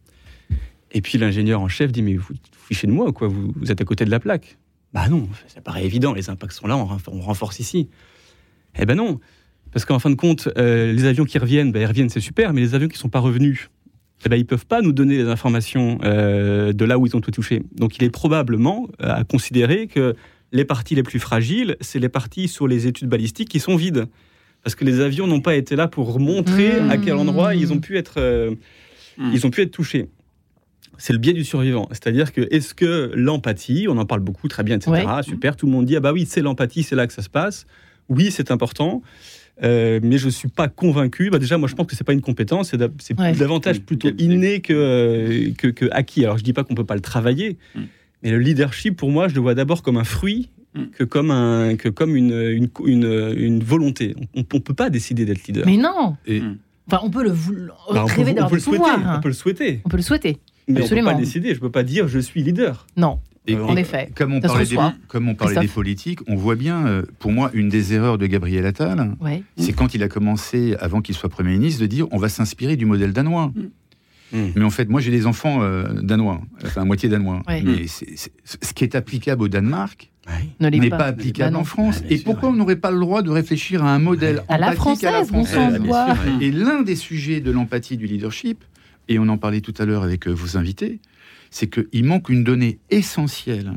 Et 0.93 1.01
puis 1.01 1.19
l'ingénieur 1.19 1.61
en 1.61 1.67
chef 1.67 1.90
dit, 1.90 2.03
mais 2.03 2.14
vous, 2.14 2.35
fichez 2.69 2.87
de 2.87 2.93
moi, 2.93 3.12
quoi, 3.12 3.27
vous, 3.27 3.53
êtes 3.69 3.81
à 3.81 3.85
côté 3.85 4.05
de 4.05 4.12
la 4.12 4.21
plaque. 4.21 4.57
Bah 4.93 5.09
non, 5.09 5.29
ça 5.49 5.61
paraît 5.61 5.85
évident, 5.85 6.14
les 6.14 6.31
impacts 6.31 6.53
sont 6.53 6.69
là, 6.69 6.77
on, 6.77 7.21
renforce 7.21 7.59
ici. 7.59 7.88
Eh 8.79 8.87
ben 8.87 8.95
non, 8.95 9.19
parce 9.73 9.85
qu'en 9.85 9.99
fin 9.99 10.11
de 10.11 10.14
compte, 10.14 10.49
les 10.57 11.05
avions 11.05 11.25
qui 11.25 11.38
reviennent, 11.38 11.73
bah, 11.73 11.81
ils 11.81 11.87
reviennent, 11.87 12.11
c'est 12.11 12.21
super, 12.21 12.53
mais 12.53 12.61
les 12.61 12.77
avions 12.77 12.87
qui 12.87 12.95
ne 12.95 13.01
sont 13.01 13.09
pas 13.09 13.19
revenus, 13.19 13.71
eh 14.25 14.29
ben, 14.29 14.37
ils 14.37 14.40
ne 14.40 14.47
peuvent 14.47 14.67
pas 14.67 14.81
nous 14.81 14.93
donner 14.93 15.17
les 15.17 15.29
informations 15.29 15.99
euh, 16.05 16.73
de 16.73 16.85
là 16.85 16.99
où 16.99 17.07
ils 17.07 17.17
ont 17.17 17.21
tout 17.21 17.31
touché. 17.31 17.62
Donc 17.75 17.99
il 17.99 18.05
est 18.05 18.11
probablement 18.11 18.88
euh, 19.03 19.14
à 19.14 19.25
considérer 19.25 19.87
que 19.87 20.14
les 20.55 20.64
parties 20.64 20.95
les 20.95 21.03
plus 21.03 21.19
fragiles, 21.19 21.77
c'est 21.81 21.99
les 21.99 22.09
parties 22.09 22.49
sur 22.49 22.67
les 22.67 22.87
études 22.87 23.09
balistiques 23.09 23.49
qui 23.49 23.61
sont 23.61 23.77
vides. 23.77 24.07
Parce 24.62 24.75
que 24.77 24.85
les 24.85 25.01
avions 25.01 25.27
n'ont 25.27 25.43
pas 25.43 25.57
été 25.57 25.77
là 25.77 25.88
pour 25.88 26.19
montrer 26.19 26.79
à 26.88 26.97
quel 26.97 27.14
endroit 27.14 27.55
ils 27.55 27.73
ont 27.73 27.81
pu 27.81 27.99
être, 27.99 28.14
euh, 28.17 28.53
mmh. 29.19 29.31
ils 29.35 29.47
ont 29.47 29.51
pu 29.51 29.61
être 29.61 29.73
touchés. 29.73 30.09
C'est 30.97 31.12
le 31.12 31.19
biais 31.19 31.35
du 31.35 31.45
survivant. 31.45 31.88
C'est-à-dire 31.90 32.33
que 32.33 32.47
est-ce 32.51 32.73
que 32.73 33.11
l'empathie, 33.14 33.87
on 33.90 33.99
en 33.99 34.07
parle 34.07 34.21
beaucoup, 34.21 34.49
très 34.49 34.62
bien, 34.62 34.77
etc. 34.77 35.07
Super, 35.23 35.57
tout 35.57 35.67
le 35.67 35.73
monde 35.73 35.85
dit 35.85 35.97
ah 35.97 36.01
bah 36.01 36.12
oui, 36.12 36.25
c'est 36.27 36.40
l'empathie, 36.40 36.85
c'est 36.85 36.97
là 36.97 37.07
que 37.07 37.12
ça 37.12 37.21
se 37.21 37.29
passe. 37.29 37.67
Oui, 38.09 38.31
c'est 38.31 38.51
important. 38.51 39.03
Euh, 39.62 40.01
mais 40.03 40.19
je 40.19 40.27
ne 40.27 40.31
suis 40.31 40.49
pas 40.49 40.69
convaincu. 40.69 41.31
Bah 41.31 41.38
déjà, 41.38 41.59
moi, 41.59 41.69
je 41.69 41.75
pense 41.75 41.87
que 41.87 41.97
c'est 41.97 42.05
pas 42.05 42.12
une 42.12 42.23
compétence, 42.23 42.75
c'est 42.99 43.17
davantage 43.37 43.81
plutôt 43.81 44.11
inné 44.19 44.61
que, 44.61 45.53
que, 45.57 45.88
acquis. 45.90 46.25
Alors, 46.25 46.38
je 46.38 46.45
dis 46.45 46.53
pas 46.53 46.64
qu'on 46.64 46.75
peut 46.75 46.85
pas 46.85 46.95
le 46.95 47.01
travailler, 47.01 47.59
mm. 47.75 47.81
Mais 48.25 48.31
le 48.31 48.39
leadership, 48.39 48.97
pour 48.97 49.11
moi, 49.11 49.29
je 49.29 49.35
le 49.35 49.41
vois 49.41 49.55
d'abord 49.55 49.83
comme 49.83 49.99
un 49.99 50.05
fruit 50.05 50.49
mm. 50.75 50.85
que 50.97 51.05
comme, 51.05 51.31
un, 51.31 51.77
que 51.77 51.91
comme 51.91 52.17
une, 52.17 52.33
une, 52.85 53.35
une, 53.37 53.63
volonté. 53.63 54.17
On 54.35 54.41
ne 54.41 54.43
peut 54.43 54.75
pas 54.75 54.91
décider 54.91 55.27
d'être 55.27 55.47
leader. 55.47 55.67
Mais 55.67 55.77
non 55.77 56.17
Et, 56.27 56.41
mm. 56.41 56.57
Enfin, 56.87 57.01
on 57.03 57.11
peut 57.11 57.23
le, 57.23 57.33
bah, 57.93 58.05
rêver 58.05 58.35
d'avoir 58.35 58.61
pouvoir. 58.61 59.17
On 59.17 59.21
peut 59.21 59.29
le 59.29 59.35
souhaiter. 59.35 59.81
On 59.85 59.89
peut 59.89 59.97
le 59.97 60.03
souhaiter. 60.03 60.39
Mais 60.69 60.81
on 60.81 60.85
ne 60.85 60.89
peut 60.89 61.05
pas 61.05 61.15
décider, 61.15 61.51
je 61.51 61.55
ne 61.55 61.61
peux 61.61 61.71
pas 61.71 61.83
dire 61.83 62.09
je 62.09 62.19
suis 62.19 62.43
leader. 62.43 62.87
Non. 62.97 63.21
en 63.51 63.77
effet. 63.77 64.11
Comme 64.15 64.33
on 64.33 64.41
parlait, 64.41 64.65
des, 64.65 64.77
comme 65.09 65.29
on 65.29 65.35
parlait 65.35 65.61
des 65.61 65.69
politiques, 65.69 66.21
on 66.27 66.37
voit 66.37 66.57
bien, 66.57 66.87
euh, 66.87 67.03
pour 67.19 67.33
moi, 67.33 67.51
une 67.53 67.69
des 67.69 67.93
erreurs 67.93 68.17
de 68.17 68.27
Gabriel 68.27 68.65
Attal, 68.67 69.15
c'est 69.57 69.73
quand 69.73 69.95
il 69.95 70.03
a 70.03 70.09
commencé, 70.09 70.75
avant 70.81 71.01
qu'il 71.01 71.15
soit 71.15 71.29
Premier 71.29 71.53
ministre, 71.53 71.83
de 71.83 71.87
dire 71.87 72.07
on 72.13 72.19
va 72.19 72.29
s'inspirer 72.29 72.77
du 72.77 72.87
modèle 72.87 73.13
danois. 73.13 73.53
Mm. 73.55 73.63
Mm. 74.35 74.49
Mais 74.57 74.64
en 74.64 74.70
fait, 74.70 74.88
moi 74.88 75.01
j'ai 75.01 75.12
des 75.12 75.27
enfants 75.27 75.62
euh, 75.62 75.85
danois, 76.03 76.40
enfin 76.64 76.85
moitié 76.85 77.09
danois. 77.09 77.42
Mais 77.49 77.87
ce 77.87 78.75
qui 78.75 78.85
est 78.85 78.94
applicable 78.94 79.44
au 79.44 79.49
Danemark, 79.49 80.11
n'est 80.61 80.90
pas, 80.90 81.07
applicable 81.07 81.55
bah 81.55 81.61
en 81.61 81.64
France. 81.64 82.03
et 82.11 82.18
pourquoi 82.18 82.49
on 82.49 82.55
n'aurait 82.55 82.77
pas 82.77 82.90
le 82.90 82.99
droit 82.99 83.23
de 83.23 83.31
réfléchir 83.31 83.85
à 83.85 83.94
un 83.94 83.99
modèle 83.99 84.42
à 84.49 84.59
la 84.59 84.73
française, 84.73 85.09
à 85.09 85.12
la 85.12 85.25
française 85.25 85.81
Et 86.40 86.51
l'un 86.51 86.83
des 86.83 86.97
sujets 86.97 87.40
de 87.40 87.51
l'empathie 87.51 87.97
du 87.97 88.07
leadership, 88.07 88.64
et 89.09 89.18
on 89.18 89.29
en 89.29 89.38
parlait 89.38 89.61
tout 89.61 89.75
à 89.79 89.85
l'heure 89.85 90.03
avec 90.03 90.27
euh, 90.27 90.33
vos 90.33 90.57
invités, 90.57 91.01
c'est 91.51 91.68
qu'il 91.68 92.05
manque 92.05 92.29
une 92.31 92.42
donnée 92.42 92.79
essentielle 92.90 93.73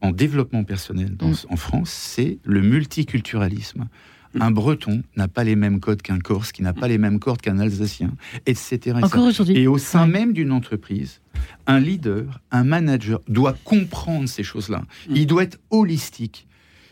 en 0.00 0.10
développement 0.10 0.64
personnel 0.64 1.16
mm. 1.20 1.32
en 1.50 1.56
France, 1.56 1.90
c'est 1.90 2.38
le 2.44 2.62
multiculturalisme. 2.62 3.86
Mm. 4.34 4.42
Un 4.42 4.50
Breton 4.50 5.02
n'a 5.16 5.28
pas 5.28 5.44
les 5.44 5.56
mêmes 5.56 5.80
codes 5.80 6.02
qu'un 6.02 6.18
Corse, 6.18 6.52
qui 6.52 6.62
n'a 6.62 6.72
pas 6.72 6.88
les 6.88 6.98
mêmes 6.98 7.18
codes 7.18 7.40
qu'un 7.40 7.58
Alsacien, 7.58 8.12
etc. 8.46 8.98
Encore 9.02 9.26
aujourd'hui. 9.26 9.56
Et 9.56 9.66
au 9.66 9.78
sein 9.78 10.06
même 10.06 10.32
d'une 10.32 10.52
entreprise, 10.52 11.20
un 11.66 11.80
leader, 11.80 12.40
un 12.50 12.64
manager 12.64 13.20
doit 13.28 13.56
comprendre 13.64 14.28
ces 14.28 14.42
choses-là. 14.42 14.84
Mm. 15.08 15.16
Il 15.16 15.26
doit 15.26 15.42
être 15.44 15.58
holistique. 15.70 16.46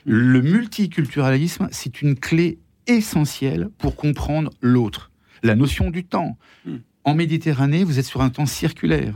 Le 0.04 0.40
multiculturalisme, 0.40 1.68
c'est 1.70 2.02
une 2.02 2.16
clé 2.16 2.58
essentielle 2.86 3.68
pour 3.78 3.94
comprendre 3.94 4.50
l'autre. 4.60 5.10
La 5.42 5.54
notion 5.54 5.90
du 5.90 6.04
temps 6.04 6.36
en 7.04 7.14
Méditerranée, 7.14 7.84
vous 7.84 7.98
êtes 7.98 8.04
sur 8.04 8.20
un 8.22 8.30
temps 8.30 8.46
circulaire. 8.46 9.14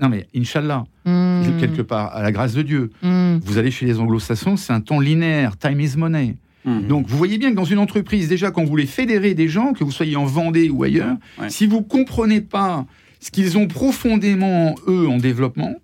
Non 0.00 0.10
mais, 0.10 0.26
Inch'Allah, 0.36 0.84
quelque 1.04 1.82
part, 1.82 2.14
à 2.14 2.22
la 2.22 2.32
grâce 2.32 2.52
de 2.52 2.62
Dieu. 2.62 2.90
Vous 3.02 3.58
allez 3.58 3.70
chez 3.70 3.86
les 3.86 3.98
anglo-saxons, 3.98 4.56
c'est 4.56 4.72
un 4.72 4.80
temps 4.80 5.00
linéaire, 5.00 5.56
time 5.56 5.80
is 5.80 5.96
money. 5.96 6.36
Hmm. 6.64 6.86
Donc 6.86 7.06
vous 7.06 7.18
voyez 7.18 7.38
bien 7.38 7.50
que 7.50 7.56
dans 7.56 7.64
une 7.64 7.78
entreprise, 7.78 8.28
déjà 8.28 8.50
quand 8.50 8.62
vous 8.62 8.70
voulez 8.70 8.86
fédérer 8.86 9.34
des 9.34 9.48
gens, 9.48 9.72
que 9.72 9.84
vous 9.84 9.90
soyez 9.90 10.16
en 10.16 10.24
Vendée 10.24 10.70
ou 10.70 10.82
ailleurs, 10.82 11.16
si 11.48 11.66
vous 11.66 11.82
comprenez 11.82 12.40
pas 12.40 12.86
ce 13.20 13.30
qu'ils 13.30 13.56
ont 13.58 13.66
profondément, 13.66 14.74
eux, 14.86 15.08
en 15.08 15.18
développement, 15.18 15.74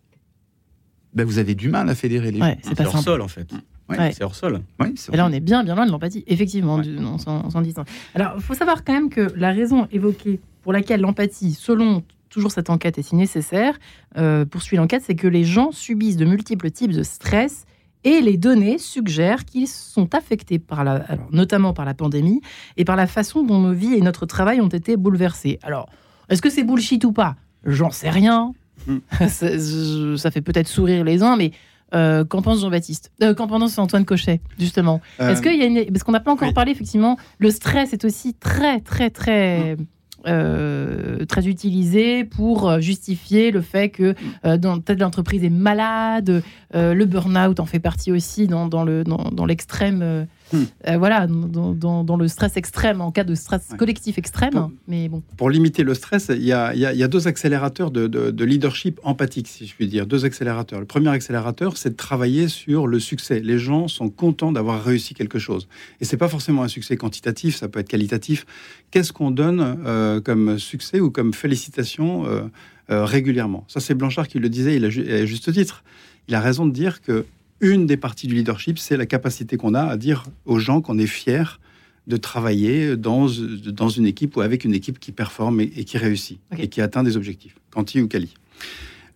ben 1.15 1.25
vous 1.25 1.39
avez 1.39 1.55
du 1.55 1.69
mal 1.69 1.89
à 1.89 1.95
fédérer 1.95 2.31
les 2.31 2.39
gens. 2.39 2.57
c'est 2.63 2.81
hors 2.81 2.99
sol 2.99 3.23
en 3.23 3.29
fait. 3.29 3.49
C'est 4.13 4.23
hors 4.23 4.35
sol. 4.35 4.61
Et 5.13 5.17
là, 5.17 5.27
on 5.27 5.33
est 5.33 5.41
bien, 5.41 5.65
bien 5.65 5.75
loin 5.75 5.87
de 5.87 5.91
l'empathie, 5.91 6.25
effectivement, 6.27 6.81
on 7.07 7.19
s'en 7.19 7.61
dit. 7.63 7.75
Alors, 8.15 8.35
il 8.37 8.43
faut 8.43 8.55
savoir 8.55 8.85
quand 8.85 8.93
même 8.93 9.09
que 9.09 9.33
la 9.37 9.51
raison 9.51 9.89
évoquée 9.91 10.41
pour 10.63 10.73
laquelle 10.73 11.01
l'empathie, 11.01 11.53
selon 11.53 12.03
toujours 12.29 12.53
cette 12.53 12.69
enquête 12.69 12.99
est 12.99 13.03
si 13.03 13.17
nécessaire, 13.17 13.79
euh, 14.19 14.45
poursuit 14.45 14.77
l'enquête, 14.77 15.03
c'est 15.05 15.15
que 15.15 15.29
les 15.29 15.45
gens 15.45 15.73
subissent 15.73 16.19
de 16.19 16.27
multiples 16.27 16.71
types 16.71 16.93
de 16.93 17.03
stress 17.03 17.65
et 18.09 18.23
les 18.23 18.39
données 18.39 18.79
suggèrent 18.79 19.45
qu'ils 19.45 19.69
sont 19.69 20.15
affectés 20.15 20.59
par 20.59 20.83
la, 20.83 21.05
notamment 21.31 21.75
par 21.75 21.85
la 21.85 21.93
pandémie 21.93 22.41
et 22.79 22.87
par 22.87 22.97
la 22.97 23.07
façon 23.07 23.43
dont 23.43 23.61
nos 23.61 23.75
vies 23.75 23.95
et 23.95 24.01
notre 24.01 24.25
travail 24.25 24.63
ont 24.63 24.69
été 24.69 24.97
bouleversés. 24.97 25.59
Alors, 25.63 25.91
est-ce 26.31 26.41
que 26.41 26.49
c'est 26.49 26.65
bullshit 26.65 27.05
ou 27.05 27.13
pas? 27.13 27.37
J'en 27.65 27.91
sais 27.91 28.09
rien. 28.09 28.55
Hmm. 28.87 28.99
ça, 29.29 30.31
fait 30.31 30.41
peut-être 30.41 30.69
sourire 30.69 31.05
les 31.05 31.23
uns, 31.23 31.37
mais 31.37 31.51
euh, 31.95 32.25
qu'en 32.25 32.41
pense 32.41 32.63
Jean-Baptiste? 32.63 33.13
Euh, 33.23 33.35
Qu'en 33.35 33.47
pense 33.47 33.79
Antoine 33.79 34.07
Cochet, 34.07 34.41
justement? 34.59 35.03
Est-ce 35.19 35.43
qu'il 35.43 35.57
y 35.57 35.63
a 35.63 35.67
une... 35.67 35.93
Parce 35.93 36.03
qu'on 36.03 36.13
n'a 36.13 36.21
pas 36.21 36.33
encore 36.33 36.55
parlé, 36.55 36.73
effectivement, 36.73 37.19
le 37.39 37.51
stress 37.51 37.93
est 37.93 38.07
aussi 38.07 38.33
très, 38.33 38.81
très, 38.81 39.11
très... 39.11 39.77
Hmm. 39.77 39.85
Euh, 40.27 41.25
très 41.27 41.47
utilisé 41.47 42.25
pour 42.25 42.69
euh, 42.69 42.81
justifier 42.81 43.53
le 43.53 43.61
fait 43.61 43.89
que 43.89 44.17
euh, 44.45 44.57
dans, 44.57 44.81
telle 44.81 45.03
entreprise 45.05 45.45
est 45.45 45.51
malade, 45.51 46.43
le 46.75 47.05
burn-out 47.05 47.61
en 47.61 47.67
fait 47.67 47.79
partie 47.79 48.11
aussi 48.11 48.49
dans, 48.49 48.85
l'extrême 49.47 50.27
Hmm. 50.53 50.65
Euh, 50.87 50.99
voilà, 50.99 51.27
dans, 51.27 52.17
le 52.17 52.29
stress 52.29 52.57
extrême, 52.57 53.01
en 53.01 53.13
cas 53.13 53.25
de 53.25 53.35
stress 53.35 53.69
collectif 53.79 54.19
extrême. 54.19 54.53
Pour, 54.53 54.71
mais 54.87 55.09
bon. 55.09 55.23
Pour 55.37 55.51
limiter 55.51 55.83
le 55.83 55.95
stress, 55.95 56.31
il 56.31 56.43
y 56.45 56.53
a, 56.53 57.09
deux 57.09 57.29
accélérateurs 57.29 57.91
de, 57.91 58.45
leadership 58.45 59.01
empathique, 59.03 59.49
si 59.49 59.67
je 59.67 59.75
puis 59.75 59.87
dire. 59.87 60.07
Deux 60.07 60.25
accélérateurs. 60.25 60.81
Le 60.81 60.87
premier 60.87 61.11
accélérateur, 61.11 61.77
c'est 61.77 61.91
de 61.91 61.97
travailler 61.97 62.49
sur 62.49 62.87
le 62.87 63.01
succès. 63.01 63.41
Les 63.41 63.59
gens 63.59 63.89
sont 63.89 64.09
contents 64.09 64.53
d'avoir 64.53 64.83
réussi 64.83 65.15
quelque 65.15 65.39
chose. 65.39 65.69
Et 66.01 66.05
c'est 66.05 66.17
pas 66.17 66.29
forcément 66.29 66.63
un 66.63 66.69
succès 66.69 66.97
quantitatif, 66.97 67.57
ça 67.57 67.69
peut 67.69 67.81
être 67.81 67.89
qualitatif. 67.89 68.47
Qu'est-ce 68.91 69.13
qu'on 69.13 69.31
donne 69.31 69.79
euh, 69.87 70.21
comme 70.21 70.59
succès 70.59 71.01
ou 71.01 71.11
comme 71.11 71.35
félicitations 71.35 72.25
euh, 72.27 73.05
régulièrement? 73.05 73.65
Ça, 73.69 73.81
c'est 73.81 73.95
Blanchard 73.95 74.29
qui 74.29 74.39
le 74.39 74.49
disait, 74.49 74.77
il 74.77 74.85
a, 74.85 74.89
à 74.89 75.27
juste 75.27 75.53
titre. 75.53 75.85
Il 76.29 76.35
a 76.35 76.41
raison 76.41 76.67
de 76.67 76.73
dire 76.73 77.01
que 77.01 77.25
une 77.61 77.87
des 77.87 77.97
parties 77.97 78.27
du 78.27 78.35
leadership, 78.35 78.79
c'est 78.79 78.97
la 78.97 79.07
capacité 79.07 79.57
qu'on 79.57 79.75
a 79.75 79.83
à 79.83 79.97
dire 79.97 80.25
aux 80.45 80.59
gens 80.59 80.81
qu'on 80.81 80.99
est 80.99 81.07
fier 81.07 81.61
de 82.07 82.17
travailler 82.17 82.97
dans, 82.97 83.27
dans 83.67 83.89
une 83.89 84.07
équipe 84.07 84.37
ou 84.37 84.41
avec 84.41 84.65
une 84.65 84.75
équipe 84.75 84.99
qui 84.99 85.13
performe 85.13 85.61
et, 85.61 85.69
qui 85.69 85.99
réussit 85.99 86.41
et 86.57 86.69
qui 86.69 86.81
atteint 86.81 87.03
des 87.03 87.17
objectifs, 87.17 87.57
quanti 87.71 88.01
ou 88.01 88.09
quali. 88.09 88.35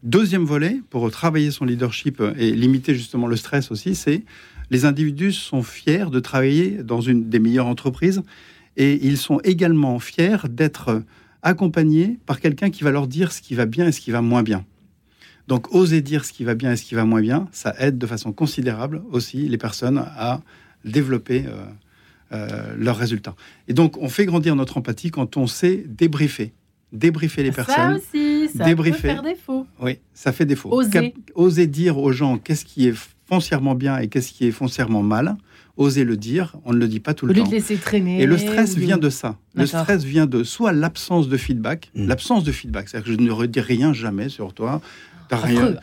Deuxième 0.03 0.45
volet, 0.45 0.81
pour 0.91 1.11
travailler 1.11 1.51
son 1.51 1.65
leadership 1.65 2.23
et 2.37 2.51
limiter 2.53 2.95
justement 2.95 3.27
le 3.27 3.37
stress 3.37 3.71
aussi, 3.71 3.95
c'est 3.95 4.25
les 4.71 4.85
individus 4.85 5.33
sont 5.33 5.63
fiers 5.63 6.11
de 6.11 6.21
travailler 6.21 6.83
dans 6.83 7.01
une 7.01 7.29
des 7.29 7.39
meilleures 7.39 7.67
entreprises 7.67 8.23
et 8.77 9.07
ils 9.07 9.19
sont 9.19 9.39
également 9.45 9.99
fiers 9.99 10.49
d'être 10.49 11.03
accompagnés 11.43 12.19
par 12.27 12.41
quelqu'un 12.41 12.71
qui 12.71 12.85
va 12.85 12.91
leur 12.91 13.07
dire 13.07 13.33
ce 13.33 13.41
qui 13.41 13.55
va 13.55 13.67
bien 13.67 13.87
et 13.87 13.93
ce 13.93 14.01
qui 14.01 14.11
va 14.11 14.23
moins 14.23 14.43
bien. 14.43 14.65
Donc, 15.49 15.75
oser 15.75 16.01
dire 16.01 16.25
ce 16.25 16.33
qui 16.33 16.45
va 16.45 16.55
bien 16.55 16.73
et 16.73 16.77
ce 16.77 16.85
qui 16.85 16.95
va 16.95 17.05
moins 17.05 17.21
bien, 17.21 17.49
ça 17.53 17.75
aide 17.79 17.99
de 17.99 18.07
façon 18.07 18.33
considérable 18.33 19.03
aussi 19.11 19.49
les 19.49 19.59
personnes 19.59 19.99
à 19.99 20.41
développer 20.85 21.45
euh, 21.47 21.65
euh, 22.33 22.75
leurs 22.79 22.97
résultats. 22.97 23.35
Et 23.69 23.75
donc, 23.75 23.99
on 23.99 24.09
fait 24.09 24.27
grandir 24.27 24.57
notre 24.57 24.79
empathie 24.79 25.11
quand 25.11 25.37
on 25.37 25.47
sait 25.47 25.85
débriefer. 25.87 26.53
Débriefer 26.93 27.43
les 27.43 27.53
personnes. 27.53 27.75
Ça 27.75 27.95
aussi, 27.95 28.49
ça 28.57 28.65
débriefer. 28.65 29.09
peut 29.09 29.09
faire 29.09 29.23
défaut. 29.23 29.67
Oui, 29.81 29.99
ça 30.13 30.33
fait 30.33 30.45
défaut. 30.45 30.71
Oser. 30.73 31.15
oser 31.35 31.67
dire 31.67 31.99
aux 31.99 32.13
gens 32.13 32.37
qu'est-ce 32.39 32.65
qui 32.65 32.87
est 32.87 32.95
foncièrement 33.27 33.75
bien 33.75 33.99
et 33.99 34.09
qu'est-ce 34.09 34.33
qui 34.33 34.47
est 34.47 34.51
foncièrement 34.51 35.03
mal. 35.03 35.37
Oser 35.79 36.05
le 36.05 36.19
dire, 36.19 36.57
on 36.67 36.75
ne 36.75 36.79
le 36.79 36.87
dit 36.87 37.01
pas 37.01 37.15
tout 37.15 37.25
le 37.25 37.33
temps. 37.33 37.45
De 37.45 37.51
laisser 37.51 37.77
traîner. 37.77 38.21
Et 38.21 38.27
le 38.27 38.37
stress 38.37 38.77
vient 38.77 38.99
de 38.99 39.09
ça. 39.09 39.39
Le 39.55 39.65
stress 39.65 40.05
vient 40.05 40.27
de 40.27 40.45
soit 40.45 40.73
l'absence 40.73 41.31
de 41.31 41.39
feedback, 41.39 41.91
mmh. 41.95 42.07
l'absence 42.09 42.45
de 42.45 42.53
feedback, 42.53 42.91
c'est-à-dire 42.91 43.07
que 43.07 43.13
je 43.13 43.27
ne 43.27 43.31
redis 43.31 43.61
rien 43.61 43.95
jamais 43.95 44.29
sur 44.29 44.53
toi, 44.53 44.83
T'as 45.33 45.39
rien, 45.39 45.77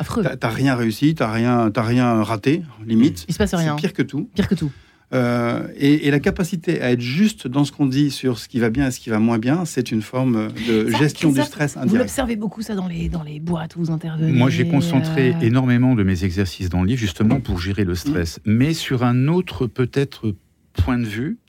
rien 0.44 0.76
réussi, 0.76 1.16
t'as 1.16 1.32
rien, 1.32 1.72
as 1.76 1.82
rien 1.82 2.22
raté, 2.22 2.62
limite. 2.86 3.26
Il 3.28 3.34
se 3.34 3.40
passe 3.40 3.56
rien. 3.56 3.76
C'est 3.76 3.82
pire 3.82 3.94
que 3.94 4.04
tout. 4.04 4.30
Pire 4.36 4.48
que 4.48 4.54
tout. 4.54 4.72
Euh, 5.12 5.68
et, 5.76 6.12
la 6.12 6.20
capacité 6.20 6.82
à 6.82 6.92
être 6.92 7.02
juste 7.02 7.48
dans 7.48 7.66
ce 7.66 7.72
qu'on 7.72 7.88
dit 7.88 8.12
sur 8.12 8.38
ce 8.38 8.48
qui 8.48 8.60
va 8.60 8.70
bien 8.70 8.88
et 8.88 8.92
ce 8.92 9.00
qui 9.00 9.10
va 9.10 9.18
moins 9.18 9.40
bien, 9.40 9.66
c'est 9.66 9.92
une 9.92 10.04
forme 10.04 10.50
de 10.68 10.90
gestion 10.92 11.32
du 11.32 11.42
stress 11.42 11.78
indirect. 11.78 11.92
Vous 11.92 11.98
l'observez 11.98 12.36
beaucoup 12.36 12.62
ça 12.62 12.76
dans 12.76 12.88
les, 12.88 13.10
dans 13.10 13.24
les 13.24 13.40
boîtes 13.40 13.76
où 13.76 13.80
vous 13.80 13.92
intervenez 13.92 14.32
Moi, 14.32 14.52
j'ai 14.52 14.68
concentré 14.68 15.32
euh. 15.32 15.42
énormément 15.42 15.96
de 15.96 16.04
mes 16.04 16.26
exercices 16.26 16.70
dans 16.70 16.82
le 16.84 16.90
livre 16.90 17.00
justement 17.00 17.40
pour 17.40 17.60
gérer 17.60 17.86
le 17.86 17.96
stress. 17.96 18.38
Mm. 18.46 18.52
Mais 18.54 18.74
sur 18.76 19.04
un 19.04 19.28
autre 19.28 19.66
peut-être 19.66 20.36
point 20.74 21.00
de 21.00 21.08
vue, 21.08 21.40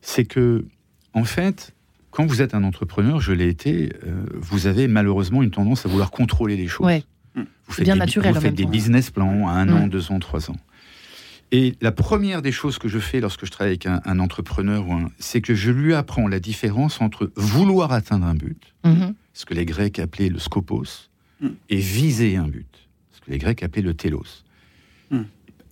c'est 0.00 0.24
que, 0.24 0.64
en 1.12 1.24
fait, 1.24 1.74
quand 2.12 2.26
vous 2.26 2.42
êtes 2.42 2.54
un 2.54 2.62
entrepreneur, 2.62 3.20
je 3.20 3.32
l'ai 3.32 3.48
été, 3.48 3.90
euh, 4.04 4.24
vous 4.34 4.66
avez 4.66 4.86
malheureusement 4.86 5.42
une 5.42 5.50
tendance 5.50 5.86
à 5.86 5.88
vouloir 5.88 6.10
contrôler 6.10 6.56
les 6.56 6.68
choses. 6.68 6.86
Vous 7.34 7.44
faites 7.72 7.84
bien 7.84 7.94
des, 7.94 8.00
naturel. 8.00 8.34
Vous 8.34 8.40
faites 8.40 8.54
des 8.54 8.66
business 8.66 9.10
plans 9.10 9.48
à 9.48 9.52
un 9.52 9.68
an, 9.70 9.86
deux 9.86 10.12
ans, 10.12 10.20
trois 10.20 10.50
ans. 10.50 10.56
Et 11.52 11.74
la 11.80 11.90
première 11.90 12.42
des 12.42 12.52
choses 12.52 12.78
que 12.78 12.88
je 12.88 12.98
fais 12.98 13.20
lorsque 13.20 13.46
je 13.46 13.50
travaille 13.50 13.72
avec 13.72 13.86
un, 13.86 14.18
entrepreneur, 14.18 14.84
c'est 15.18 15.40
que 15.40 15.54
je 15.54 15.70
lui 15.70 15.94
apprends 15.94 16.28
la 16.28 16.38
différence 16.38 17.00
entre 17.00 17.32
vouloir 17.36 17.92
atteindre 17.92 18.26
un 18.26 18.34
but, 18.34 18.74
mm-hmm. 18.84 19.14
ce 19.32 19.46
que 19.46 19.54
les 19.54 19.64
Grecs 19.64 19.98
appelaient 19.98 20.30
le 20.30 20.38
scopos, 20.38 21.10
mm. 21.40 21.48
et 21.70 21.76
viser 21.76 22.36
un 22.36 22.48
but, 22.48 22.88
ce 23.12 23.20
que 23.20 23.30
les 23.30 23.38
Grecs 23.38 23.62
appelaient 23.62 23.82
le 23.82 23.94
télos. 23.94 24.44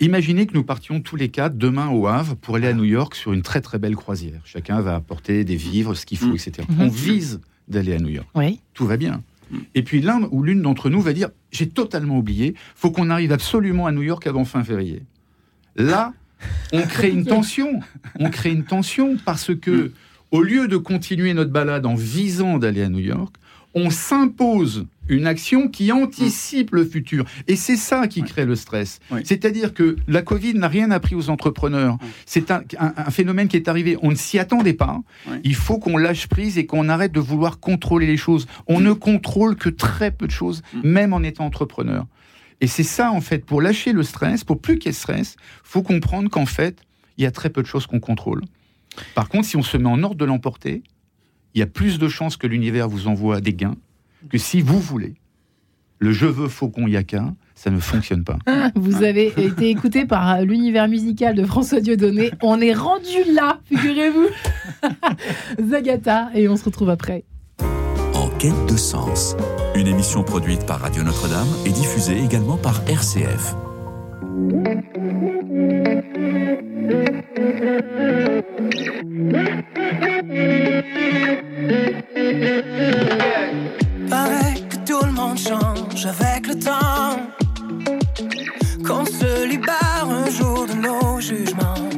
Imaginez 0.03 0.47
que 0.47 0.55
nous 0.55 0.65
partions 0.65 1.01
tous 1.01 1.17
les 1.17 1.29
quatre 1.29 1.59
demain 1.59 1.89
au 1.89 2.07
Havre 2.07 2.35
pour 2.35 2.57
aller 2.57 2.69
à 2.69 2.73
New 2.73 2.85
York 2.85 3.15
sur 3.15 3.35
une 3.35 3.43
très 3.43 3.61
très 3.61 3.79
belle 3.79 3.97
croisière. 3.97 4.41
Chacun 4.45 4.81
va 4.81 4.95
apporter 4.95 5.45
des 5.45 5.57
vivres, 5.57 5.95
ce 5.95 6.07
qu'il 6.07 6.17
faut, 6.17 6.29
mm. 6.29 6.37
etc. 6.37 6.53
Mm-hmm. 6.63 6.81
On 6.81 6.89
vise 6.89 7.41
d'aller 7.69 7.95
à 7.95 7.99
New 7.99 8.09
York. 8.09 8.27
Oui. 8.35 8.61
Tout 8.73 8.87
va 8.87 8.97
bien. 8.97 9.23
Mm. 9.51 9.59
Et 9.75 9.83
puis 9.83 10.01
l'un 10.01 10.23
ou 10.31 10.43
l'une 10.43 10.63
d'entre 10.63 10.89
nous 10.89 11.03
va 11.03 11.13
dire 11.13 11.29
j'ai 11.53 11.69
totalement 11.69 12.17
oublié, 12.17 12.55
faut 12.75 12.91
qu'on 12.91 13.11
arrive 13.11 13.31
absolument 13.31 13.87
à 13.87 13.93
New 13.93 14.03
York 14.03 14.27
avant 14.27 14.47
fin 14.47 14.65
février. 14.65 15.03
Là, 15.77 16.15
on 16.73 16.81
crée 16.83 17.11
une 17.11 17.25
tension. 17.37 17.81
On 18.19 18.31
crée 18.31 18.53
une 18.53 18.65
tension 18.65 19.19
parce 19.23 19.55
que 19.55 19.71
mm. 19.71 19.93
au 20.31 20.43
lieu 20.43 20.67
de 20.67 20.79
continuer 20.79 21.35
notre 21.35 21.51
balade 21.51 21.85
en 21.85 21.95
visant 21.95 22.57
d'aller 22.57 22.83
à 22.83 22.89
New 22.89 23.01
York, 23.01 23.37
on 23.75 23.91
s'impose 23.91 24.87
une 25.11 25.27
action 25.27 25.69
qui 25.69 25.93
anticipe 25.93 26.73
le 26.73 26.85
futur. 26.85 27.25
Et 27.49 27.57
c'est 27.57 27.77
ça 27.77 28.07
qui 28.07 28.23
crée 28.23 28.47
le 28.47 28.55
stress. 28.55 29.01
C'est-à-dire 29.25 29.75
que 29.75 29.97
la 30.09 30.23
Covid 30.23 30.55
n'a 30.55 30.69
rien 30.69 30.91
appris 30.91 31.15
aux 31.15 31.29
entrepreneurs. 31.29 31.99
C'est 32.27 32.51
un, 32.51 32.63
phénomène 33.11 33.49
qui 33.49 33.57
est 33.57 33.69
arrivé. 33.69 33.97
On 34.03 34.11
ne 34.11 34.17
s'y 34.17 34.39
attendait 34.39 34.73
pas. 34.73 35.01
Il 35.45 35.55
faut 35.55 35.79
qu'on 35.79 35.97
lâche 35.97 36.29
prise 36.29 36.59
et 36.59 36.67
qu'on 36.67 36.89
arrête 36.89 37.13
de 37.13 37.21
vouloir 37.21 37.59
contrôler 37.59 38.07
les 38.07 38.17
choses. 38.17 38.47
On 38.67 38.81
ne 38.81 38.93
contrôle 38.93 39.57
que 39.57 39.69
très 39.69 40.11
peu 40.11 40.27
de 40.27 40.33
choses, 40.33 40.63
mm. 40.73 40.89
même 40.89 41.13
en 41.13 41.23
étant 41.23 41.45
entrepreneur. 41.45 42.07
Et 42.61 42.67
c'est 42.67 42.85
ça, 42.85 43.11
en 43.11 43.21
fait, 43.21 43.45
pour 43.45 43.61
lâcher 43.61 43.93
le 43.93 44.03
stress, 44.03 44.45
pour 44.45 44.61
plus 44.61 44.79
qu'il 44.79 44.89
y 44.89 44.91
ait 44.91 44.93
stress, 44.93 45.37
faut 45.65 45.83
comprendre 45.83 46.31
qu'en 46.31 46.47
fait, 46.47 46.83
il 47.17 47.25
y 47.25 47.27
a 47.27 47.31
très 47.31 47.51
peu 47.51 47.63
de 47.63 47.67
choses 47.67 47.87
qu'on 47.87 48.01
contrôle. 48.01 48.43
Par 49.15 49.29
contre, 49.29 49.47
si 49.47 49.57
on 49.57 49.63
se 49.63 49.77
met 49.77 49.89
en 49.89 50.03
ordre 50.03 50.17
de 50.17 50.25
l'emporter, 50.25 50.83
il 51.55 51.59
y 51.59 51.63
a 51.63 51.67
plus 51.67 51.99
de 51.99 52.09
chances 52.09 52.37
que 52.37 52.47
l'univers 52.47 52.89
vous 52.89 53.09
envoie 53.09 53.41
des 53.41 53.55
gains 53.55 53.77
que 54.29 54.39
si 54.39 54.61
vous 54.61 54.79
voulez. 54.79 55.15
Le 55.99 56.13
je 56.13 56.27
veux 56.27 56.49
faucon 56.49 56.87
qu'un, 57.07 57.37
ça 57.55 57.71
ne 57.71 57.79
fonctionne 57.79 58.25
pas. 58.25 58.39
Vous 58.75 59.03
avez 59.03 59.35
été 59.37 59.69
écouté 59.69 60.07
par 60.07 60.41
l'univers 60.41 60.89
musical 60.89 61.35
de 61.35 61.45
François 61.45 61.81
Dieudonné. 61.81 62.31
On 62.43 62.59
est 62.61 62.73
rendu 62.73 63.35
là, 63.35 63.61
figurez-vous. 63.67 64.29
Zagata, 65.69 66.31
et 66.35 66.49
on 66.49 66.57
se 66.57 66.65
retrouve 66.65 66.89
après. 66.89 67.25
En 68.15 68.31
quête 68.39 68.67
de 68.67 68.79
sens, 68.79 69.37
une 69.75 69.87
émission 69.87 70.23
produite 70.23 70.65
par 70.65 70.81
Radio 70.81 71.03
Notre-Dame 71.03 71.49
et 71.67 71.71
diffusée 71.71 72.19
également 72.19 72.57
par 72.57 72.81
RCF. 72.89 73.55
change 85.51 86.07
avec 86.07 86.47
le 86.47 86.57
temps. 86.59 87.17
Qu'on 88.87 89.05
se 89.05 89.47
libère 89.47 90.07
un 90.23 90.31
jour 90.31 90.67
de 90.67 90.75
nos 90.75 91.21
jugements. 91.21 91.89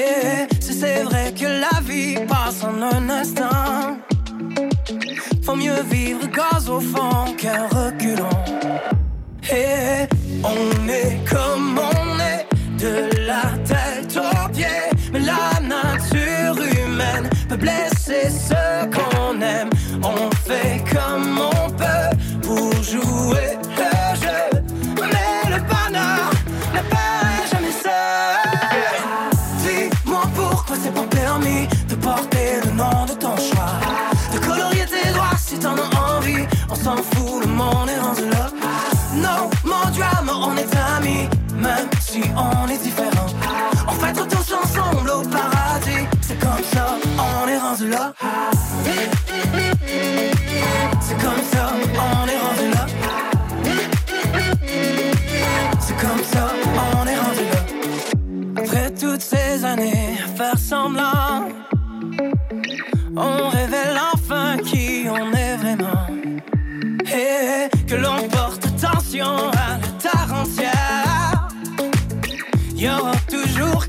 Et 0.00 0.46
si 0.60 0.72
c'est 0.74 1.02
vrai 1.04 1.32
que 1.38 1.46
la 1.64 1.80
vie 1.88 2.16
passe 2.28 2.62
en 2.62 2.76
un 2.82 3.08
instant, 3.08 3.96
faut 5.42 5.56
mieux 5.56 5.82
vivre 5.90 6.26
gaz 6.38 6.68
au 6.68 6.80
fond 6.80 7.34
qu'un 7.38 7.66
reculon. 7.68 8.36
Et 9.50 10.06
on 10.44 10.88
est 10.88 11.18
comme 11.32 11.78
on 11.78 12.20
est, 12.32 12.46
de 12.84 12.94
la 13.30 13.46
tête 13.70 14.14
aux 14.16 14.48
pieds. 14.52 14.88
Mais 15.12 15.20
la 15.20 15.48
nature 15.76 16.56
humaine 16.62 17.28
peut 17.48 17.56
blesser 17.56 18.28
on 42.36 42.68
est 42.68 42.78
différents. 42.78 43.26
On 43.88 43.92
fait 43.92 44.12
tous 44.12 44.54
ensemble 44.54 45.10
au 45.10 45.22
paradis. 45.22 46.06
C'est 46.20 46.38
comme 46.38 46.64
ça, 46.72 46.96
on 47.18 47.48
est 47.48 47.58
rendu 47.58 47.88
là. 47.88 48.12
C'est 51.00 51.18
comme 51.18 51.42
ça, 51.52 51.72
on 51.94 52.26
est 52.28 52.38
rendu 52.38 52.70
là. 52.74 52.86
C'est 55.80 55.96
comme 55.96 56.22
ça, 56.24 56.48
on 56.76 57.06
est 57.06 57.18
rendu 57.18 57.44
là. 57.52 58.62
Après 58.62 58.90
toutes 58.92 59.22
ces 59.22 59.64
années 59.64 60.18
faire 60.36 60.58
semblant, 60.58 61.48
on 63.16 63.48
révèle 63.48 63.98
enfin 64.14 64.56
qui 64.64 65.06
on 65.08 65.32
est 65.32 65.56
vraiment. 65.56 66.06
Et 67.12 67.68
que 67.86 67.96
l'on 67.96 68.28
porte 68.28 68.66
attention 68.66 69.49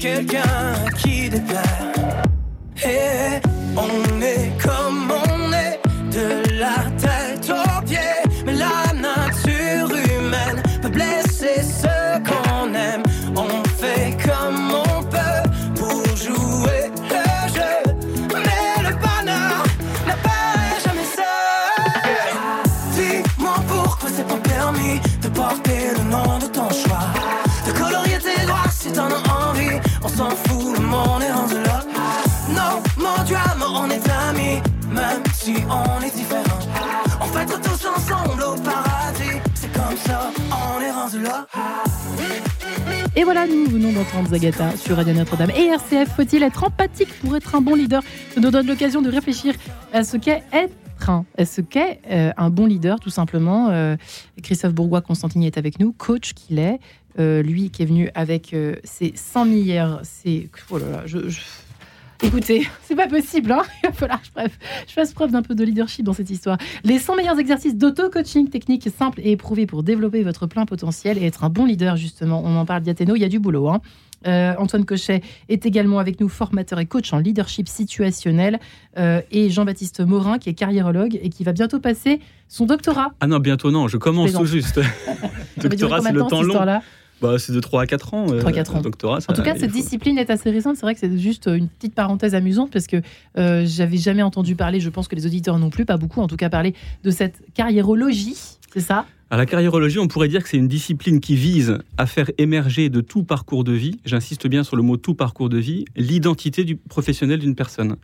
quelqu'un 0.01 0.73
qui 0.97 1.29
déplaire. 1.29 2.23
Et 2.83 3.39
on 3.77 4.21
est 4.21 4.51
comme 4.59 5.11
on 5.11 5.30
nous 43.51 43.69
venons 43.69 43.91
d'entendre 43.91 44.29
Zagata 44.29 44.75
sur 44.77 44.95
Radio 44.95 45.13
Notre-Dame. 45.13 45.51
Et 45.51 45.65
RCF, 45.65 46.15
faut-il 46.15 46.43
être 46.43 46.63
empathique 46.63 47.13
pour 47.19 47.35
être 47.35 47.55
un 47.55 47.61
bon 47.61 47.75
leader? 47.75 48.01
Ça 48.33 48.39
nous 48.39 48.51
donne 48.51 48.67
l'occasion 48.67 49.01
de 49.01 49.09
réfléchir 49.09 49.53
à 49.93 50.03
ce 50.03 50.17
qu'est 50.17 50.43
être 50.53 50.73
ce 51.43 51.61
qu'est 51.61 51.99
euh, 52.11 52.31
un 52.37 52.49
bon 52.49 52.67
leader, 52.67 52.99
tout 52.99 53.09
simplement. 53.09 53.69
Euh, 53.69 53.95
Christophe 54.43 54.73
Bourgois-Constantini 54.73 55.47
est 55.47 55.57
avec 55.57 55.79
nous, 55.79 55.93
coach 55.93 56.33
qu'il 56.33 56.59
est. 56.59 56.79
Euh, 57.19 57.41
lui 57.41 57.71
qui 57.71 57.81
est 57.81 57.85
venu 57.85 58.09
avec 58.13 58.55
ses 58.83 59.13
100 59.15 59.45
milliards, 59.45 59.99
c'est... 60.03 60.49
Oh 60.69 60.77
là 60.77 60.89
là, 60.89 61.01
je... 61.05 61.19
Écoutez, 62.23 62.67
c'est 62.83 62.95
pas 62.95 63.07
possible, 63.07 63.51
hein 63.51 63.63
il 63.83 63.89
va 63.89 63.93
falloir 63.93 64.21
que 64.21 64.27
je, 64.87 64.93
fasse 64.93 65.13
preuve 65.13 65.31
d'un 65.31 65.41
peu 65.41 65.55
de 65.55 65.63
leadership 65.63 66.05
dans 66.05 66.13
cette 66.13 66.29
histoire. 66.29 66.57
Les 66.83 66.99
100 66.99 67.15
meilleurs 67.15 67.39
exercices 67.39 67.75
d'auto-coaching 67.75 68.49
technique 68.49 68.87
simples 68.95 69.21
et 69.23 69.31
éprouvés 69.31 69.65
pour 69.65 69.81
développer 69.83 70.23
votre 70.23 70.45
plein 70.45 70.65
potentiel 70.65 71.17
et 71.17 71.25
être 71.25 71.43
un 71.43 71.49
bon 71.49 71.65
leader, 71.65 71.97
justement. 71.97 72.41
On 72.45 72.55
en 72.57 72.65
parle 72.65 72.83
d'Athéno, 72.83 73.15
il 73.15 73.21
y 73.21 73.25
a 73.25 73.29
du 73.29 73.39
boulot. 73.39 73.69
Hein. 73.69 73.81
Euh, 74.27 74.53
Antoine 74.59 74.85
Cochet 74.85 75.21
est 75.49 75.65
également 75.65 75.97
avec 75.97 76.19
nous, 76.19 76.29
formateur 76.29 76.79
et 76.79 76.85
coach 76.85 77.11
en 77.11 77.17
leadership 77.17 77.67
situationnel. 77.67 78.59
Euh, 78.97 79.21
et 79.31 79.49
Jean-Baptiste 79.49 80.01
Morin, 80.01 80.37
qui 80.37 80.49
est 80.49 80.53
carriérologue 80.53 81.19
et 81.21 81.29
qui 81.29 81.43
va 81.43 81.53
bientôt 81.53 81.79
passer 81.79 82.19
son 82.47 82.67
doctorat. 82.67 83.13
Ah 83.19 83.27
non, 83.27 83.39
bientôt 83.39 83.71
non, 83.71 83.87
je 83.87 83.97
commence 83.97 84.33
tout 84.33 84.45
juste. 84.45 84.79
doctorat, 85.57 86.01
c'est 86.01 86.11
le 86.11 86.21
temps 86.25 86.43
long. 86.43 86.81
Bah, 87.21 87.37
c'est 87.37 87.53
de 87.53 87.59
3 87.59 87.83
à 87.83 87.85
4 87.85 88.13
ans. 88.13 88.25
3 88.25 88.51
4 88.51 88.75
euh, 88.75 88.77
ans. 88.77 88.81
Doctorat, 88.81 89.19
en 89.27 89.33
tout 89.33 89.43
cas, 89.43 89.55
cette 89.55 89.71
discipline 89.71 90.17
est 90.17 90.29
assez 90.29 90.49
récente. 90.49 90.75
C'est 90.75 90.85
vrai 90.85 90.93
que 90.93 90.99
c'est 90.99 91.17
juste 91.17 91.47
une 91.47 91.67
petite 91.67 91.93
parenthèse 91.95 92.35
amusante 92.35 92.71
parce 92.71 92.87
que 92.87 93.01
j'avais 93.35 93.97
jamais 93.97 94.23
entendu 94.23 94.55
parler, 94.55 94.79
je 94.79 94.89
pense 94.89 95.07
que 95.07 95.15
les 95.15 95.25
auditeurs 95.25 95.59
non 95.59 95.69
plus, 95.69 95.85
pas 95.85 95.97
beaucoup 95.97 96.21
en 96.21 96.27
tout 96.27 96.37
cas, 96.37 96.49
parler 96.49 96.73
de 97.03 97.11
cette 97.11 97.41
carriérologie, 97.53 98.35
c'est 98.73 98.79
ça? 98.79 99.05
À 99.29 99.37
la 99.37 99.45
carriérologie, 99.45 99.97
on 99.97 100.09
pourrait 100.09 100.27
dire 100.27 100.43
que 100.43 100.49
c'est 100.49 100.57
une 100.57 100.67
discipline 100.67 101.21
qui 101.21 101.35
vise 101.35 101.77
à 101.97 102.05
faire 102.05 102.29
émerger 102.37 102.89
de 102.89 102.99
tout 102.99 103.23
parcours 103.23 103.63
de 103.63 103.71
vie, 103.71 103.99
j'insiste 104.03 104.47
bien 104.47 104.65
sur 104.65 104.75
le 104.75 104.83
mot 104.83 104.97
tout 104.97 105.13
parcours 105.13 105.47
de 105.47 105.57
vie, 105.57 105.85
l'identité 105.95 106.65
du 106.65 106.75
professionnel 106.75 107.39
d'une 107.39 107.55
personne. 107.55 107.95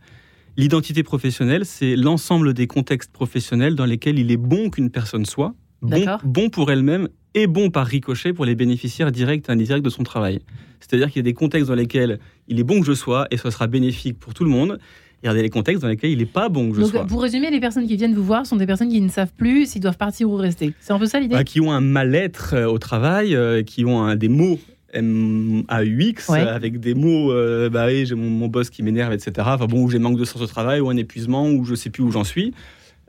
L'identité 0.56 1.02
professionnelle, 1.02 1.66
c'est 1.66 1.96
l'ensemble 1.96 2.54
des 2.54 2.66
contextes 2.66 3.12
professionnels 3.12 3.74
dans 3.74 3.84
lesquels 3.84 4.18
il 4.18 4.30
est 4.30 4.38
bon 4.38 4.70
qu'une 4.70 4.90
personne 4.90 5.26
soit, 5.26 5.54
bon, 5.82 6.04
bon 6.24 6.50
pour 6.50 6.70
elle-même 6.70 7.08
et 7.34 7.46
bon 7.46 7.70
par 7.70 7.86
ricochet 7.86 8.32
pour 8.32 8.44
les 8.44 8.54
bénéficiaires 8.54 9.12
directs 9.12 9.48
et 9.48 9.52
indirects 9.52 9.82
de 9.82 9.90
son 9.90 10.02
travail. 10.02 10.40
C'est-à-dire 10.80 11.08
qu'il 11.08 11.16
y 11.16 11.20
a 11.20 11.22
des 11.24 11.34
contextes 11.34 11.68
dans 11.68 11.74
lesquels 11.74 12.18
il 12.48 12.58
est 12.58 12.64
bon 12.64 12.80
que 12.80 12.86
je 12.86 12.94
sois 12.94 13.26
et 13.30 13.36
ce 13.36 13.50
sera 13.50 13.66
bénéfique 13.66 14.18
pour 14.18 14.34
tout 14.34 14.44
le 14.44 14.50
monde, 14.50 14.78
il 15.22 15.26
y 15.26 15.28
a 15.28 15.34
des 15.34 15.50
contextes 15.50 15.82
dans 15.82 15.88
lesquels 15.88 16.10
il 16.10 16.18
n'est 16.18 16.26
pas 16.26 16.48
bon 16.48 16.70
que 16.70 16.76
je 16.76 16.80
Donc, 16.80 17.08
Pour 17.08 17.22
résumer, 17.22 17.50
les 17.50 17.60
personnes 17.60 17.86
qui 17.86 17.96
viennent 17.96 18.14
vous 18.14 18.22
voir 18.22 18.46
sont 18.46 18.56
des 18.56 18.66
personnes 18.66 18.88
qui 18.88 19.00
ne 19.00 19.08
savent 19.08 19.32
plus 19.36 19.66
s'ils 19.66 19.82
doivent 19.82 19.96
partir 19.96 20.30
ou 20.30 20.36
rester. 20.36 20.74
C'est 20.80 20.92
un 20.92 20.98
peu 20.98 21.06
ça 21.06 21.18
l'idée 21.18 21.34
bah, 21.34 21.44
Qui 21.44 21.60
ont 21.60 21.72
un 21.72 21.80
mal-être 21.80 22.54
euh, 22.54 22.66
au 22.66 22.78
travail, 22.78 23.34
euh, 23.34 23.62
qui 23.62 23.84
ont 23.84 24.02
un, 24.02 24.14
des 24.14 24.28
mots 24.28 24.58
MAUX, 24.94 26.30
avec 26.30 26.80
des 26.80 26.94
mots, 26.94 27.32
euh, 27.32 27.68
bah 27.68 27.86
oui, 27.86 28.06
j'ai 28.06 28.14
mon, 28.14 28.46
boss 28.48 28.70
qui 28.70 28.82
m'énerve, 28.82 29.12
etc. 29.12 29.32
Enfin 29.38 29.66
bon, 29.66 29.82
où 29.82 29.90
j'ai 29.90 29.98
manque 29.98 30.18
de 30.18 30.24
sens 30.24 30.40
au 30.40 30.46
travail, 30.46 30.80
ou 30.80 30.88
un 30.88 30.96
épuisement, 30.96 31.50
ou 31.50 31.64
je 31.64 31.72
ne 31.72 31.76
sais 31.76 31.90
plus 31.90 32.02
où 32.02 32.10
j'en 32.10 32.24
suis. 32.24 32.54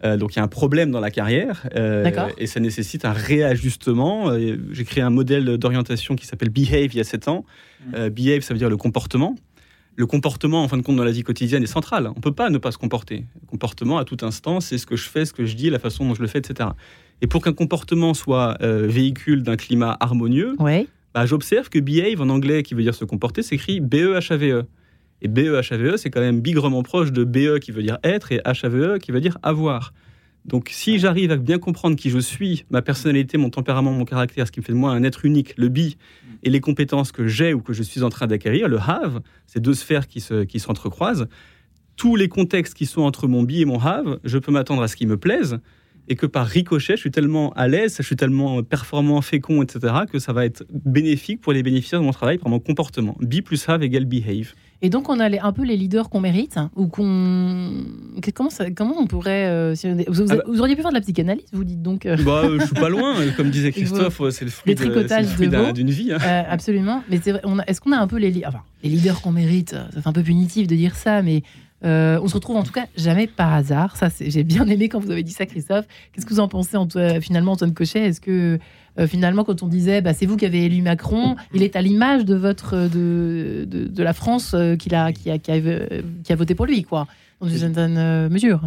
Donc 0.03 0.33
il 0.33 0.37
y 0.37 0.39
a 0.39 0.43
un 0.43 0.47
problème 0.47 0.91
dans 0.91 0.99
la 0.99 1.11
carrière 1.11 1.67
et 2.37 2.47
ça 2.47 2.59
nécessite 2.59 3.05
un 3.05 3.11
réajustement. 3.11 4.31
j'ai 4.71 4.83
créé 4.85 5.03
un 5.03 5.09
modèle 5.09 5.57
d'orientation 5.57 6.15
qui 6.15 6.25
s'appelle 6.25 6.49
Behave 6.49 6.93
il 6.93 6.95
y 6.95 6.99
a 6.99 7.03
7 7.03 7.27
ans. 7.27 7.45
Mmh. 7.85 8.09
Behave, 8.09 8.41
ça 8.41 8.53
veut 8.53 8.57
dire 8.57 8.69
le 8.69 8.77
comportement. 8.77 9.35
le 9.95 10.05
comportement, 10.05 10.63
en 10.63 10.67
fin 10.69 10.77
de 10.77 10.81
compte, 10.81 10.95
dans 10.95 11.03
la 11.03 11.11
vie 11.11 11.23
quotidienne 11.23 11.63
est 11.63 11.67
central. 11.67 12.07
On 12.07 12.15
ne 12.15 12.21
peut 12.21 12.31
pas 12.31 12.49
ne 12.49 12.57
pas 12.57 12.71
se 12.71 12.77
comporter. 12.77 13.25
Le 13.41 13.47
comportement, 13.47 13.97
à 13.97 14.05
tout 14.05 14.17
instant, 14.21 14.61
c'est 14.61 14.77
ce 14.77 14.85
que 14.85 14.95
je 14.95 15.09
fais, 15.09 15.25
ce 15.25 15.33
que 15.33 15.45
je 15.45 15.55
dis, 15.55 15.69
la 15.69 15.79
façon 15.79 16.05
dont 16.05 16.13
je 16.15 16.21
le 16.21 16.27
fais, 16.27 16.39
etc. 16.39 16.69
Et 17.21 17.27
pour 17.27 17.43
qu'un 17.43 17.53
comportement 17.53 18.13
soit 18.13 18.57
euh, 18.61 18.87
véhicule 18.87 19.43
d'un 19.43 19.57
climat 19.57 19.97
harmonieux, 19.99 20.55
bah, 21.13 21.25
j'observe 21.25 21.69
que 21.69 21.79
behave 21.79 22.21
en 22.21 22.29
anglais, 22.29 22.63
qui 22.63 22.75
veut 22.75 22.83
dire 22.83 22.95
se 22.95 23.03
comporter, 23.03 23.41
s'écrit 23.41 23.81
B-E-H-A-V-E. 23.81 24.63
Et 25.21 25.27
B-E-H-A-V-E, 25.27 25.97
c'est 25.97 26.09
quand 26.09 26.21
même 26.21 26.41
bigrement 26.41 26.83
proche 26.83 27.11
de 27.11 27.23
B-E 27.23 27.59
qui 27.59 27.71
veut 27.71 27.83
dire 27.83 27.97
être 28.03 28.31
et 28.31 28.39
H-A-V-E 28.39 28.99
qui 28.99 29.11
veut 29.11 29.21
dire 29.21 29.37
avoir. 29.43 29.93
Donc 30.45 30.69
si 30.71 30.99
j'arrive 30.99 31.31
à 31.31 31.37
bien 31.37 31.59
comprendre 31.59 31.95
qui 31.95 32.09
je 32.09 32.19
suis, 32.19 32.65
ma 32.69 32.81
personnalité, 32.81 33.37
mon 33.37 33.49
tempérament, 33.49 33.91
mon 33.91 34.05
caractère, 34.05 34.47
ce 34.47 34.51
qui 34.51 34.61
me 34.61 34.65
fait 34.65 34.71
de 34.71 34.77
moi 34.77 34.91
un 34.91 35.03
être 35.03 35.25
unique, 35.25 35.53
le 35.57 35.67
bi, 35.67 35.97
et 36.43 36.49
les 36.49 36.61
compétences 36.61 37.11
que 37.11 37.27
j'ai 37.27 37.53
ou 37.53 37.61
que 37.61 37.73
je 37.73 37.83
suis 37.83 38.03
en 38.03 38.09
train 38.09 38.27
d'acquérir, 38.27 38.69
le 38.69 38.79
have, 38.79 39.21
ces 39.45 39.59
deux 39.59 39.73
sphères 39.73 40.07
qui 40.07 40.21
s'entrecroisent, 40.21 41.25
qui 41.25 41.95
tous 41.97 42.15
les 42.15 42.29
contextes 42.29 42.73
qui 42.75 42.85
sont 42.85 43.01
entre 43.01 43.27
mon 43.27 43.43
bi 43.43 43.59
et 43.59 43.65
mon 43.65 43.77
have, 43.77 44.19
je 44.23 44.37
peux 44.37 44.53
m'attendre 44.53 44.81
à 44.81 44.87
ce 44.87 44.95
qui 44.95 45.05
me 45.05 45.17
plaise, 45.17 45.59
et 46.07 46.15
que 46.15 46.25
par 46.25 46.47
ricochet, 46.47 46.95
je 46.95 47.01
suis 47.01 47.11
tellement 47.11 47.51
à 47.53 47.67
l'aise, 47.67 47.97
je 47.97 48.03
suis 48.03 48.15
tellement 48.15 48.63
performant, 48.63 49.21
fécond, 49.21 49.61
etc., 49.61 49.93
que 50.09 50.17
ça 50.17 50.31
va 50.31 50.45
être 50.45 50.63
bénéfique 50.71 51.41
pour 51.41 51.51
les 51.51 51.61
bénéficiaires 51.61 51.99
de 51.99 52.05
mon 52.05 52.13
travail, 52.13 52.37
pour 52.37 52.49
mon 52.49 52.59
comportement. 52.59 53.17
Be 53.19 53.41
plus 53.41 53.67
have 53.67 53.83
égale 53.83 54.05
behave. 54.05 54.53
Et 54.81 54.89
donc, 54.89 55.09
on 55.09 55.19
a 55.19 55.29
un 55.45 55.51
peu 55.51 55.63
les 55.63 55.75
leaders 55.75 56.09
qu'on 56.09 56.21
mérite 56.21 56.57
ou 56.75 56.87
qu'on. 56.87 57.83
Comment, 58.33 58.49
comment 58.75 58.95
on 58.97 59.07
pourrait. 59.07 59.45
Euh, 59.47 59.75
ah 59.83 59.87
bah 60.25 60.35
vous, 60.47 60.61
auriez 60.61 60.75
pu 60.75 60.81
faire 60.81 60.91
de 60.91 60.95
la 60.95 61.01
psychanalyse, 61.01 61.47
vous 61.51 61.65
dites 61.65 61.81
donc 61.81 62.05
euh. 62.05 62.15
bah, 62.23 62.43
Je 62.57 62.65
suis 62.65 62.75
pas 62.75 62.87
loin. 62.87 63.15
Comme 63.35 63.49
disait 63.49 63.71
Christophe, 63.73 64.21
c'est 64.29 64.45
le 64.45 64.51
fruit, 64.51 64.75
d'une 64.75 65.89
vie. 65.89 66.13
Hein. 66.13 66.19
Euh, 66.23 66.43
absolument. 66.49 67.03
Mais 67.09 67.19
est-ce 67.67 67.81
qu'on 67.81 67.91
a 67.91 67.97
un 67.97 68.07
peu 68.07 68.17
les, 68.17 68.43
enfin, 68.45 68.61
les 68.83 68.89
leaders 68.89 69.21
qu'on 69.21 69.31
mérite 69.31 69.71
Ça 69.71 70.01
fait 70.01 70.07
un 70.07 70.13
peu 70.13 70.23
punitif 70.23 70.67
de 70.67 70.75
dire 70.75 70.95
ça, 70.95 71.21
mais 71.21 71.43
on 71.83 72.27
se 72.27 72.33
retrouve 72.33 72.55
en 72.55 72.63
tout 72.63 72.71
cas 72.71 72.85
jamais 72.95 73.27
par 73.27 73.53
hasard. 73.53 73.97
Ça, 73.97 74.07
j'ai 74.17 74.43
bien 74.43 74.65
aimé 74.67 74.87
quand 74.87 75.01
vous 75.01 75.11
avez 75.11 75.23
dit 75.23 75.33
ça, 75.33 75.45
Christophe. 75.45 75.87
Qu'est-ce 76.13 76.25
que 76.25 76.33
vous 76.33 76.39
en 76.39 76.47
pensez, 76.47 76.77
finalement, 77.19 77.51
Antoine 77.51 77.73
Cochet? 77.73 78.05
Est-ce 78.05 78.21
que 78.21 78.59
euh, 78.99 79.07
finalement, 79.07 79.43
quand 79.43 79.63
on 79.63 79.67
disait 79.67 80.01
bah, 80.01 80.13
c'est 80.13 80.25
vous 80.25 80.37
qui 80.37 80.45
avez 80.45 80.65
élu 80.65 80.81
Macron, 80.81 81.35
il 81.53 81.63
est 81.63 81.75
à 81.75 81.81
l'image 81.81 82.25
de 82.25 82.35
votre 82.35 82.89
de, 82.89 83.65
de, 83.65 84.03
la 84.03 84.13
France 84.13 84.53
euh, 84.53 84.75
qui, 84.75 84.93
a, 84.93 85.11
qui, 85.13 85.31
a, 85.31 85.39
qui, 85.39 85.51
a, 85.51 86.35
voté 86.35 86.55
pour 86.55 86.65
lui, 86.65 86.83
quoi, 86.83 87.07
dans 87.39 87.47
une 87.47 87.57
certaine 87.57 87.97
euh, 87.97 88.29
mesure. 88.29 88.61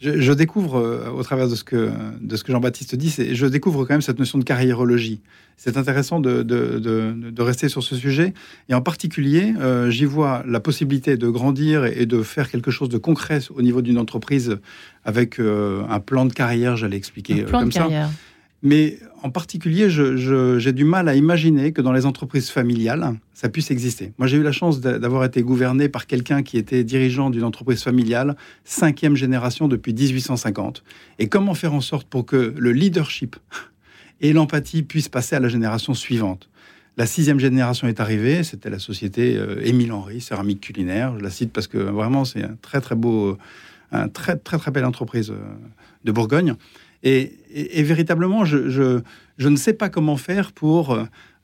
Je, 0.00 0.32
découvre, 0.32 1.10
au 1.12 1.22
travers 1.24 1.48
de 1.48 1.56
ce 1.56 1.64
que, 1.64 1.90
de 2.20 2.36
ce 2.36 2.44
que 2.44 2.52
Jean-Baptiste 2.52 2.94
dit, 2.94 3.12
je 3.32 3.46
découvre 3.46 3.84
quand 3.84 3.94
même 3.94 4.00
cette 4.00 4.20
notion 4.20 4.38
de 4.38 4.44
carriérologie. 4.44 5.20
C'est 5.56 5.76
intéressant 5.76 6.20
de, 6.20 6.44
de, 6.44 6.78
de, 6.78 7.42
rester 7.42 7.68
sur 7.68 7.82
ce 7.82 7.96
sujet. 7.96 8.32
Et 8.68 8.74
en 8.74 8.80
particulier, 8.80 9.54
j'y 9.88 10.04
vois 10.04 10.44
la 10.46 10.60
possibilité 10.60 11.16
de 11.16 11.28
grandir 11.28 11.84
et 11.84 12.06
de 12.06 12.22
faire 12.22 12.48
quelque 12.48 12.70
chose 12.70 12.90
de 12.90 12.98
concret 12.98 13.40
au 13.52 13.60
niveau 13.60 13.82
d'une 13.82 13.98
entreprise 13.98 14.58
avec 15.04 15.40
un 15.40 15.98
plan 15.98 16.26
de 16.26 16.32
carrière, 16.32 16.76
j'allais 16.76 16.96
expliquer 16.96 17.42
un 17.42 17.46
plan 17.46 17.58
comme 17.58 17.70
de 17.70 17.74
carrière. 17.74 18.10
Mais 18.62 18.98
en 19.22 19.30
particulier, 19.30 19.88
j'ai 19.88 20.72
du 20.72 20.84
mal 20.84 21.08
à 21.08 21.14
imaginer 21.14 21.72
que 21.72 21.80
dans 21.80 21.92
les 21.92 22.06
entreprises 22.06 22.50
familiales, 22.50 23.14
ça 23.32 23.48
puisse 23.48 23.70
exister. 23.70 24.12
Moi, 24.18 24.26
j'ai 24.26 24.36
eu 24.36 24.42
la 24.42 24.52
chance 24.52 24.80
d'avoir 24.80 25.24
été 25.24 25.42
gouverné 25.42 25.88
par 25.88 26.06
quelqu'un 26.06 26.42
qui 26.42 26.58
était 26.58 26.82
dirigeant 26.82 27.30
d'une 27.30 27.44
entreprise 27.44 27.82
familiale, 27.82 28.36
cinquième 28.64 29.14
génération 29.14 29.68
depuis 29.68 29.94
1850. 29.94 30.82
Et 31.20 31.28
comment 31.28 31.54
faire 31.54 31.72
en 31.72 31.80
sorte 31.80 32.08
pour 32.08 32.26
que 32.26 32.52
le 32.56 32.72
leadership 32.72 33.36
et 34.20 34.32
l'empathie 34.32 34.82
puissent 34.82 35.08
passer 35.08 35.36
à 35.36 35.40
la 35.40 35.48
génération 35.48 35.94
suivante? 35.94 36.48
La 36.96 37.06
sixième 37.06 37.38
génération 37.38 37.86
est 37.86 38.00
arrivée, 38.00 38.42
c'était 38.42 38.70
la 38.70 38.80
société 38.80 39.36
euh, 39.36 39.64
Émile 39.64 39.92
Henry, 39.92 40.20
céramique 40.20 40.60
culinaire. 40.60 41.16
Je 41.16 41.22
la 41.22 41.30
cite 41.30 41.52
parce 41.52 41.68
que 41.68 41.78
vraiment 41.78 42.24
c'est 42.24 42.42
un 42.42 42.56
très 42.60 42.80
très 42.80 42.96
beau, 42.96 43.38
très 44.12 44.36
très 44.36 44.58
très 44.58 44.72
belle 44.72 44.84
entreprise 44.84 45.30
euh, 45.30 45.36
de 46.02 46.10
Bourgogne. 46.10 46.56
Et, 47.02 47.82
véritablement, 47.82 48.44
je, 48.44 49.02
ne 49.38 49.56
sais 49.56 49.74
pas 49.74 49.88
comment 49.88 50.16
faire 50.16 50.52
pour 50.52 50.98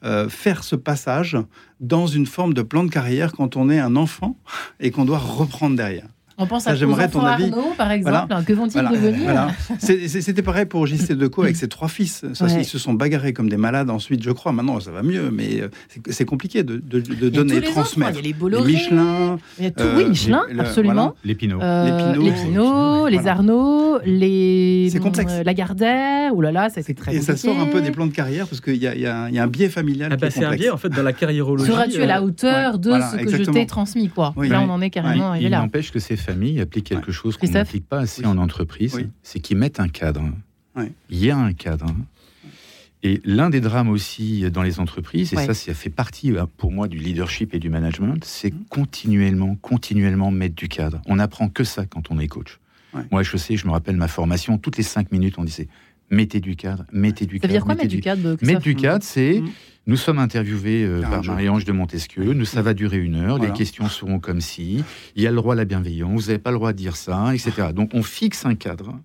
euh, 0.05 0.29
faire 0.29 0.65
ce 0.65 0.77
passage 0.77 1.39
dans 1.81 2.07
une 2.07 2.27
forme 2.27 2.55
de 2.55 2.63
plan 2.63 2.85
de 2.85 2.91
carrière 2.91 3.33
quand 3.33 3.57
on 3.57 3.71
est 3.71 3.79
un 3.79 3.97
enfant 3.97 4.37
et 4.81 4.91
qu'on 4.91 5.05
doit 5.05 5.19
reprendre 5.19 5.77
derrière. 5.77 6.09
On 6.37 6.47
pense 6.47 6.67
à 6.67 6.75
j'aimerais 6.75 7.09
ton 7.09 7.21
avis. 7.21 7.45
Arnaud, 7.45 7.75
par 7.77 7.91
exemple. 7.91 8.35
Que 8.45 8.53
vont-ils 8.53 8.83
devenir 8.83 9.49
C'était 9.79 10.43
pareil 10.43 10.67
pour 10.67 10.87
JC 10.87 11.13
Decaux 11.13 11.43
avec 11.43 11.57
ses 11.57 11.69
trois 11.69 11.89
fils. 11.89 12.25
Ils 12.41 12.65
se 12.65 12.79
sont 12.79 12.95
bagarrés 12.95 13.33
comme 13.33 13.49
des 13.49 13.57
malades 13.57 13.91
ensuite, 13.91 14.23
je 14.23 14.31
crois. 14.31 14.53
Maintenant, 14.53 14.81
ça 14.81 14.91
va 14.91 15.03
mieux, 15.03 15.31
mais 15.31 15.61
euh, 15.61 15.69
c'est 16.11 16.25
compliqué 16.25 16.63
de, 16.63 16.77
de, 16.77 17.29
donner 17.29 17.57
et 17.57 17.61
transmettre. 17.63 18.13
Il 18.13 18.17
y 18.17 18.19
a 18.19 18.23
les 18.23 18.33
Bolloré, 18.33 18.73
Michelin. 18.73 19.39
Il 19.59 19.65
y 19.65 19.67
a 19.69 19.71
tout, 19.71 19.85
oui, 19.97 20.07
Michelin, 20.07 20.43
absolument. 20.59 21.15
Les 21.25 21.35
Pinot. 21.35 21.61
Euh, 21.61 22.13
les 22.13 22.33
Pinot, 22.33 23.09
les 23.09 23.27
Arnaud, 23.27 23.99
les 24.05 24.91
euh, 24.95 25.43
Lagardère. 25.45 26.35
Ouh 26.35 26.41
là 26.41 26.53
là, 26.53 26.69
ça 26.69 26.83
c'est 26.83 26.95
très 26.95 27.15
Et 27.15 27.21
ça 27.21 27.37
sort 27.37 27.59
un 27.59 27.67
peu 27.67 27.81
des 27.81 27.91
plans 27.91 28.07
de 28.07 28.13
carrière 28.13 28.47
parce 28.47 28.61
qu'il 28.61 28.77
y, 28.77 28.87
y, 28.87 29.07
a 29.07 29.25
un 29.25 29.47
biais 29.47 29.69
familial. 29.69 30.11
Ah 30.13 30.17
bah, 30.17 30.31
c'est 30.31 30.45
un 30.45 30.55
biais 30.55 30.71
en 30.71 30.79
fait 30.79 30.89
dans 30.89 31.03
la 31.03 31.13
carriérologie. 31.13 31.71
Seras-tu 31.71 32.03
à 32.03 32.07
la 32.07 32.23
hauteur 32.23 32.79
de 32.79 32.93
ce 32.93 33.25
que 33.25 33.45
je 33.45 33.51
t'ai 33.51 33.67
transmis 33.67 34.09
quoi? 34.09 34.35
Là, 34.37 34.63
on 34.67 34.71
en 34.71 34.81
est 34.81 34.91
carrément. 34.91 35.35
Il 35.35 35.51
n'empêche 35.51 35.93
que 35.93 35.99
c'est 35.99 36.17
famille 36.25 36.61
applique 36.61 36.87
quelque 36.87 37.13
chose 37.13 37.37
qu'on 37.37 37.49
n'applique 37.49 37.89
pas 37.89 38.01
assez 38.01 38.25
en 38.25 38.39
entreprise, 38.39 38.99
c'est 39.23 39.41
qu'ils 39.41 39.59
mettent 39.59 39.81
un 39.81 39.89
cadre. 39.89 40.23
Il 41.11 41.25
y 41.25 41.31
a 41.31 41.37
un 41.37 41.53
cadre. 41.53 41.87
Et 43.07 43.21
l'un 43.25 43.51
des 43.51 43.61
drames 43.61 43.91
aussi 43.91 44.51
dans 44.51 44.63
les 44.63 44.81
entreprises, 44.81 45.35
et 45.35 45.37
ça, 45.37 45.53
ça 45.53 45.75
fait 45.75 45.91
partie 45.91 46.33
euh, 46.33 46.47
pour 46.57 46.73
moi 46.73 46.89
du 46.89 46.97
leadership 46.97 47.53
et 47.53 47.59
du 47.59 47.69
management, 47.69 48.25
c'est 48.25 48.51
mmh. 48.51 48.65
continuellement, 48.71 49.57
continuellement 49.57 50.31
mettre 50.31 50.55
du 50.55 50.69
cadre. 50.69 51.03
On 51.05 51.17
n'apprend 51.17 51.51
que 51.51 51.65
ça 51.65 51.85
quand 51.85 52.11
on 52.11 52.19
est 52.19 52.29
coach. 52.29 52.59
Moi, 53.11 53.23
je 53.23 53.37
sais, 53.37 53.57
je 53.57 53.67
me 53.67 53.73
rappelle 53.73 53.97
ma 53.97 54.09
formation, 54.09 54.57
toutes 54.57 54.77
les 54.77 54.85
cinq 54.85 55.13
minutes, 55.13 55.35
on 55.37 55.45
disait 55.45 55.69
mettez 56.11 56.41
du 56.41 56.57
cadre, 56.57 56.85
mettez 56.93 57.27
du 57.27 57.41
cadre. 57.41 57.43
Ça 57.43 57.49
veut 57.49 57.59
dire 57.59 57.65
quoi 57.65 57.75
mettre 57.75 57.89
du 57.89 58.01
cadre 58.01 58.37
Mettre 58.43 58.63
du 58.63 58.75
cadre, 58.75 59.05
c'est 59.05 59.41
mmh. 59.41 59.51
Nous 59.87 59.97
sommes 59.97 60.19
interviewés 60.19 60.83
euh, 60.83 61.03
par 61.03 61.23
Marie-Ange 61.23 61.67
de 61.67 61.73
Montesquieu. 61.73 62.33
Nous, 62.33 62.47
ça 62.47 62.63
va 62.63 62.73
durer 62.73 62.97
une 62.97 63.17
heure. 63.17 63.39
Les 63.39 63.53
questions 63.53 63.87
seront 63.91 64.19
comme 64.19 64.41
si. 64.41 64.83
Il 65.15 65.23
y 65.23 65.27
a 65.27 65.31
le 65.31 65.37
droit 65.37 65.53
à 65.53 65.57
la 65.57 65.67
bienveillance. 65.67 66.23
Vous 66.23 66.29
n'avez 66.29 66.39
pas 66.39 66.53
le 66.53 66.57
droit 66.57 66.73
de 66.73 66.79
dire 66.79 66.97
ça, 66.97 67.35
etc. 67.35 67.69
Donc, 67.75 67.91
on 67.93 68.03
fixe 68.03 68.47
un 68.47 68.55
cadre. 68.55 68.99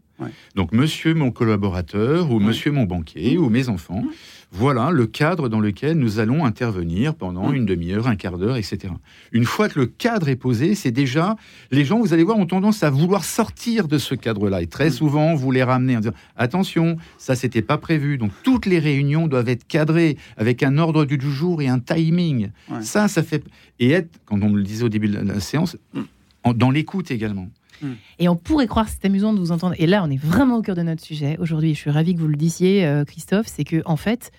Donc, 0.55 0.71
monsieur 0.71 1.13
mon 1.13 1.31
collaborateur, 1.31 2.31
ou 2.31 2.39
monsieur 2.39 2.71
mon 2.71 2.83
banquier, 2.83 3.37
ou 3.37 3.49
mes 3.49 3.69
enfants, 3.69 4.03
voilà 4.51 4.89
le 4.89 5.05
cadre 5.05 5.47
dans 5.47 5.59
lequel 5.59 5.97
nous 5.97 6.19
allons 6.19 6.43
intervenir 6.43 7.13
pendant 7.13 7.53
une 7.53 7.65
demi-heure, 7.65 8.07
un 8.07 8.15
quart 8.15 8.39
d'heure, 8.39 8.57
etc. 8.57 8.93
Une 9.31 9.45
fois 9.45 9.69
que 9.69 9.79
le 9.79 9.85
cadre 9.85 10.27
est 10.27 10.35
posé, 10.35 10.73
c'est 10.73 10.91
déjà 10.91 11.35
les 11.71 11.85
gens, 11.85 11.99
vous 11.99 12.13
allez 12.13 12.23
voir, 12.23 12.37
ont 12.37 12.47
tendance 12.47 12.81
à 12.81 12.89
vouloir 12.89 13.23
sortir 13.23 13.87
de 13.87 13.99
ce 13.99 14.15
cadre-là. 14.15 14.63
Et 14.63 14.67
très 14.67 14.89
souvent, 14.89 15.35
vous 15.35 15.51
les 15.51 15.63
ramenez 15.63 15.97
en 15.97 15.99
disant 15.99 16.15
attention, 16.35 16.97
ça 17.19 17.35
c'était 17.35 17.61
pas 17.61 17.77
prévu. 17.77 18.17
Donc 18.17 18.31
toutes 18.43 18.65
les 18.65 18.79
réunions 18.79 19.27
doivent 19.27 19.49
être 19.49 19.67
cadrées 19.67 20.17
avec 20.35 20.63
un 20.63 20.79
ordre 20.79 21.05
du 21.05 21.19
jour 21.19 21.61
et 21.61 21.67
un 21.67 21.79
timing. 21.79 22.49
Ça, 22.81 23.07
ça 23.07 23.21
fait 23.21 23.43
et 23.79 23.91
être, 23.91 24.19
quand 24.25 24.41
on 24.41 24.49
me 24.49 24.57
le 24.57 24.63
disait 24.63 24.83
au 24.83 24.89
début 24.89 25.09
de 25.09 25.19
la 25.19 25.39
séance, 25.39 25.77
dans 26.55 26.71
l'écoute 26.71 27.11
également. 27.11 27.49
Et 28.19 28.29
on 28.29 28.35
pourrait 28.35 28.67
croire, 28.67 28.87
c'est 28.89 29.05
amusant 29.05 29.33
de 29.33 29.39
vous 29.39 29.51
entendre. 29.51 29.75
Et 29.77 29.87
là, 29.87 30.03
on 30.03 30.09
est 30.09 30.21
vraiment 30.21 30.57
au 30.57 30.61
cœur 30.61 30.75
de 30.75 30.81
notre 30.81 31.03
sujet 31.03 31.37
aujourd'hui. 31.39 31.73
Je 31.73 31.79
suis 31.79 31.91
ravie 31.91 32.15
que 32.15 32.19
vous 32.19 32.27
le 32.27 32.35
disiez, 32.35 32.85
euh, 32.85 33.05
Christophe. 33.05 33.47
C'est 33.47 33.63
que 33.63 33.81
en 33.85 33.95
fait, 33.95 34.31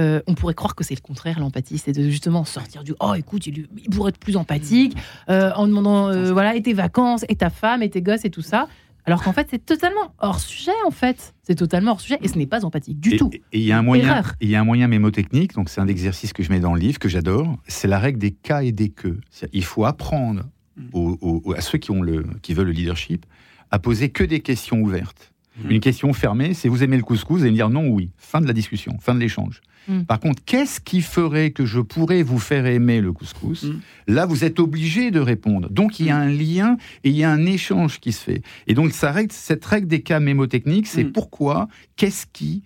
euh, 0.00 0.20
on 0.26 0.34
pourrait 0.34 0.54
croire 0.54 0.74
que 0.74 0.84
c'est 0.84 0.94
le 0.94 1.00
contraire, 1.00 1.40
l'empathie, 1.40 1.78
c'est 1.78 1.92
de 1.92 2.08
justement 2.08 2.44
sortir 2.44 2.84
du 2.84 2.94
oh 3.00 3.14
écoute, 3.14 3.46
il, 3.46 3.68
pourrait 3.90 4.10
être 4.10 4.18
plus 4.18 4.36
empathique 4.36 4.96
euh, 5.28 5.50
en 5.54 5.66
demandant 5.66 6.10
voilà 6.32 6.54
et 6.54 6.62
tes 6.62 6.72
vacances 6.72 7.24
et 7.28 7.36
ta 7.36 7.50
femme 7.50 7.82
et 7.82 7.90
tes 7.90 8.02
gosses 8.02 8.24
et 8.24 8.30
tout 8.30 8.42
ça. 8.42 8.68
Alors 9.06 9.22
qu'en 9.22 9.32
fait, 9.32 9.48
c'est 9.50 9.64
totalement 9.64 10.14
hors 10.18 10.40
sujet, 10.40 10.72
en 10.86 10.90
fait. 10.90 11.34
C'est 11.42 11.54
totalement 11.54 11.92
hors 11.92 12.00
sujet 12.00 12.18
et 12.22 12.28
ce 12.28 12.38
n'est 12.38 12.46
pas 12.46 12.64
empathique 12.64 13.00
du 13.00 13.16
tout. 13.16 13.30
Et 13.32 13.58
il 13.58 13.62
y 13.64 13.72
a 13.72 13.78
un 13.78 13.82
moyen, 13.82 14.22
il 14.40 14.48
y 14.48 14.54
a 14.54 14.60
un 14.60 14.64
moyen 14.64 14.88
mémotechnique, 14.88 15.54
donc 15.54 15.68
c'est 15.68 15.80
un 15.80 15.88
exercice 15.88 16.32
que 16.32 16.42
je 16.42 16.50
mets 16.50 16.60
dans 16.60 16.74
le 16.74 16.80
livre, 16.80 16.98
que 16.98 17.08
j'adore. 17.08 17.56
C'est 17.66 17.88
la 17.88 17.98
règle 17.98 18.18
des 18.18 18.30
cas 18.30 18.62
et 18.62 18.72
des 18.72 18.90
que. 18.90 19.18
Il 19.52 19.64
faut 19.64 19.84
apprendre 19.84 20.44
Mm. 20.92 21.52
à 21.56 21.60
ceux 21.60 21.78
qui, 21.78 21.90
ont 21.90 22.02
le, 22.02 22.24
qui 22.42 22.54
veulent 22.54 22.66
le 22.66 22.72
leadership, 22.72 23.26
à 23.70 23.78
poser 23.78 24.10
que 24.10 24.24
des 24.24 24.40
questions 24.40 24.80
ouvertes. 24.80 25.32
Mm. 25.62 25.70
Une 25.70 25.80
question 25.80 26.12
fermée, 26.12 26.54
c'est 26.54 26.68
vous 26.68 26.82
aimez 26.82 26.96
le 26.96 27.02
couscous, 27.02 27.38
vous 27.38 27.42
allez 27.42 27.52
me 27.52 27.56
dire 27.56 27.70
non 27.70 27.86
ou 27.88 27.96
oui. 27.96 28.10
Fin 28.16 28.40
de 28.40 28.46
la 28.46 28.52
discussion, 28.52 28.96
fin 29.00 29.14
de 29.14 29.20
l'échange. 29.20 29.60
Mm. 29.88 30.02
Par 30.02 30.20
contre, 30.20 30.42
qu'est-ce 30.44 30.80
qui 30.80 31.00
ferait 31.00 31.50
que 31.50 31.64
je 31.64 31.80
pourrais 31.80 32.22
vous 32.22 32.38
faire 32.38 32.66
aimer 32.66 33.00
le 33.00 33.12
couscous 33.12 33.66
Là, 34.06 34.26
vous 34.26 34.44
êtes 34.44 34.60
obligé 34.60 35.10
de 35.10 35.20
répondre. 35.20 35.68
Donc, 35.70 36.00
il 36.00 36.06
y 36.06 36.10
a 36.10 36.16
un 36.16 36.30
lien 36.30 36.76
et 37.04 37.10
il 37.10 37.16
y 37.16 37.24
a 37.24 37.30
un 37.30 37.46
échange 37.46 38.00
qui 38.00 38.12
se 38.12 38.22
fait. 38.22 38.42
Et 38.66 38.74
donc, 38.74 38.92
ça 38.92 39.12
règle, 39.12 39.32
cette 39.32 39.64
règle 39.64 39.86
des 39.86 40.02
cas 40.02 40.20
mémotechniques, 40.20 40.86
c'est 40.86 41.04
pourquoi, 41.04 41.68
qu'est-ce 41.96 42.26
qui, 42.32 42.62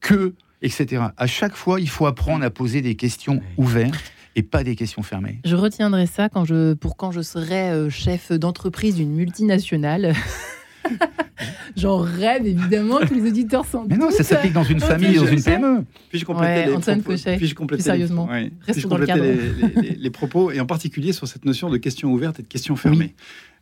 que, 0.00 0.34
etc. 0.62 1.04
À 1.16 1.26
chaque 1.26 1.56
fois, 1.56 1.80
il 1.80 1.88
faut 1.88 2.06
apprendre 2.06 2.44
à 2.44 2.50
poser 2.50 2.80
des 2.80 2.94
questions 2.94 3.42
ouvertes 3.56 4.12
et 4.36 4.42
pas 4.42 4.64
des 4.64 4.76
questions 4.76 5.02
fermées. 5.02 5.40
Je 5.44 5.56
retiendrai 5.56 6.06
ça 6.06 6.28
quand 6.28 6.44
je, 6.44 6.74
pour 6.74 6.96
quand 6.96 7.10
je 7.10 7.20
serai 7.20 7.70
euh, 7.70 7.90
chef 7.90 8.32
d'entreprise 8.32 8.96
d'une 8.96 9.12
multinationale. 9.12 10.14
J'en 11.76 11.98
rêve 11.98 12.46
évidemment 12.46 12.98
que 12.98 13.14
les 13.14 13.28
auditeurs 13.28 13.64
sont. 13.66 13.86
Mais 13.88 13.96
non, 13.96 14.10
ça 14.10 14.22
s'applique 14.22 14.52
dans 14.52 14.64
une 14.64 14.80
famille, 14.80 15.16
dans 15.16 15.26
une 15.26 15.42
PME. 15.42 15.84
Puis-je 16.10 16.24
compléter 16.24 16.66
les 16.66 16.72
propos 16.72 17.14
Puis 17.36 17.46
je 17.46 17.54
compléter 17.54 17.82
sérieusement. 17.82 18.28
Les, 18.30 19.96
les, 19.96 20.10
propos 20.10 20.50
et 20.50 20.60
en 20.60 20.66
particulier 20.66 21.12
sur 21.12 21.26
cette 21.26 21.44
notion 21.44 21.70
de 21.70 21.78
questions 21.78 22.12
ouvertes 22.12 22.38
et 22.40 22.42
de 22.42 22.48
questions 22.48 22.76
fermées. 22.76 23.14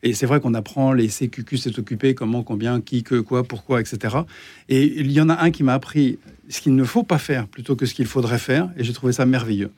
Et 0.02 0.14
c'est 0.14 0.26
vrai 0.26 0.40
qu'on 0.40 0.54
apprend 0.54 0.92
les 0.92 1.08
CQQ, 1.08 1.56
c'est 1.56 1.78
occupé, 1.78 2.14
comment, 2.14 2.42
combien, 2.42 2.80
qui, 2.80 3.04
que, 3.04 3.20
quoi, 3.20 3.44
pourquoi, 3.44 3.80
etc. 3.80 4.16
Et 4.68 5.00
il 5.00 5.12
y 5.12 5.20
en 5.20 5.28
a 5.28 5.40
un 5.40 5.50
qui 5.52 5.62
m'a 5.62 5.74
appris 5.74 6.18
ce 6.48 6.60
qu'il 6.60 6.74
ne 6.74 6.84
faut 6.84 7.04
pas 7.04 7.18
faire 7.18 7.46
plutôt 7.46 7.76
que 7.76 7.86
ce 7.86 7.94
qu'il 7.94 8.06
faudrait 8.06 8.38
faire, 8.38 8.68
et 8.76 8.82
j'ai 8.82 8.92
trouvé 8.92 9.12
ça 9.12 9.26
merveilleux. 9.26 9.70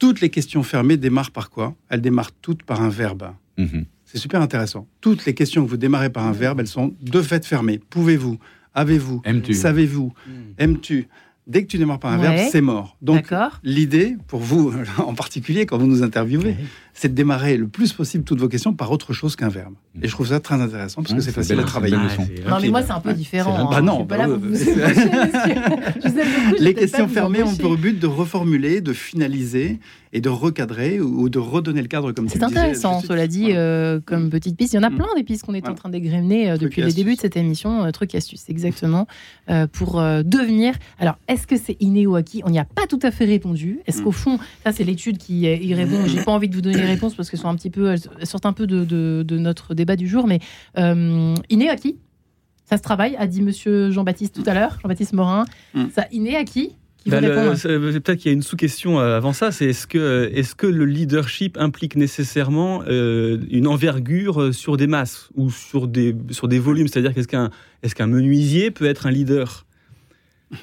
Toutes 0.00 0.20
les 0.20 0.30
questions 0.30 0.64
fermées 0.64 0.96
démarrent 0.96 1.30
par 1.30 1.50
quoi? 1.50 1.76
Elles 1.88 2.00
démarrent 2.00 2.32
toutes 2.32 2.64
par 2.64 2.82
un 2.82 2.88
verbe. 2.88 3.30
Mhm. 3.56 3.84
C'est 4.04 4.18
super 4.18 4.42
intéressant. 4.42 4.88
Toutes 5.00 5.24
les 5.24 5.34
questions 5.34 5.64
que 5.64 5.70
vous 5.70 5.76
démarrez 5.76 6.10
par 6.10 6.26
un 6.26 6.32
verbe, 6.32 6.58
elles 6.58 6.66
sont 6.66 6.92
de 7.00 7.22
fait 7.22 7.46
fermées. 7.46 7.80
Pouvez-vous? 7.90 8.38
Avez-vous? 8.74 9.22
Savez-vous? 9.54 10.12
Hmm. 10.26 10.30
Aimes-tu? 10.58 11.06
Dès 11.46 11.62
que 11.62 11.68
tu 11.68 11.78
démarres 11.78 11.98
par 11.98 12.12
un 12.12 12.18
verbe, 12.18 12.48
c'est 12.50 12.60
mort. 12.60 12.96
Donc, 13.02 13.32
l'idée, 13.62 14.16
pour 14.26 14.40
vous 14.40 14.72
en 14.98 15.14
particulier, 15.14 15.66
quand 15.66 15.78
vous 15.78 15.86
nous 15.86 16.02
interviewez, 16.02 16.56
c'est 16.94 17.08
de 17.08 17.14
démarrer 17.14 17.56
le 17.56 17.68
plus 17.68 17.92
possible 17.92 18.24
toutes 18.24 18.40
vos 18.40 18.48
questions 18.48 18.74
par 18.74 18.90
autre 18.90 19.12
chose 19.12 19.36
qu'un 19.36 19.48
verbe. 19.48 19.74
Et 20.02 20.08
je 20.08 20.12
trouve 20.12 20.28
ça 20.28 20.40
très 20.40 20.54
intéressant 20.60 21.02
parce 21.02 21.14
que 21.14 21.20
c'est 21.20 21.32
facile 21.32 21.58
à 21.58 21.64
travailler. 21.64 21.96
non, 21.96 22.58
mais 22.60 22.68
moi, 22.68 22.82
c'est 22.82 22.92
un 22.92 23.00
peu 23.00 23.12
différent. 23.12 23.70
Bah 23.70 23.80
non, 23.80 24.06
Les 26.58 26.74
questions 26.74 27.08
fermées 27.08 27.42
ont 27.42 27.56
pour 27.56 27.76
but 27.76 27.98
de 27.98 28.06
reformuler, 28.06 28.80
de 28.80 28.92
finaliser 28.92 29.78
et 30.12 30.20
de 30.20 30.28
recadrer 30.28 31.00
ou 31.00 31.28
de 31.28 31.38
redonner 31.38 31.82
le 31.82 31.88
cadre 31.88 32.10
comme 32.12 32.28
C'est 32.28 32.42
intéressant, 32.42 33.00
cela 33.00 33.28
dit, 33.28 33.50
euh, 33.52 34.00
comme 34.04 34.30
petite 34.30 34.56
piste. 34.56 34.72
Il 34.72 34.76
y 34.76 34.78
en 34.80 34.82
a 34.82 34.90
mm. 34.90 34.96
plein 34.96 35.06
des 35.16 35.22
pistes 35.22 35.44
qu'on 35.44 35.54
est 35.54 35.68
en 35.68 35.74
train 35.74 35.88
d'égrener 35.88 36.50
euh, 36.50 36.56
depuis 36.56 36.82
le 36.82 36.90
début 36.90 37.14
de 37.14 37.20
cette 37.20 37.36
émission. 37.36 37.84
Euh, 37.84 37.90
truc 37.90 38.14
astuce, 38.14 38.48
exactement, 38.48 39.06
pour 39.72 40.00
devenir. 40.00 40.74
Alors, 40.98 41.16
est-ce 41.28 41.46
que 41.46 41.56
c'est 41.56 41.76
inné 41.80 42.06
ou 42.06 42.16
acquis? 42.16 42.42
On 42.44 42.50
n'y 42.50 42.58
a 42.58 42.64
pas 42.64 42.86
tout 42.88 42.98
à 43.02 43.10
fait 43.10 43.24
répondu. 43.24 43.80
Est-ce 43.86 44.02
qu'au 44.02 44.12
fond, 44.12 44.38
ça 44.64 44.72
c'est 44.72 44.84
l'étude 44.84 45.18
qui 45.18 45.40
y 45.40 45.74
répond. 45.74 46.06
J'ai 46.06 46.22
pas 46.22 46.32
envie 46.32 46.48
de 46.48 46.54
vous 46.54 46.60
donner 46.60 46.82
réponses 46.90 47.14
parce 47.14 47.30
qu'elles 47.30 47.40
sont 47.40 47.48
un 47.48 47.56
petit 47.56 47.70
peu, 47.70 47.90
elles 47.92 48.26
sortent 48.26 48.46
un 48.46 48.52
peu 48.52 48.66
de, 48.66 49.24
notre 49.38 49.74
débat 49.74 49.96
du 49.96 50.08
jour, 50.08 50.26
mais 50.26 50.40
inné 50.76 51.66
ou 51.66 51.70
acquis 51.70 51.96
ça 52.70 52.76
se 52.76 52.82
travaille, 52.82 53.16
a 53.16 53.26
dit 53.26 53.42
Monsieur 53.42 53.90
Jean-Baptiste 53.90 54.32
tout 54.32 54.48
à 54.48 54.54
l'heure, 54.54 54.78
Jean-Baptiste 54.80 55.12
Morin. 55.12 55.44
Mm. 55.74 55.86
Ça 55.92 56.06
inné 56.12 56.36
acquis 56.36 56.76
bah, 57.06 57.18
peut-être 57.20 58.16
qu'il 58.16 58.26
y 58.26 58.28
a 58.28 58.32
une 58.34 58.42
sous-question 58.42 59.00
euh, 59.00 59.16
avant 59.16 59.32
ça, 59.32 59.52
c'est 59.52 59.64
est-ce 59.64 59.86
que, 59.86 60.30
est 60.34 60.42
-ce 60.42 60.54
que 60.54 60.66
le 60.66 60.84
leadership 60.84 61.56
implique 61.58 61.96
nécessairement 61.96 62.82
euh, 62.86 63.38
une 63.50 63.66
envergure 63.66 64.54
sur 64.54 64.76
des 64.76 64.86
masses 64.86 65.30
ou 65.34 65.50
sur 65.50 65.88
des, 65.88 66.14
sur 66.30 66.46
des 66.46 66.58
volumes? 66.58 66.88
C'est-à-dire 66.88 67.14
qu'est-ce 67.14 67.26
qu'un 67.26 67.50
est 67.82 67.94
qu'un 67.94 68.06
menuisier 68.06 68.70
peut 68.70 68.84
être 68.84 69.06
un 69.06 69.10
leader? 69.10 69.64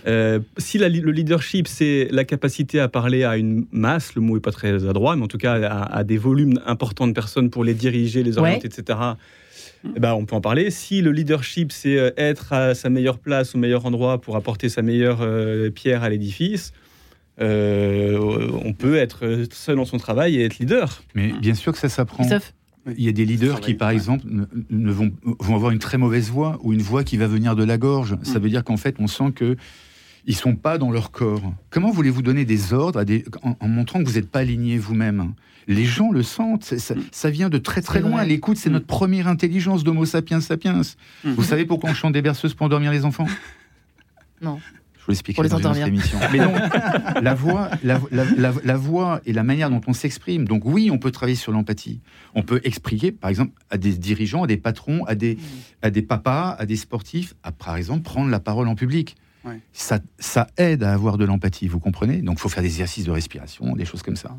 Euh, 0.06 0.40
si 0.58 0.78
le 0.78 0.88
leadership, 0.88 1.68
c'est 1.68 2.08
la 2.12 2.26
capacité 2.26 2.80
à 2.80 2.88
parler 2.88 3.24
à 3.24 3.38
une 3.38 3.66
masse, 3.72 4.16
le 4.16 4.22
mot 4.22 4.38
est 4.38 4.42
pas 4.42 4.52
très 4.52 4.88
adroit, 4.88 5.16
mais 5.16 5.24
en 5.24 5.28
tout 5.28 5.38
cas 5.38 5.54
à, 5.54 6.04
des 6.04 6.18
volumes 6.18 6.60
importants 6.66 7.08
de 7.08 7.14
personnes 7.14 7.50
pour 7.50 7.64
les 7.64 7.74
diriger, 7.74 8.24
les 8.24 8.38
orienter, 8.38 8.68
etc., 8.68 9.00
eh 9.96 10.00
ben, 10.00 10.14
on 10.14 10.26
peut 10.26 10.36
en 10.36 10.42
parler. 10.42 10.72
Si 10.72 11.02
le 11.02 11.12
leadership, 11.12 11.72
c'est 11.72 11.98
euh, 11.98 12.12
être 12.18 12.52
à 12.52 12.76
sa 12.76 12.90
meilleure 12.90 13.20
place, 13.20 13.56
au 13.56 13.58
meilleur 13.58 13.86
endroit 13.86 14.20
pour 14.20 14.36
apporter 14.36 14.70
sa 14.70 14.82
meilleure 14.82 15.20
euh, 15.22 15.70
pierre 15.70 16.04
à 16.04 16.10
l'édifice, 16.10 16.74
euh, 17.40 18.50
on 18.66 18.74
peut 18.74 18.98
être 18.98 19.46
seul 19.52 19.76
dans 19.76 19.86
son 19.86 19.98
travail 19.98 20.38
et 20.38 20.46
être 20.46 20.58
leader. 20.58 21.04
Mais 21.14 21.32
bien 21.34 21.54
sûr 21.54 21.72
que 21.72 21.78
ça 21.78 21.90
s'apprend. 21.90 22.24
Il 22.98 23.04
y 23.04 23.10
a 23.10 23.12
des 23.12 23.26
leaders 23.26 23.60
qui, 23.60 23.74
par 23.74 23.90
exemple, 23.90 24.26
ne, 24.70 24.92
vont, 24.92 25.12
vont, 25.24 25.56
avoir 25.56 25.72
une 25.72 25.80
très 25.80 25.98
mauvaise 25.98 26.30
voix 26.30 26.58
ou 26.62 26.74
une 26.74 26.82
voix 26.82 27.04
qui 27.04 27.18
va 27.18 27.28
venir 27.28 27.56
de 27.56 27.64
la 27.64 27.78
gorge. 27.78 28.18
Ça 28.24 28.40
mm. 28.40 28.42
veut 28.42 28.50
dire 28.50 28.64
qu'en 28.64 28.78
fait, 28.78 28.96
on 29.00 29.08
sent 29.08 29.32
que 29.36 29.58
ils 30.26 30.36
sont 30.36 30.56
pas 30.56 30.78
dans 30.78 30.92
leur 30.92 31.12
corps. 31.12 31.54
Comment 31.70 31.90
voulez-vous 31.90 32.22
donner 32.22 32.44
des 32.44 32.74
ordres 32.74 33.04
en, 33.42 33.68
montrant 33.68 34.04
que 34.04 34.10
vous 34.10 34.16
n'êtes 34.16 34.30
pas 34.30 34.40
aligné 34.40 34.78
vous-même? 34.78 35.34
Les 35.68 35.86
gens 35.86 36.12
le 36.12 36.22
sentent, 36.22 36.64
ça, 36.64 37.30
vient 37.30 37.50
de 37.50 37.58
très 37.58 37.82
très 37.82 38.02
loin. 38.02 38.24
L'écoute, 38.24 38.58
c'est 38.58 38.70
notre 38.70 38.86
première 38.86 39.28
intelligence 39.28 39.84
d'Homo 39.84 40.06
sapiens 40.06 40.42
sapiens. 40.42 40.82
Mm. 41.24 41.32
Vous 41.32 41.44
savez 41.44 41.66
pourquoi 41.66 41.90
on 41.90 41.94
chante 41.94 42.14
des 42.14 42.22
berceuses 42.22 42.54
pour 42.54 42.66
endormir 42.66 42.92
les 42.92 43.06
enfants? 43.06 43.28
Non. 44.42 44.60
Je 45.08 45.14
vous 45.14 45.16
l'expliquerai 45.16 45.48
dans 45.48 45.60
une 45.60 45.68
autre 45.68 45.88
émission. 45.88 46.20
Mais 46.34 46.40
donc, 46.40 46.56
la 47.22 47.34
voix, 47.34 47.70
la, 47.82 48.76
voix 48.76 49.22
et 49.26 49.32
la 49.32 49.44
manière 49.44 49.70
dont 49.70 49.80
on 49.88 49.94
s'exprime. 49.94 50.46
Donc 50.46 50.64
oui, 50.66 50.90
on 50.92 50.98
peut 50.98 51.12
travailler 51.12 51.38
sur 51.38 51.54
l'empathie. 51.54 52.02
On 52.36 52.44
peut 52.44 52.60
expliquer, 52.66 53.14
par 53.14 53.30
exemple, 53.30 53.54
à 53.70 53.78
des 53.78 53.94
dirigeants, 53.94 54.44
à 54.44 54.48
des 54.48 54.58
patrons, 54.58 55.06
à 55.06 55.16
des, 55.16 55.38
à 55.82 55.92
des 55.92 56.02
papas, 56.02 56.58
à 56.60 56.66
des 56.66 56.76
sportifs, 56.76 57.36
à 57.42 57.54
par 57.54 57.78
exemple 57.78 58.02
prendre 58.02 58.30
la 58.30 58.42
parole 58.42 58.68
en 58.68 58.76
public. 58.76 59.16
Ça, 59.72 60.00
ça 60.20 60.48
aide 60.58 60.84
à 60.84 60.92
avoir 60.92 61.18
de 61.18 61.24
l'empathie, 61.24 61.70
vous 61.70 61.80
comprenez? 61.80 62.22
Donc, 62.22 62.36
il 62.38 62.42
faut 62.42 62.50
faire 62.50 62.64
des 62.64 62.68
exercices 62.68 63.06
de 63.06 63.12
respiration, 63.12 63.78
des 63.78 63.86
choses 63.86 64.02
comme 64.02 64.18
ça. 64.18 64.38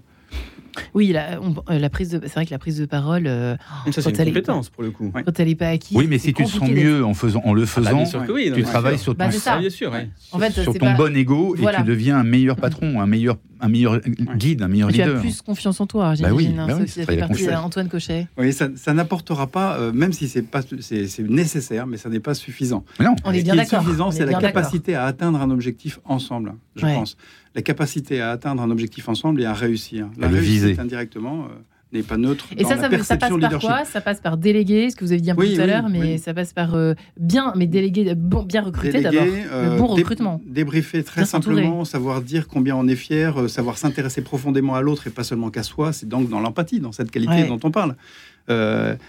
Oui, 0.95 1.09
la, 1.09 1.39
euh, 1.39 1.79
la 1.79 1.91
prise 1.91 2.11
de, 2.11 2.21
c'est 2.23 2.35
vrai 2.35 2.47
que 2.47 2.51
la 2.51 2.59
prise 2.59 2.79
de 2.79 2.87
parole, 2.87 3.27
euh, 3.27 3.57
ça 3.91 4.03
c'est 4.03 4.11
une 4.11 4.25
compétence 4.27 4.69
pour 4.71 4.83
le 4.83 4.91
coup. 4.91 5.13
Quand 5.13 5.41
elle 5.41 5.49
n'est 5.49 5.55
pas 5.55 5.69
acquise. 5.69 5.97
Oui, 5.97 6.07
mais 6.09 6.19
si 6.19 6.33
tu 6.33 6.45
te 6.45 6.49
sens 6.49 6.69
mieux 6.69 7.05
en 7.05 7.15
faisant, 7.15 7.43
en 7.45 7.55
le 7.55 7.63
ah 7.63 7.81
bah, 7.81 8.05
faisant, 8.05 8.25
tu 8.55 8.63
travailles 8.63 8.99
sur 8.99 9.17
ton, 9.17 9.25
bah, 9.25 9.31
bien 9.59 9.71
sûr, 9.71 9.93
en 10.33 10.39
fait, 10.39 10.53
sur 10.53 10.75
ton 10.75 10.93
bon 10.95 11.17
ego 11.17 11.57
et 11.57 11.77
tu 11.77 11.83
deviens 11.85 12.19
un 12.19 12.25
meilleur 12.25 12.57
patron, 12.57 13.01
un 13.01 13.07
meilleur, 13.07 13.37
un 13.61 13.69
meilleur 13.69 14.01
guide, 14.37 14.63
un 14.63 14.69
meilleur 14.69 14.91
leader. 14.91 15.07
Tu 15.07 15.17
as 15.17 15.21
plus 15.21 15.43
confiance 15.43 15.81
en 15.81 15.87
toi, 15.87 16.11
bah 16.11 16.15
j'imagine. 16.15 16.57
Bah 16.57 16.77
oui, 16.79 16.89
ça, 16.89 17.05
fait 17.05 17.17
partie 17.17 17.47
d'Antoine 17.47 17.89
Cochet. 17.89 18.29
Oui, 18.37 18.53
ça, 18.53 18.69
ça 18.77 18.95
n'apportera 18.95 19.47
pas, 19.47 19.79
euh, 19.79 19.93
même 19.93 20.13
si 20.13 20.29
c'est 20.29 20.43
pas, 20.43 20.61
c'est 20.81 21.19
nécessaire, 21.21 21.87
mais 21.87 21.97
ça 21.97 22.09
n'est 22.09 22.21
pas 22.21 22.35
suffisant. 22.35 22.85
non. 23.01 23.17
On 23.25 23.33
est 23.33 23.43
bien 23.43 23.57
d'accord. 23.57 23.83
Suffisant, 23.83 24.11
c'est 24.11 24.27
la 24.27 24.39
capacité 24.39 24.95
à 24.95 25.05
atteindre 25.05 25.41
un 25.41 25.51
objectif 25.51 26.01
ensemble, 26.05 26.55
je 26.77 26.83
pense 26.83 27.17
la 27.59 27.63
capacité 27.63 28.21
à 28.21 28.31
atteindre 28.31 28.63
un 28.63 28.71
objectif 28.71 29.09
ensemble 29.09 29.43
et 29.43 29.45
à 29.45 29.53
réussir. 29.53 30.09
La 30.17 30.29
réussite 30.29 30.79
indirectement 30.79 31.47
euh, 31.47 31.49
n'est 31.93 32.03
pas 32.03 32.17
neutre. 32.17 32.47
Et 32.57 32.65
ça, 32.65 32.77
ça, 32.77 32.89
passe 32.89 33.09
par 33.41 33.61
quoi? 33.61 33.85
Ça 33.85 34.01
passe 34.01 34.21
par 34.21 34.37
déléguer, 34.37 34.91
ce 34.91 34.97
que 34.97 35.05
vous 35.05 35.13
avez 35.13 35.21
dit 35.21 35.31
un 35.31 35.35
peu 35.35 35.49
tout 35.49 35.61
à 35.61 35.67
l'heure, 35.67 35.89
mais 35.89 36.19
ça 36.19 36.35
passe 36.35 36.53
par 36.53 36.75
euh, 36.75 36.95
bien, 37.19 37.53
mais 37.57 37.67
déléguer, 37.67 38.15
bon, 38.15 38.43
bien 38.43 38.63
recruter 38.63 39.01
d'abord. 39.01 39.25
le 39.25 39.79
bon 39.79 39.91
euh, 39.91 39.95
recrutement. 39.95 40.41
débriefer 40.47 41.03
très 41.03 41.25
simplement, 41.25 41.85
savoir 41.85 42.21
dire 42.21 42.49
combien 42.49 42.77
on 42.77 42.87
est 42.89 42.97
fier, 42.97 43.49
savoir 43.49 43.79
s'intéresser 43.79 44.23
profondément 44.23 44.75
à 44.75 44.83
l'autre 44.83 45.07
et 45.07 45.11
pas 45.11 45.25
seulement 45.25 45.51
qu'à 45.51 45.63
soi. 45.63 45.93
C'est 45.93 46.09
donc 46.09 46.29
dans 46.29 46.41
l'empathie, 46.41 46.81
dans 46.81 46.93
cette 46.93 47.11
qualité 47.11 47.45
dont 47.45 47.61
on 47.63 47.71
parle. 47.71 47.97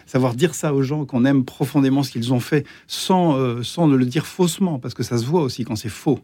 savoir 0.06 0.34
dire 0.36 0.56
ça 0.56 0.74
aux 0.74 0.84
gens, 0.84 1.06
qu'on 1.06 1.26
aime 1.26 1.44
profondément 1.44 2.04
ce 2.04 2.12
qu'ils 2.12 2.34
ont 2.34 2.40
fait, 2.40 2.66
sans, 2.88 3.64
sans 3.64 3.88
le 3.88 4.06
dire 4.06 4.26
faussement, 4.26 4.80
parce 4.80 4.94
que 4.94 5.04
ça 5.04 5.18
se 5.18 5.26
voit 5.26 5.42
aussi 5.42 5.66
quand 5.66 5.76
c'est 5.76 5.90
faux. 5.90 6.20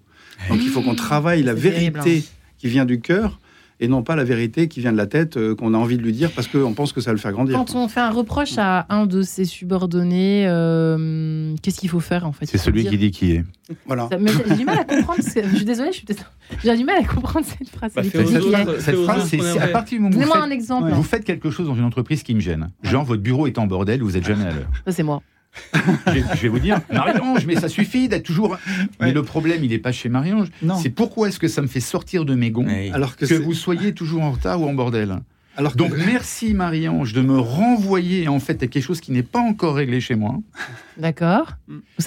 Donc 0.49 0.59
il 0.61 0.69
faut 0.69 0.81
qu'on 0.81 0.95
travaille 1.09 1.43
la 1.43 1.53
vérité 1.53 2.23
qui 2.57 2.67
vient 2.67 2.85
du 2.85 3.01
cœur 3.01 3.39
et 3.79 3.87
non 3.87 4.03
pas 4.03 4.15
la 4.15 4.23
vérité 4.23 4.67
qui 4.67 4.79
vient 4.79 4.91
de 4.91 4.97
la 4.97 5.07
tête 5.07 5.37
euh, 5.37 5.55
qu'on 5.55 5.73
a 5.73 5.77
envie 5.77 5.97
de 5.97 6.01
lui 6.01 6.13
dire 6.13 6.31
parce 6.31 6.47
qu'on 6.47 6.73
pense 6.73 6.93
que 6.93 7.01
ça 7.01 7.09
va 7.11 7.13
le 7.13 7.19
faire 7.19 7.31
grandir. 7.31 7.57
Quand 7.57 7.75
on 7.75 7.87
fait 7.87 7.99
un 7.99 8.11
reproche 8.11 8.57
à 8.57 8.85
un 8.89 9.05
de 9.05 9.21
ses 9.21 9.45
subordonnés, 9.45 10.45
euh, 10.47 11.53
qu'est-ce 11.61 11.79
qu'il 11.79 11.89
faut 11.89 11.99
faire 11.99 12.25
en 12.25 12.31
fait? 12.31 12.45
C'est 12.45 12.57
celui 12.57 12.85
qui 12.85 12.97
dit 12.97 13.11
qui 13.11 13.33
est. 13.33 13.45
Voilà. 13.85 14.09
J'ai 14.47 14.55
du 14.55 14.65
mal 14.65 14.79
à 14.79 14.83
comprendre. 14.83 15.19
Je 15.21 15.55
suis 15.55 15.65
désolée, 15.65 15.91
j'ai 16.63 16.77
du 16.77 16.83
mal 16.83 16.97
à 16.97 17.03
comprendre 17.03 17.45
cette 17.45 17.69
phrase. 17.69 17.93
Bah, 17.95 18.03
cette 18.79 18.97
phrase, 18.97 19.27
c'est 19.27 19.59
à 19.59 19.67
partir 19.67 19.97
du 19.97 20.03
moment 20.03 20.15
où 20.15 20.19
vous 20.19 20.31
faites, 20.31 20.41
un 20.41 20.51
exemple. 20.51 20.91
vous 20.91 21.03
faites 21.03 21.25
quelque 21.25 21.49
chose 21.49 21.67
dans 21.67 21.75
une 21.75 21.83
entreprise 21.83 22.23
qui 22.23 22.35
me 22.35 22.39
gêne. 22.39 22.69
Genre 22.83 23.03
votre 23.03 23.21
bureau 23.21 23.47
est 23.47 23.57
en 23.57 23.67
bordel, 23.67 24.01
vous 24.01 24.17
êtes 24.17 24.25
jamais 24.25 24.45
à 24.45 24.51
l'heure. 24.51 24.69
c'est 24.87 25.03
moi 25.03 25.21
je, 26.07 26.41
vais 26.41 26.47
vous 26.47 26.59
dire, 26.59 26.81
Marie-Ange, 26.91 27.45
mais 27.45 27.55
ça 27.55 27.69
suffit 27.69 28.07
d'être 28.07 28.23
toujours. 28.23 28.57
Mais 28.99 29.11
le 29.11 29.23
problème, 29.23 29.63
il 29.63 29.69
n'est 29.69 29.79
pas 29.79 29.91
chez 29.91 30.09
Marie-Ange. 30.09 30.49
C'est 30.81 30.89
pourquoi 30.89 31.29
est-ce 31.29 31.39
que 31.39 31.47
ça 31.47 31.61
me 31.61 31.67
fait 31.67 31.79
sortir 31.79 32.25
de 32.25 32.35
mes 32.35 32.51
gonds 32.51 32.67
alors 32.93 33.15
que, 33.15 33.25
vous 33.35 33.53
soyez 33.53 33.93
toujours 33.93 34.23
en 34.23 34.31
retard 34.31 34.61
ou 34.61 34.67
en 34.67 34.73
bordel. 34.73 35.19
Alors 35.57 35.75
Donc 35.75 35.93
merci 35.95 36.53
Marie-Ange 36.53 37.13
de 37.13 37.21
me 37.21 37.39
renvoyer 37.39 38.27
en 38.27 38.39
fait 38.39 38.61
à 38.63 38.67
quelque 38.67 38.83
chose 38.83 38.99
qui 38.99 39.11
n'est 39.11 39.23
pas 39.23 39.39
encore 39.39 39.75
réglé 39.75 40.01
chez 40.01 40.15
moi. 40.15 40.37
D'accord. 40.97 41.53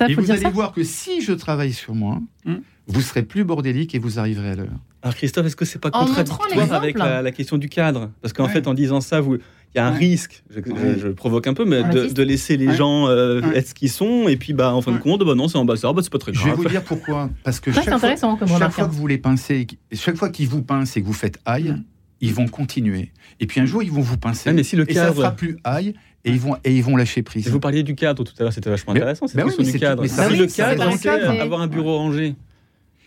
Et 0.06 0.14
vous 0.14 0.30
allez 0.30 0.50
voir 0.50 0.72
que 0.72 0.84
si 0.84 1.22
je 1.22 1.32
travaille 1.32 1.72
sur 1.72 1.94
moi, 1.94 2.20
hmm. 2.44 2.56
vous 2.88 3.00
serez 3.00 3.22
plus 3.22 3.44
bordélique 3.44 3.94
et 3.94 3.98
vous 3.98 4.18
arriverez 4.18 4.50
à 4.50 4.56
l'heure. 4.56 4.78
Alors 5.02 5.14
Christophe, 5.14 5.46
est-ce 5.46 5.56
que 5.56 5.64
c'est 5.64 5.78
pas 5.78 5.90
contradictoire 5.90 6.72
avec 6.72 6.98
la, 6.98 7.30
question 7.30 7.58
du 7.58 7.68
cadre? 7.68 8.10
Parce 8.20 8.32
qu'en 8.32 8.48
fait, 8.48 8.66
en 8.66 8.74
disant 8.74 9.00
ça, 9.00 9.20
vous, 9.20 9.36
il 9.74 9.76
y 9.76 9.80
a 9.80 9.86
un 9.86 9.90
risque, 9.90 10.42
je, 10.50 11.08
provoque 11.08 11.46
un 11.46 11.54
peu, 11.54 11.64
mais 11.64 11.82
de, 11.84 12.22
laisser 12.22 12.56
les 12.56 12.74
gens 12.74 13.06
euh, 13.06 13.42
être 13.52 13.68
ce 13.68 13.74
qu'ils 13.74 13.90
sont, 13.90 14.28
et 14.28 14.36
puis 14.36 14.54
bah, 14.54 14.74
en 14.74 14.80
fin 14.80 14.92
de 14.92 14.98
compte, 14.98 15.24
bah, 15.24 15.34
non, 15.34 15.48
c'est 15.48 15.58
ambassadeur, 15.58 15.94
bah, 15.94 16.02
c'est 16.02 16.12
pas 16.12 16.18
très 16.18 16.32
grave. 16.32 16.44
Je 16.44 16.50
vais 16.50 16.56
vous 16.56 16.68
dire 16.68 16.82
pourquoi. 16.82 17.30
Parce 17.44 17.60
que 17.60 17.70
chaque, 17.70 17.84
fois, 17.84 17.98
chaque 17.98 18.72
fois, 18.72 18.88
que 18.88 18.94
vous 18.94 19.06
les 19.06 19.18
pincez, 19.18 19.66
chaque 19.92 20.16
fois 20.16 20.30
qu'ils 20.30 20.48
vous 20.48 20.62
pincent 20.62 20.96
et 20.96 21.02
que 21.02 21.06
vous 21.06 21.12
faites 21.12 21.38
aïe, 21.44 21.74
ils 22.20 22.34
vont 22.34 22.48
continuer. 22.48 23.12
Et 23.40 23.46
puis 23.46 23.60
un 23.60 23.66
jour, 23.66 23.82
ils 23.82 23.92
vont 23.92 24.00
vous 24.00 24.16
pincer. 24.16 24.52
mais 24.52 24.64
si 24.64 24.74
le 24.74 24.84
cadre... 24.84 25.00
Et 25.00 25.08
ça 25.08 25.12
fera 25.14 25.30
plus 25.32 25.58
aïe. 25.64 25.94
Et 26.24 26.30
ils, 26.30 26.40
vont, 26.40 26.56
et 26.64 26.74
ils 26.74 26.82
vont 26.82 26.96
lâcher 26.96 27.22
prise. 27.22 27.48
vous 27.48 27.60
parliez 27.60 27.84
du 27.84 27.94
cadre 27.94 28.24
tout 28.24 28.32
à 28.38 28.42
l'heure, 28.42 28.52
c'était 28.52 28.68
vachement 28.68 28.92
intéressant, 28.92 29.28
c'est 29.28 29.40
oui, 29.42 29.72
du 29.72 29.78
cadre. 29.78 30.04
si 30.04 30.36
le 30.36 30.46
cadre, 30.46 30.92
c'est 30.98 31.08
avoir 31.08 31.60
un 31.60 31.68
bureau 31.68 31.96
rangé. 31.96 32.34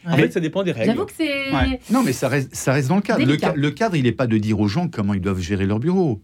En 0.06 0.16
fait, 0.16 0.32
ça 0.32 0.40
dépend 0.40 0.64
des 0.64 0.72
règles. 0.72 0.88
J'avoue 0.88 1.06
que 1.06 1.14
c'est. 1.16 1.52
Non, 1.92 2.04
mais 2.04 2.14
ça 2.14 2.28
reste, 2.28 2.56
ça 2.56 2.74
reste 2.74 2.90
dans 2.90 2.96
le 2.96 3.02
cadre. 3.02 3.26
Le, 3.26 3.38
le, 3.56 3.72
cadre, 3.72 3.96
il 3.96 4.04
n'est 4.04 4.12
pas 4.12 4.28
de 4.28 4.38
dire 4.38 4.60
aux 4.60 4.68
gens 4.68 4.88
comment 4.88 5.14
ils 5.14 5.22
doivent 5.22 5.40
gérer 5.40 5.66
leur 5.66 5.80
bureau. 5.80 6.22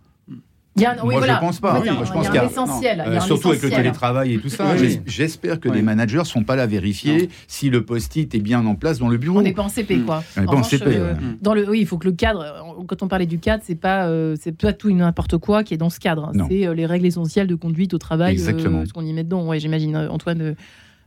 Moi, 1.04 1.22
je 1.28 1.40
pense 1.40 1.60
pas. 1.60 1.84
je 1.84 2.12
pense 2.12 2.28
qu'il 2.28 2.36
y 2.36 2.40
a, 2.40 2.46
essentiel. 2.46 3.22
surtout 3.26 3.50
avec 3.50 3.62
le 3.62 3.70
télétravail 3.70 4.34
et 4.34 4.40
tout 4.40 4.50
ça. 4.50 4.76
J'espère 5.06 5.60
que 5.60 5.70
les 5.70 5.82
managers 5.82 6.20
ne 6.20 6.24
sont 6.24 6.44
pas 6.44 6.56
là 6.56 6.64
à 6.64 6.68
vérifier 6.68 7.30
si 7.48 7.70
le 7.70 7.86
post-it 7.86 8.34
est 8.34 8.40
bien 8.40 8.66
en 8.66 8.76
place 8.76 9.00
dans 9.00 9.10
le 9.10 9.18
bureau. 9.18 9.40
On 9.40 9.42
n'est 9.42 9.54
pas 9.54 9.64
en 9.64 9.70
CP, 9.70 10.00
quoi. 10.00 10.24
On 10.36 10.42
n'est 10.42 10.48
pas 10.48 10.56
en 10.56 10.64
CP. 10.64 10.86
Euh, 10.88 11.14
dans 11.42 11.54
le, 11.54 11.68
oui, 11.70 11.80
il 11.82 11.88
faut 11.88 11.98
que 11.98 12.08
le 12.08 12.14
cadre. 12.14 12.76
Quand 12.88 13.04
on 13.04 13.08
parlait 13.08 13.26
du 13.26 13.40
cadre, 13.40 13.64
c'est 13.66 13.76
pas, 13.76 14.08
euh, 14.08 14.36
c'est 14.40 14.56
pas 14.56 14.74
tout 14.74 14.90
et 14.90 14.94
n'importe 14.94 15.38
quoi 15.38 15.64
qui 15.64 15.74
est 15.74 15.78
dans 15.78 15.90
ce 15.90 16.00
cadre. 16.00 16.32
C'est 16.50 16.68
euh, 16.68 16.74
les 16.74 16.86
règles 16.86 17.06
essentielles 17.06 17.48
de 17.48 17.56
conduite 17.56 17.94
au 17.94 17.98
travail. 17.98 18.34
Exactement. 18.34 18.86
ce 18.86 18.94
qu'on 18.94 19.06
y 19.06 19.14
met 19.14 19.24
dedans. 19.24 19.46
Ouais, 19.46 19.60
j'imagine 19.60 19.96
Antoine 19.98 20.56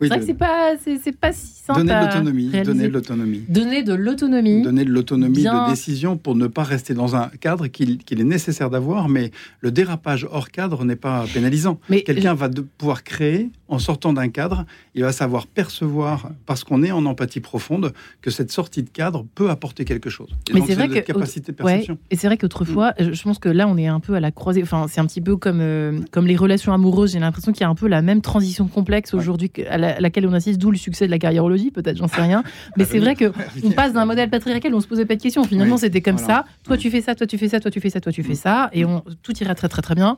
c'est 0.01 0.09
vrai 0.09 0.21
que 0.21 0.27
c'est 0.27 0.35
pas, 0.35 0.77
pas 1.21 1.33
si 1.33 1.47
simple. 1.63 1.81
Donner 1.81 1.93
de 1.93 2.07
l'autonomie. 2.07 2.49
Donner 2.51 2.89
de 2.89 2.93
l'autonomie. 2.93 3.45
Donner 3.49 3.83
de 3.83 3.95
l'autonomie. 3.95 4.63
Donner 4.63 4.85
de 4.85 4.91
l'autonomie 4.91 5.43
de 5.43 5.71
décision 5.71 6.17
pour 6.17 6.35
ne 6.35 6.47
pas 6.47 6.63
rester 6.63 6.95
dans 6.95 7.17
un 7.17 7.29
cadre 7.41 7.67
qu'il, 7.67 7.99
est 8.11 8.25
nécessaire 8.25 8.71
d'avoir, 8.71 9.09
mais 9.09 9.31
le 9.61 9.71
dérapage 9.71 10.27
hors 10.31 10.51
cadre 10.51 10.85
n'est 10.85 10.97
pas 10.97 11.25
pénalisant. 11.33 11.79
Mais 11.89 12.03
Quelqu'un 12.03 12.35
va 12.35 12.49
de 12.49 12.63
pouvoir 12.63 13.05
créer 13.05 13.51
en 13.69 13.79
sortant 13.79 14.13
d'un 14.13 14.29
cadre, 14.29 14.65
il 14.95 15.03
va 15.03 15.13
savoir 15.13 15.47
percevoir, 15.47 16.31
parce 16.45 16.65
qu'on 16.65 16.83
est 16.83 16.91
en 16.91 17.07
empathie 17.07 17.41
profonde, 17.41 17.93
que 18.21 18.31
cette 18.31 18.51
sortie 18.51 18.83
de 18.83 18.91
cadre 18.91 19.25
peut 19.35 19.49
apporter 19.49 19.85
quelque 19.85 20.11
chose. 20.11 20.29
mais 20.53 20.61
c'est 20.67 20.75
vrai 20.75 20.89
que 20.89 20.99
capacité 20.99 21.53
de 21.53 21.57
perception. 21.57 21.99
et 22.11 22.17
c'est 22.17 22.27
vrai 22.27 22.37
qu'autrefois, 22.37 22.95
mm. 22.99 23.13
je 23.13 23.23
pense 23.23 23.39
que 23.39 23.49
là, 23.49 23.69
on 23.69 23.77
est 23.77 23.87
un 23.87 24.01
peu 24.01 24.15
à 24.15 24.21
la 24.21 24.33
croisée. 24.33 24.63
Enfin, 24.63 24.87
c'est 24.89 25.01
un 25.01 25.07
petit 25.07 25.21
peu 25.21 25.37
comme 25.37 25.61
euh, 25.61 26.01
comme 26.11 26.27
les 26.27 26.37
relations 26.37 26.73
amoureuses. 26.73 27.13
J'ai 27.13 27.21
l'impression 27.21 27.53
qu'il 27.53 27.61
y 27.61 27.65
a 27.65 27.69
un 27.69 27.75
peu 27.75 27.87
la 27.87 28.03
même 28.03 28.23
transition 28.23 28.67
complexe 28.67 29.15
aujourd'hui 29.15 29.53
à 29.69 29.79
la 29.79 29.89
laquelle 29.99 30.26
on 30.26 30.32
assiste, 30.32 30.61
d'où 30.61 30.70
le 30.70 30.76
succès 30.76 31.07
de 31.07 31.11
la 31.11 31.18
carriérologie, 31.18 31.70
peut-être, 31.70 31.97
j'en 31.97 32.09
sais 32.09 32.20
rien. 32.20 32.43
Mais 32.76 32.84
c'est 32.84 32.99
vrai 32.99 33.14
que 33.14 33.32
on 33.64 33.70
passe 33.70 33.93
d'un 33.93 34.05
modèle 34.05 34.30
patriarcal 34.30 34.72
où 34.74 34.76
on 34.76 34.80
se 34.80 34.88
posait 34.88 35.07
pas 35.07 35.16
de 35.16 35.22
questions. 35.22 35.45
Finalement, 35.45 35.76
c'était 35.76 36.01
comme 36.01 36.18
ça. 36.18 36.45
Toi, 36.64 36.76
tu 36.76 36.91
fais 36.91 37.01
ça, 37.01 37.14
toi, 37.14 37.26
tu 37.26 37.38
fais 37.38 37.49
ça, 37.49 37.61
toi, 37.61 37.70
tu 37.70 37.80
fais 37.80 37.91
ça, 37.91 38.01
toi, 38.01 38.12
tu 38.12 38.22
fais 38.22 38.34
ça, 38.34 38.70
et 38.72 38.84
on, 38.84 39.03
tout 39.22 39.36
irait 39.41 39.55
très, 39.55 39.68
très, 39.68 39.82
très 39.82 39.95
bien. 39.95 40.16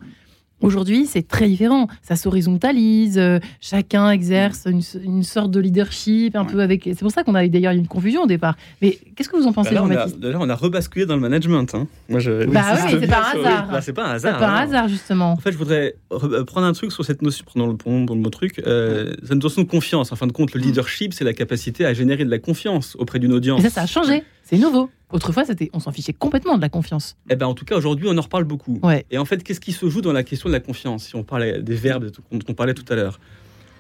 Aujourd'hui, 0.63 1.07
c'est 1.07 1.27
très 1.27 1.49
différent. 1.49 1.89
Ça 2.03 2.17
s'horizontalise, 2.17 3.19
euh, 3.19 3.39
chacun 3.61 4.11
exerce 4.11 4.67
une, 4.67 5.23
sorte 5.23 5.51
de 5.51 5.61
leadership 5.61 6.37
un 6.37 6.45
peu 6.45 6.61
avec. 6.61 6.85
C'est 6.85 7.01
pour 7.01 7.11
ça 7.11 7.25
qu'on 7.25 7.35
a 7.35 7.47
d'ailleurs 7.49 7.73
une 7.73 7.87
confusion 7.89 8.23
au 8.23 8.27
départ. 8.27 8.57
Mais 8.81 8.99
qu'est-ce 9.15 9.29
que 9.29 9.37
vous 9.37 9.47
en 9.47 9.53
pensez, 9.53 9.71
bah 9.71 9.81
Jean-Baptiste? 9.81 10.23
Là, 10.23 10.39
on 10.41 10.49
a 10.49 10.55
rebasculé 10.55 11.07
dans 11.07 11.15
le 11.15 11.21
management. 11.21 11.75
Hein. 11.75 11.87
Moi, 12.09 12.21
je... 12.21 12.47
Bah 12.47 12.63
oui, 12.75 12.97
c'est 13.01 13.07
pas 13.07 13.33
un 13.35 13.39
hasard. 13.39 13.69
Bah, 13.71 13.81
c'est 13.81 13.93
pas 13.93 14.07
un 14.07 14.11
hasard. 14.13 14.35
C'est 14.35 14.41
pas 14.41 14.51
un 14.51 14.55
hein. 14.55 14.63
hasard, 14.63 14.89
justement. 14.89 15.33
En 15.33 15.37
fait, 15.37 15.53
je 15.53 15.59
voudrais 15.59 15.97
euh, 16.13 16.45
prendre 16.45 16.67
un 16.67 16.73
truc 16.73 16.93
sur 16.93 17.05
cette 17.05 17.23
notion, 17.23 17.45
prenons 17.47 17.67
le, 17.67 17.77
le 17.85 18.21
mot 18.21 18.31
truc, 18.31 18.63
euh, 18.67 19.15
cette 19.23 19.43
notion 19.43 19.63
de 19.63 19.69
confiance. 19.69 20.13
En 20.13 20.17
fin 20.17 20.27
de 20.27 20.33
compte, 20.33 20.55
le 20.55 20.61
leadership, 20.61 21.13
c'est 21.13 21.25
la 21.25 21.35
capacité 21.35 21.85
à 21.85 21.93
générer 21.93 22.25
de 22.25 22.31
la 22.31 22.39
confiance 22.39 22.97
auprès 22.99 23.19
d'une 23.19 23.33
audience. 23.33 23.61
Et 23.61 23.65
ça, 23.65 23.71
ça 23.71 23.83
a 23.83 23.87
changé. 23.87 24.23
C'est 24.53 24.59
nouveau. 24.59 24.91
Autrefois, 25.11 25.47
c'était, 25.47 25.71
on 25.73 25.81
s'en 25.81 25.93
fichait 25.93 26.13
complètement 26.13 26.57
de 26.57 26.61
la 26.61 26.69
confiance. 26.69 27.17
Eh 27.31 27.37
ben, 27.37 27.47
en 27.47 27.55
tout 27.55 27.65
cas, 27.65 27.75
aujourd'hui, 27.75 28.07
on 28.11 28.19
en 28.19 28.21
reparle 28.21 28.45
beaucoup. 28.45 28.79
Et 29.11 29.17
en 29.17 29.25
fait, 29.25 29.43
qu'est-ce 29.43 29.61
qui 29.61 29.73
se 29.73 29.89
joue 29.89 30.03
dans 30.03 30.13
la 30.13 30.23
question 30.23 30.51
de 30.51 30.53
la 30.53 30.61
confiance 30.61 31.05
Si 31.05 31.17
on 31.17 31.23
parlait 31.23 31.63
des 31.63 31.75
verbes 31.75 32.11
dont 32.31 32.39
on 32.47 32.53
parlait 32.53 32.75
tout 32.75 32.85
à 32.93 32.95
l'heure? 32.95 33.19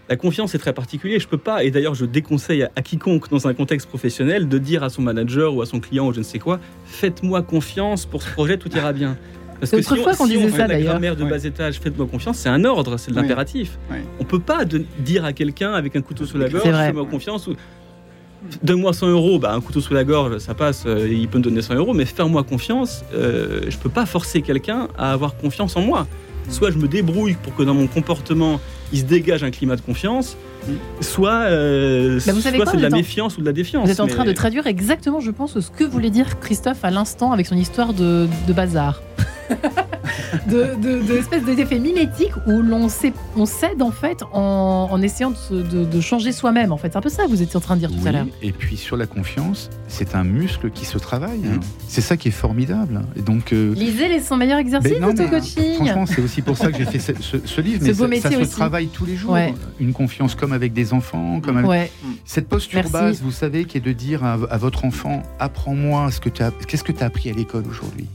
La 0.08 0.16
confiance 0.16 0.54
est 0.54 0.58
très 0.58 0.72
particulier. 0.72 1.20
Je 1.20 1.28
peux 1.28 1.38
pas, 1.38 1.62
et 1.62 1.70
d'ailleurs, 1.70 1.94
je 1.94 2.06
déconseille 2.06 2.62
à, 2.74 2.82
quiconque 2.82 3.28
dans 3.28 3.46
un 3.46 3.54
contexte 3.54 3.86
professionnel 3.86 4.48
de 4.48 4.58
dire 4.58 4.82
à 4.82 4.88
son 4.88 5.02
manager 5.02 5.54
ou 5.54 5.60
à 5.60 5.66
son 5.66 5.78
client 5.78 6.06
ou 6.06 6.14
je 6.14 6.18
ne 6.18 6.24
sais 6.24 6.38
quoi, 6.38 6.58
faites-moi 6.86 7.42
confiance 7.42 8.06
pour 8.06 8.22
ce 8.22 8.30
projet, 8.30 8.56
tout 8.56 8.74
ira 8.74 8.94
bien. 8.94 9.18
Parce 9.60 9.70
que 9.70 9.82
si 9.82 9.92
on, 9.92 10.14
qu'on 10.16 10.26
disait 10.26 10.50
ça, 10.50 10.66
la 10.66 10.80
grammaire 10.80 11.16
de 11.16 11.24
bas 11.24 11.44
étage, 11.44 11.78
faites-moi 11.80 12.06
confiance, 12.06 12.38
c'est 12.38 12.48
un 12.48 12.64
ordre, 12.64 12.96
c'est 12.96 13.10
de 13.10 13.16
l'impératif. 13.16 13.78
On 14.18 14.24
peut 14.24 14.40
pas 14.40 14.64
dire 14.64 15.24
à 15.24 15.34
quelqu'un 15.34 15.72
avec 15.72 15.96
un 15.96 16.02
couteau 16.02 16.24
sous 16.24 16.38
la 16.38 16.48
gorge, 16.48 16.64
faites-moi 16.64 17.06
confiance. 17.06 17.46
Ou 17.46 17.54
donne-moi 18.62 18.92
100 18.92 19.08
euros, 19.08 19.38
bah, 19.38 19.52
un 19.52 19.60
couteau 19.60 19.80
sous 19.80 19.94
la 19.94 20.04
gorge, 20.04 20.38
ça 20.38 20.54
passe, 20.54 20.84
euh, 20.86 21.08
il 21.08 21.28
peut 21.28 21.38
me 21.38 21.44
donner 21.44 21.62
100 21.62 21.74
euros, 21.74 21.94
mais 21.94 22.04
faire-moi 22.04 22.42
confiance, 22.42 23.04
euh, 23.14 23.62
je 23.68 23.76
peux 23.78 23.88
pas 23.88 24.06
forcer 24.06 24.42
quelqu'un 24.42 24.88
à 24.98 25.12
avoir 25.12 25.36
confiance 25.36 25.76
en 25.76 25.82
moi. 25.82 26.06
Soit 26.48 26.72
je 26.72 26.78
me 26.78 26.88
débrouille 26.88 27.36
pour 27.40 27.54
que 27.54 27.62
dans 27.62 27.74
mon 27.74 27.86
comportement, 27.86 28.60
il 28.92 29.00
se 29.00 29.04
dégage 29.04 29.44
un 29.44 29.50
climat 29.50 29.76
de 29.76 29.80
confiance, 29.80 30.36
soit, 31.00 31.30
euh, 31.30 32.20
bah, 32.26 32.32
c'est 32.40 32.52
de 32.52 32.82
la 32.82 32.90
méfiance 32.90 33.38
ou 33.38 33.40
de 33.40 33.46
la 33.46 33.52
défiance. 33.52 33.84
Vous 33.84 33.92
êtes 33.92 34.00
en 34.00 34.06
train 34.06 34.24
de 34.24 34.32
traduire 34.32 34.66
exactement, 34.66 35.20
je 35.20 35.30
pense, 35.30 35.58
ce 35.58 35.70
que 35.70 35.84
voulait 35.84 36.10
dire 36.10 36.40
Christophe 36.40 36.84
à 36.84 36.90
l'instant 36.90 37.32
avec 37.32 37.46
son 37.46 37.56
histoire 37.56 37.94
de, 37.94 38.26
de 38.46 38.52
bazar. 38.52 39.02
De, 40.48 40.74
de, 40.80 41.54
d'effet 41.54 41.78
mimétique 41.78 42.32
où 42.46 42.62
l'on 42.62 42.88
on 43.36 43.46
cède 43.46 43.82
en 43.82 43.90
fait 43.90 44.22
en, 44.32 45.00
essayant 45.02 45.32
de, 45.50 46.00
changer 46.00 46.32
soi-même. 46.32 46.72
En 46.72 46.76
fait, 46.76 46.92
c'est 46.92 46.98
un 46.98 47.02
peu 47.02 47.08
ça 47.08 47.24
que 47.24 47.28
vous 47.28 47.42
étiez 47.42 47.56
en 47.56 47.60
train 47.60 47.76
de 47.76 47.80
dire 47.80 47.90
tout 47.90 48.06
à 48.06 48.12
l'heure. 48.12 48.26
Et 48.42 48.52
puis 48.52 48.76
sur 48.76 48.96
la 48.96 49.06
confiance, 49.06 49.70
c'est 49.88 50.14
un 50.14 50.24
muscle 50.24 50.70
qui 50.70 50.84
se 50.84 50.98
travaille. 50.98 51.40
Hein. 51.46 51.60
C'est 51.86 52.00
ça 52.00 52.16
qui 52.16 52.28
est 52.28 52.32
formidable. 52.32 53.02
Et 53.16 53.22
donc, 53.22 53.52
euh, 53.52 53.74
lisez 53.74 54.08
les 54.08 54.20
100 54.20 54.36
meilleurs 54.36 54.58
exercices 54.58 54.92
de 54.92 55.12
de 55.12 55.28
coaching. 55.28 55.74
Franchement, 55.76 56.06
c'est 56.06 56.22
aussi 56.22 56.42
pour 56.42 56.56
ça 56.56 56.70
que 56.70 56.78
j'ai 56.78 56.84
fait 56.84 56.98
ce, 56.98 57.60
livre. 57.60 57.82
mais 58.08 58.20
ça, 58.20 58.30
se 58.30 58.50
travaille 58.50 58.88
tous 58.88 59.06
les 59.06 59.16
jours. 59.16 59.36
Une 59.78 59.92
confiance 59.92 60.34
comme 60.34 60.52
avec 60.52 60.72
des 60.72 60.92
enfants, 60.92 61.40
comme 61.40 61.58
avec... 61.58 61.92
cette 62.24 62.48
posture 62.48 62.88
basse, 62.90 63.20
vous 63.20 63.32
savez, 63.32 63.64
qui 63.64 63.78
est 63.78 63.80
de 63.80 63.92
dire 63.92 64.24
à, 64.24 64.32
à 64.50 64.56
votre 64.56 64.84
enfant 64.84 65.22
apprends-moi 65.38 66.10
ce 66.10 66.20
que 66.20 66.28
tu 66.28 66.42
as, 66.42 66.50
qu'est-ce 66.66 66.84
que 66.84 66.92
tu 66.92 67.02
as 67.02 67.06
appris 67.06 67.30
à 67.30 67.32
l'école 67.32 67.64
aujourd'hui? 67.68 68.06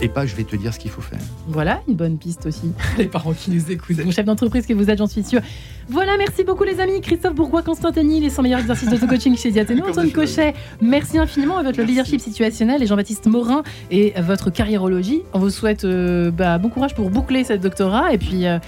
Et 0.00 0.08
pas 0.08 0.26
je 0.26 0.34
vais 0.36 0.44
te 0.44 0.56
dire 0.56 0.72
ce 0.72 0.78
qu'il 0.78 0.90
faut 0.90 1.00
faire. 1.00 1.18
Voilà, 1.48 1.80
une 1.88 1.94
bonne 1.94 2.18
piste 2.18 2.46
aussi. 2.46 2.72
les 2.98 3.06
parents 3.06 3.32
qui 3.32 3.50
nous 3.50 3.70
écoutent, 3.70 4.04
mon 4.04 4.10
chef 4.10 4.24
d'entreprise 4.24 4.66
que 4.66 4.74
vous 4.74 4.90
êtes, 4.90 4.98
j'en 4.98 5.06
suis 5.06 5.24
sûr. 5.24 5.40
Voilà, 5.88 6.16
merci 6.18 6.44
beaucoup 6.44 6.64
les 6.64 6.80
amis. 6.80 7.00
Christophe 7.00 7.34
Bourgois, 7.34 7.62
Constantini, 7.62 8.20
les 8.20 8.28
100 8.28 8.42
meilleurs 8.42 8.60
exercices 8.60 8.90
de 8.90 9.06
coaching 9.06 9.36
chez 9.36 9.50
Diaténo. 9.50 9.84
Antoine 9.88 10.10
Cochet, 10.10 10.54
merci 10.82 11.18
infiniment 11.18 11.56
à 11.56 11.62
votre 11.62 11.80
leadership 11.80 12.20
situationnel 12.20 12.82
et 12.82 12.86
Jean-Baptiste 12.86 13.26
Morin 13.26 13.62
et 13.90 14.12
votre 14.20 14.50
carriérologie. 14.50 15.22
On 15.32 15.38
vous 15.38 15.50
souhaite 15.50 15.84
euh, 15.84 16.30
bah, 16.30 16.58
bon 16.58 16.68
courage 16.68 16.94
pour 16.94 17.10
boucler 17.10 17.42
cette 17.44 17.62
doctorat 17.62 18.12
et 18.12 18.18
puis 18.18 18.46
euh, 18.46 18.58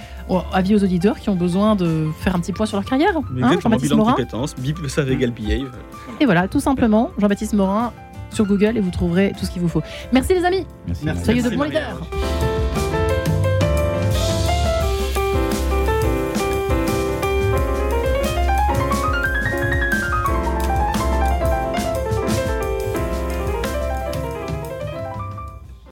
avis 0.51 0.75
aux 0.75 0.83
auditeurs 0.83 1.19
qui 1.19 1.29
ont 1.29 1.35
besoin 1.35 1.75
de 1.75 2.07
faire 2.19 2.35
un 2.35 2.39
petit 2.39 2.53
point 2.53 2.65
sur 2.65 2.77
leur 2.77 2.85
carrière. 2.85 3.15
Hein, 3.15 3.59
Jean-Baptiste 3.61 3.93
Morin. 3.93 4.15
Et 6.19 6.25
voilà, 6.25 6.47
tout 6.47 6.59
simplement, 6.59 7.11
Jean-Baptiste 7.19 7.53
Morin, 7.53 7.93
sur 8.31 8.45
Google 8.45 8.77
et 8.77 8.81
vous 8.81 8.91
trouverez 8.91 9.33
tout 9.37 9.45
ce 9.45 9.51
qu'il 9.51 9.61
vous 9.61 9.69
faut. 9.69 9.81
Merci 10.11 10.33
les 10.33 10.45
amis. 10.45 10.65
Merci. 11.03 11.23
Soyez 11.23 11.41
de 11.41 11.49
bons 11.55 11.63
leaders. 11.63 12.01